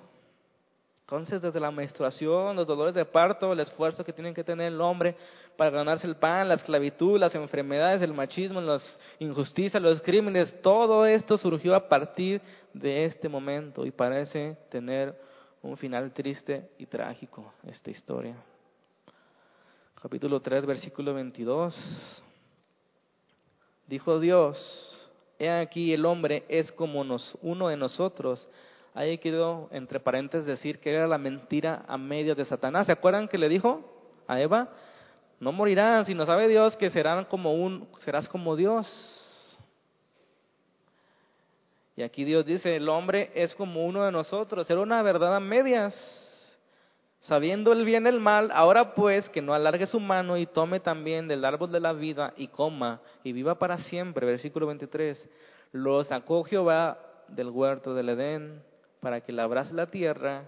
Entonces, 1.01 1.41
desde 1.41 1.59
la 1.59 1.71
menstruación, 1.71 2.55
los 2.55 2.65
dolores 2.65 2.95
de 2.95 3.03
parto, 3.03 3.51
el 3.51 3.59
esfuerzo 3.59 4.05
que 4.05 4.13
tiene 4.13 4.33
que 4.33 4.45
tener 4.45 4.67
el 4.67 4.79
hombre 4.79 5.15
para 5.57 5.69
ganarse 5.69 6.07
el 6.07 6.15
pan, 6.15 6.47
la 6.47 6.53
esclavitud, 6.53 7.19
las 7.19 7.35
enfermedades, 7.35 8.01
el 8.01 8.13
machismo, 8.13 8.61
las 8.61 8.99
injusticias, 9.19 9.83
los 9.83 10.01
crímenes, 10.01 10.61
todo 10.61 11.05
esto 11.05 11.37
surgió 11.37 11.75
a 11.75 11.89
partir 11.89 12.41
de 12.73 13.03
este 13.03 13.27
momento 13.27 13.85
y 13.85 13.91
parece 13.91 14.57
tener 14.69 15.13
un 15.61 15.75
final 15.75 16.13
triste 16.13 16.69
y 16.77 16.85
trágico 16.85 17.53
esta 17.67 17.91
historia. 17.91 18.35
Capítulo 20.01 20.39
3, 20.39 20.65
versículo 20.65 21.13
22. 21.13 22.23
Dijo 23.85 24.19
Dios, 24.19 24.90
he 25.45 25.49
aquí 25.49 25.93
el 25.93 26.05
hombre 26.05 26.43
es 26.47 26.71
como 26.71 27.03
nos, 27.03 27.37
uno 27.41 27.67
de 27.69 27.77
nosotros 27.77 28.47
Ahí 28.93 29.17
quiero, 29.19 29.69
entre 29.71 30.01
paréntesis, 30.01 30.45
decir 30.45 30.79
que 30.79 30.93
era 30.93 31.07
la 31.07 31.17
mentira 31.17 31.85
a 31.87 31.97
medio 31.97 32.35
de 32.35 32.43
Satanás. 32.43 32.87
¿Se 32.87 32.91
acuerdan 32.91 33.27
que 33.29 33.37
le 33.37 33.47
dijo 33.47 33.81
a 34.27 34.39
Eva? 34.41 34.69
No 35.39 35.53
morirán, 35.53 36.05
no 36.15 36.25
sabe 36.25 36.47
Dios 36.49 36.75
que 36.75 36.89
serán 36.89 37.25
como 37.25 37.53
un, 37.53 37.87
serás 38.03 38.27
como 38.27 38.55
Dios. 38.55 38.87
Y 41.95 42.03
aquí 42.03 42.25
Dios 42.25 42.45
dice, 42.45 42.75
el 42.75 42.89
hombre 42.89 43.31
es 43.33 43.55
como 43.55 43.85
uno 43.85 44.03
de 44.03 44.11
nosotros. 44.11 44.69
Era 44.69 44.81
una 44.81 45.01
verdad 45.03 45.37
a 45.37 45.39
medias. 45.39 45.95
Sabiendo 47.21 47.71
el 47.71 47.85
bien 47.85 48.05
y 48.05 48.09
el 48.09 48.19
mal, 48.19 48.49
ahora 48.51 48.95
pues 48.95 49.29
que 49.29 49.43
no 49.43 49.53
alargue 49.53 49.85
su 49.85 49.99
mano 49.99 50.37
y 50.37 50.47
tome 50.47 50.79
también 50.79 51.27
del 51.27 51.45
árbol 51.45 51.71
de 51.71 51.79
la 51.79 51.93
vida 51.93 52.33
y 52.35 52.47
coma 52.47 52.99
y 53.23 53.31
viva 53.31 53.59
para 53.59 53.77
siempre. 53.77 54.25
Versículo 54.25 54.65
23. 54.65 55.29
Lo 55.71 56.03
sacó 56.03 56.43
Jehová 56.43 56.97
del 57.27 57.49
huerto 57.49 57.93
del 57.93 58.09
Edén 58.09 58.63
para 59.01 59.21
que 59.21 59.31
labrase 59.31 59.73
la 59.73 59.85
tierra 59.85 60.45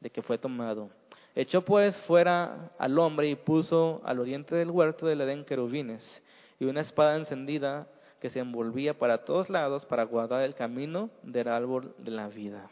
de 0.00 0.08
que 0.08 0.22
fue 0.22 0.38
tomado. 0.38 0.88
Echó 1.34 1.62
pues 1.62 1.96
fuera 2.06 2.70
al 2.78 2.98
hombre 2.98 3.28
y 3.28 3.36
puso 3.36 4.00
al 4.04 4.20
oriente 4.20 4.54
del 4.54 4.70
huerto 4.70 5.06
del 5.06 5.20
Edén 5.20 5.44
querubines 5.44 6.22
y 6.58 6.64
una 6.64 6.80
espada 6.80 7.16
encendida 7.16 7.86
que 8.20 8.30
se 8.30 8.38
envolvía 8.38 8.98
para 8.98 9.24
todos 9.24 9.50
lados 9.50 9.84
para 9.84 10.04
guardar 10.04 10.42
el 10.42 10.54
camino 10.54 11.10
del 11.22 11.48
árbol 11.48 11.94
de 11.98 12.10
la 12.10 12.28
vida. 12.28 12.70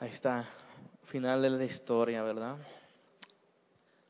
Ahí 0.00 0.08
está, 0.08 0.48
final 1.08 1.42
de 1.42 1.50
la 1.50 1.64
historia, 1.64 2.22
¿verdad? 2.22 2.56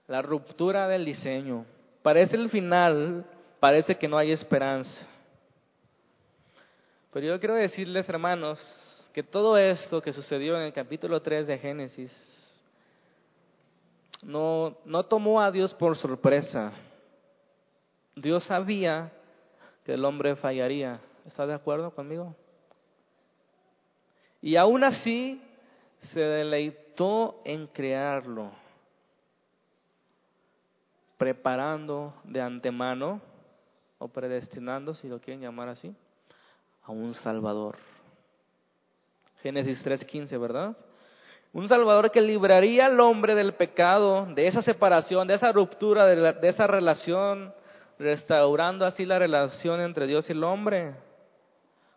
La 0.06 0.22
ruptura 0.22 0.86
del 0.86 1.04
diseño. 1.04 1.66
Parece 2.00 2.36
el 2.36 2.48
final, 2.48 3.26
parece 3.58 3.96
que 3.96 4.06
no 4.06 4.16
hay 4.16 4.30
esperanza. 4.30 5.04
Pero 7.12 7.26
yo 7.26 7.40
quiero 7.40 7.56
decirles, 7.56 8.08
hermanos, 8.08 8.60
que 9.12 9.24
todo 9.24 9.58
esto 9.58 10.00
que 10.00 10.12
sucedió 10.12 10.54
en 10.54 10.62
el 10.62 10.72
capítulo 10.72 11.20
3 11.20 11.48
de 11.48 11.58
Génesis 11.58 12.12
no, 14.22 14.76
no 14.84 15.02
tomó 15.06 15.40
a 15.40 15.50
Dios 15.50 15.74
por 15.74 15.96
sorpresa. 15.96 16.72
Dios 18.14 18.44
sabía 18.44 19.10
que 19.84 19.94
el 19.94 20.04
hombre 20.04 20.36
fallaría. 20.36 21.00
¿Está 21.26 21.48
de 21.48 21.54
acuerdo 21.54 21.92
conmigo? 21.92 22.36
Y 24.40 24.54
aún 24.54 24.84
así 24.84 25.42
se 26.12 26.20
deleitó 26.20 27.40
en 27.44 27.66
crearlo, 27.66 28.50
preparando 31.16 32.14
de 32.24 32.40
antemano 32.40 33.20
o 33.98 34.08
predestinando, 34.08 34.94
si 34.94 35.08
lo 35.08 35.20
quieren 35.20 35.42
llamar 35.42 35.68
así, 35.68 35.94
a 36.82 36.92
un 36.92 37.14
Salvador. 37.14 37.76
Génesis 39.42 39.84
3.15, 39.84 40.40
¿verdad? 40.40 40.76
Un 41.52 41.68
Salvador 41.68 42.10
que 42.10 42.20
libraría 42.20 42.86
al 42.86 43.00
hombre 43.00 43.34
del 43.34 43.54
pecado, 43.54 44.26
de 44.34 44.46
esa 44.46 44.62
separación, 44.62 45.26
de 45.26 45.34
esa 45.34 45.52
ruptura, 45.52 46.06
de, 46.06 46.32
de 46.34 46.48
esa 46.48 46.66
relación, 46.66 47.52
restaurando 47.98 48.86
así 48.86 49.04
la 49.04 49.18
relación 49.18 49.80
entre 49.80 50.06
Dios 50.06 50.28
y 50.28 50.32
el 50.32 50.44
hombre, 50.44 50.94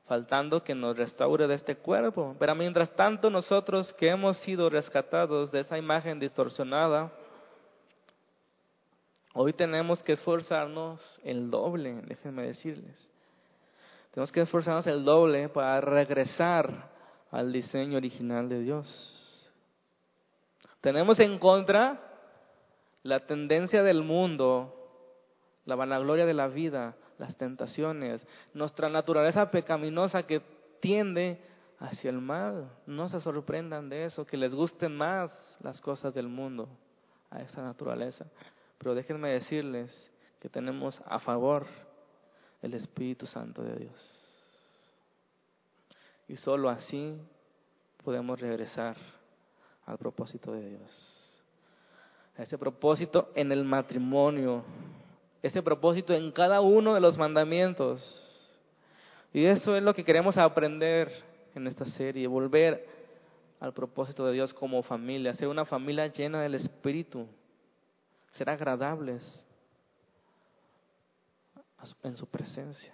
faltando 0.07 0.63
que 0.63 0.75
nos 0.75 0.97
restaure 0.97 1.47
de 1.47 1.55
este 1.55 1.77
cuerpo. 1.77 2.35
Pero 2.39 2.55
mientras 2.55 2.93
tanto 2.95 3.29
nosotros 3.29 3.93
que 3.93 4.09
hemos 4.09 4.37
sido 4.39 4.69
rescatados 4.69 5.51
de 5.51 5.61
esa 5.61 5.77
imagen 5.77 6.19
distorsionada, 6.19 7.11
hoy 9.33 9.53
tenemos 9.53 10.03
que 10.03 10.13
esforzarnos 10.13 11.19
el 11.23 11.49
doble, 11.49 12.01
déjenme 12.05 12.43
decirles. 12.43 13.11
Tenemos 14.13 14.31
que 14.31 14.41
esforzarnos 14.41 14.85
el 14.87 15.03
doble 15.03 15.49
para 15.49 15.81
regresar 15.81 16.91
al 17.31 17.51
diseño 17.51 17.97
original 17.97 18.47
de 18.47 18.59
Dios. 18.59 19.51
Tenemos 20.81 21.19
en 21.19 21.39
contra 21.39 21.99
la 23.01 23.21
tendencia 23.25 23.81
del 23.83 24.03
mundo, 24.03 24.75
la 25.65 25.75
vanagloria 25.75 26.25
de 26.25 26.33
la 26.33 26.47
vida, 26.47 26.95
las 27.17 27.37
tentaciones, 27.37 28.25
nuestra 28.53 28.89
naturaleza 28.89 29.49
pecaminosa 29.51 30.23
que 30.23 30.41
tiende 30.79 31.39
hacia 31.79 32.09
el 32.09 32.19
mal. 32.19 32.69
No 32.85 33.09
se 33.09 33.19
sorprendan 33.19 33.89
de 33.89 34.05
eso, 34.05 34.25
que 34.25 34.37
les 34.37 34.53
gusten 34.53 34.95
más 34.95 35.31
las 35.61 35.79
cosas 35.81 36.13
del 36.13 36.27
mundo 36.27 36.69
a 37.29 37.41
esa 37.41 37.61
naturaleza. 37.61 38.25
Pero 38.77 38.95
déjenme 38.95 39.29
decirles 39.29 40.11
que 40.39 40.49
tenemos 40.49 41.01
a 41.05 41.19
favor 41.19 41.65
el 42.61 42.73
Espíritu 42.73 43.25
Santo 43.25 43.63
de 43.63 43.75
Dios. 43.77 44.19
Y 46.27 46.37
solo 46.37 46.69
así 46.69 47.17
podemos 48.03 48.39
regresar 48.39 48.97
al 49.85 49.97
propósito 49.97 50.53
de 50.53 50.69
Dios. 50.69 51.13
A 52.37 52.43
ese 52.43 52.57
propósito 52.57 53.31
en 53.35 53.51
el 53.51 53.63
matrimonio, 53.63 54.63
ese 55.43 55.61
propósito 55.61 56.13
en 56.13 56.31
cada 56.31 56.61
uno 56.61 56.93
de 56.93 57.01
los 57.01 57.17
mandamientos. 57.17 58.01
Y 59.33 59.45
eso 59.45 59.75
es 59.75 59.83
lo 59.83 59.93
que 59.93 60.05
queremos 60.05 60.37
aprender 60.37 61.11
en 61.53 61.67
esta 61.67 61.85
serie, 61.85 62.25
volver 62.27 62.87
al 63.59 63.73
propósito 63.73 64.25
de 64.25 64.33
Dios 64.33 64.53
como 64.53 64.81
familia, 64.83 65.35
ser 65.35 65.49
una 65.49 65.65
familia 65.65 66.07
llena 66.07 66.41
del 66.41 66.55
Espíritu, 66.55 67.27
ser 68.31 68.49
agradables 68.49 69.45
en 72.03 72.15
su 72.15 72.25
presencia. 72.25 72.93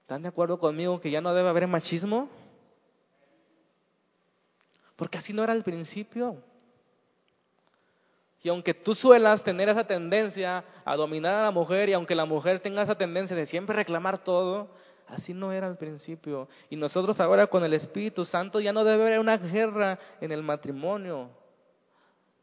¿Están 0.00 0.22
de 0.22 0.28
acuerdo 0.28 0.58
conmigo 0.58 1.00
que 1.00 1.10
ya 1.10 1.20
no 1.20 1.32
debe 1.32 1.48
haber 1.48 1.68
machismo? 1.68 2.28
Porque 4.96 5.18
así 5.18 5.32
no 5.32 5.44
era 5.44 5.52
al 5.52 5.62
principio. 5.62 6.42
Y 8.44 8.50
aunque 8.50 8.74
tú 8.74 8.94
suelas 8.94 9.42
tener 9.42 9.70
esa 9.70 9.84
tendencia 9.84 10.62
a 10.84 10.96
dominar 10.96 11.34
a 11.34 11.44
la 11.44 11.50
mujer 11.50 11.88
y 11.88 11.94
aunque 11.94 12.14
la 12.14 12.26
mujer 12.26 12.60
tenga 12.60 12.82
esa 12.82 12.94
tendencia 12.94 13.34
de 13.34 13.46
siempre 13.46 13.74
reclamar 13.74 14.22
todo, 14.22 14.68
así 15.08 15.32
no 15.32 15.50
era 15.50 15.66
al 15.66 15.78
principio. 15.78 16.46
Y 16.68 16.76
nosotros 16.76 17.18
ahora 17.20 17.46
con 17.46 17.64
el 17.64 17.72
Espíritu 17.72 18.26
Santo 18.26 18.60
ya 18.60 18.70
no 18.70 18.84
debe 18.84 19.02
haber 19.02 19.18
una 19.18 19.38
guerra 19.38 19.98
en 20.20 20.30
el 20.30 20.42
matrimonio. 20.42 21.30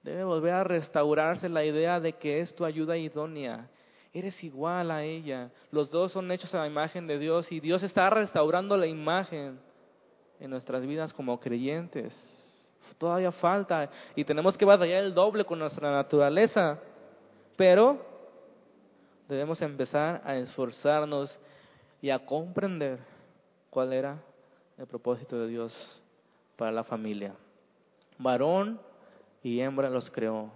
Debe 0.02 0.24
volver 0.24 0.54
a 0.54 0.64
restaurarse 0.64 1.48
la 1.48 1.64
idea 1.64 2.00
de 2.00 2.14
que 2.14 2.40
es 2.40 2.56
tu 2.56 2.66
ayuda 2.66 2.98
idónea. 2.98 3.70
Eres 4.12 4.44
igual 4.44 4.90
a 4.90 5.04
ella. 5.04 5.52
Los 5.70 5.92
dos 5.92 6.14
son 6.14 6.32
hechos 6.32 6.52
a 6.56 6.62
la 6.62 6.68
imagen 6.68 7.06
de 7.06 7.20
Dios 7.20 7.52
y 7.52 7.60
Dios 7.60 7.84
está 7.84 8.10
restaurando 8.10 8.76
la 8.76 8.88
imagen 8.88 9.60
en 10.40 10.50
nuestras 10.50 10.84
vidas 10.84 11.14
como 11.14 11.40
creyentes 11.40 12.41
todavía 13.02 13.32
falta 13.32 13.90
y 14.16 14.24
tenemos 14.24 14.56
que 14.56 14.64
batallar 14.64 15.04
el 15.04 15.12
doble 15.12 15.44
con 15.44 15.58
nuestra 15.58 15.92
naturaleza. 15.92 16.78
Pero 17.58 18.00
debemos 19.28 19.60
empezar 19.64 20.22
a 20.24 20.36
esforzarnos 20.36 21.36
y 22.00 22.12
a 22.12 22.24
comprender 22.24 23.00
cuál 23.72 23.94
era 23.94 24.22
el 24.78 24.86
propósito 24.86 25.36
de 25.40 25.48
Dios 25.48 26.04
para 26.56 26.72
la 26.72 26.84
familia. 26.84 27.34
Varón 28.20 28.80
y 29.42 29.60
hembra 29.62 29.90
los 29.90 30.12
creó 30.12 30.52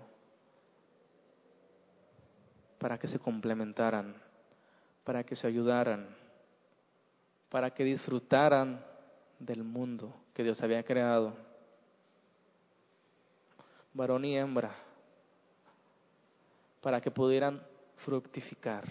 para 2.78 3.00
que 3.00 3.08
se 3.08 3.18
complementaran, 3.18 4.16
para 5.04 5.24
que 5.24 5.36
se 5.36 5.48
ayudaran, 5.48 6.16
para 7.50 7.72
que 7.72 7.84
disfrutaran 7.84 8.86
del 9.39 9.64
mundo 9.64 10.14
que 10.36 10.43
Dios 10.43 10.62
había 10.62 10.84
creado 10.84 11.55
varón 13.96 14.26
y 14.26 14.38
hembra, 14.38 14.76
para 16.82 17.02
que 17.02 17.10
pudieran 17.10 17.64
fructificar. 18.04 18.84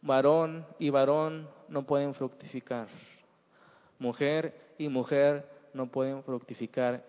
Varón 0.00 0.64
y 0.78 0.90
varón 0.90 1.48
no 1.68 1.82
pueden 1.84 2.14
fructificar. 2.14 2.88
Mujer 3.98 4.74
y 4.78 4.88
mujer 4.88 5.44
no 5.74 5.88
pueden 5.88 6.22
fructificar 6.22 7.04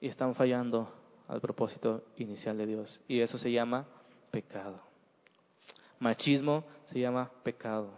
y 0.00 0.06
están 0.06 0.34
fallando 0.36 0.88
al 1.26 1.40
propósito 1.40 2.04
inicial 2.16 2.56
de 2.56 2.66
Dios. 2.66 3.00
Y 3.08 3.20
eso 3.20 3.36
se 3.36 3.50
llama 3.50 3.86
pecado. 4.30 4.80
Machismo 5.98 6.64
se 6.92 7.00
llama 7.00 7.28
pecado. 7.42 7.90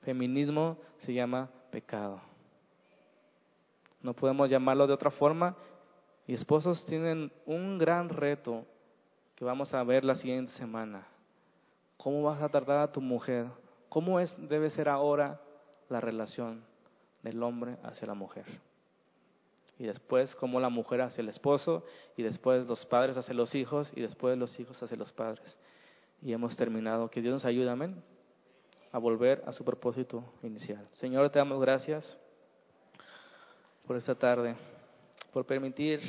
Feminismo 0.00 0.78
se 0.98 1.12
llama 1.12 1.50
pecado 1.70 2.31
no 4.02 4.14
podemos 4.14 4.50
llamarlo 4.50 4.86
de 4.86 4.92
otra 4.92 5.10
forma. 5.10 5.56
Y 6.26 6.34
esposos 6.34 6.84
tienen 6.86 7.32
un 7.46 7.78
gran 7.78 8.08
reto 8.08 8.64
que 9.34 9.44
vamos 9.44 9.72
a 9.74 9.82
ver 9.82 10.04
la 10.04 10.14
siguiente 10.16 10.52
semana. 10.54 11.06
¿Cómo 11.96 12.22
vas 12.22 12.42
a 12.42 12.48
tratar 12.48 12.78
a 12.78 12.92
tu 12.92 13.00
mujer? 13.00 13.46
¿Cómo 13.88 14.20
es, 14.20 14.34
debe 14.48 14.70
ser 14.70 14.88
ahora 14.88 15.40
la 15.88 16.00
relación 16.00 16.64
del 17.22 17.42
hombre 17.42 17.76
hacia 17.82 18.06
la 18.06 18.14
mujer? 18.14 18.44
Y 19.78 19.84
después, 19.84 20.34
cómo 20.36 20.60
la 20.60 20.68
mujer 20.68 21.00
hacia 21.00 21.22
el 21.22 21.28
esposo, 21.28 21.84
y 22.16 22.22
después 22.22 22.66
los 22.66 22.84
padres 22.86 23.16
hacia 23.16 23.34
los 23.34 23.54
hijos, 23.54 23.90
y 23.96 24.00
después 24.00 24.38
los 24.38 24.58
hijos 24.60 24.80
hacia 24.82 24.96
los 24.96 25.12
padres. 25.12 25.58
Y 26.20 26.32
hemos 26.32 26.56
terminado. 26.56 27.08
Que 27.10 27.20
Dios 27.20 27.32
nos 27.32 27.44
ayude, 27.44 27.68
amén, 27.68 28.02
a 28.92 28.98
volver 28.98 29.42
a 29.46 29.52
su 29.52 29.64
propósito 29.64 30.24
inicial. 30.42 30.88
Señor, 30.92 31.30
te 31.30 31.38
damos 31.38 31.60
gracias 31.60 32.18
por 33.92 33.98
esta 33.98 34.14
tarde, 34.14 34.54
por 35.34 35.44
permitir 35.44 36.00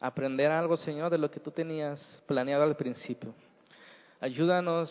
aprender 0.00 0.50
algo, 0.50 0.76
Señor, 0.76 1.08
de 1.08 1.18
lo 1.18 1.30
que 1.30 1.38
tú 1.38 1.52
tenías 1.52 2.20
planeado 2.26 2.64
al 2.64 2.74
principio. 2.74 3.32
Ayúdanos, 4.20 4.90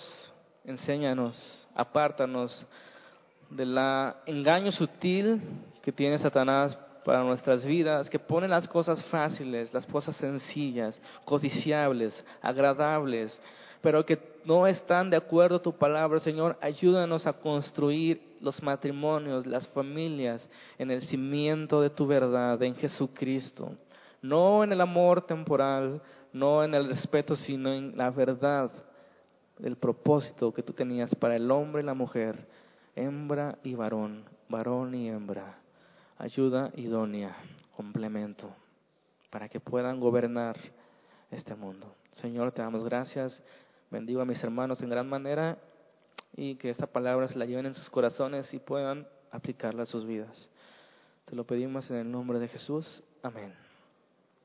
enséñanos, 0.64 1.68
apártanos 1.76 2.66
del 3.50 3.78
engaño 4.26 4.72
sutil 4.72 5.42
que 5.82 5.92
tiene 5.92 6.18
Satanás 6.20 6.74
para 7.04 7.22
nuestras 7.22 7.66
vidas, 7.66 8.10
que 8.10 8.18
pone 8.18 8.48
las 8.48 8.66
cosas 8.70 9.04
fáciles, 9.08 9.74
las 9.74 9.86
cosas 9.86 10.16
sencillas, 10.16 10.98
codiciables, 11.26 12.24
agradables, 12.42 13.38
pero 13.82 14.06
que 14.06 14.18
no 14.46 14.68
están 14.68 15.10
de 15.10 15.18
acuerdo 15.18 15.58
a 15.58 15.62
tu 15.62 15.74
palabra, 15.74 16.22
Señor, 16.22 16.58
ayúdanos 16.62 17.28
a 17.28 17.34
construir 17.34 18.22
los 18.44 18.62
matrimonios, 18.62 19.48
las 19.48 19.66
familias, 19.70 20.48
en 20.78 20.92
el 20.92 21.02
cimiento 21.04 21.82
de 21.82 21.90
tu 21.90 22.06
verdad, 22.06 22.62
en 22.62 22.76
Jesucristo. 22.76 23.78
No 24.22 24.64
en 24.64 24.74
el 24.74 24.82
amor 24.82 25.26
temporal, 25.26 26.02
no 26.34 26.64
en 26.64 26.74
el 26.76 26.90
respeto, 26.90 27.36
sino 27.36 27.74
en 27.74 27.98
la 27.98 28.10
verdad, 28.12 28.72
el 29.60 29.78
propósito 29.78 30.54
que 30.54 30.62
tú 30.62 30.74
tenías 30.74 31.14
para 31.16 31.36
el 31.36 31.50
hombre 31.52 31.82
y 31.82 31.86
la 31.86 31.94
mujer, 31.94 32.48
hembra 32.96 33.58
y 33.64 33.76
varón, 33.76 34.26
varón 34.50 34.94
y 34.94 35.10
hembra, 35.10 35.60
ayuda 36.18 36.72
idónea, 36.76 37.36
complemento, 37.76 38.54
para 39.30 39.48
que 39.48 39.60
puedan 39.60 40.00
gobernar 40.00 40.58
este 41.32 41.56
mundo. 41.56 41.96
Señor, 42.12 42.52
te 42.52 42.62
damos 42.62 42.84
gracias. 42.84 43.42
Bendigo 43.90 44.22
a 44.22 44.26
mis 44.26 44.44
hermanos 44.44 44.82
en 44.82 44.90
gran 44.90 45.08
manera 45.08 45.58
y 46.36 46.56
que 46.56 46.70
esta 46.70 46.88
palabra 46.88 47.28
se 47.28 47.38
la 47.38 47.46
lleven 47.46 47.66
en 47.66 47.74
sus 47.74 47.90
corazones 47.90 48.54
y 48.54 48.60
puedan 48.60 49.08
aplicarla 49.32 49.84
a 49.84 49.86
sus 49.86 50.06
vidas. 50.06 50.50
Te 51.26 51.36
lo 51.36 51.46
pedimos 51.46 51.90
en 51.90 51.98
el 51.98 52.12
nombre 52.12 52.40
de 52.40 52.48
Jesús. 52.48 53.04
Amén. 53.22 53.63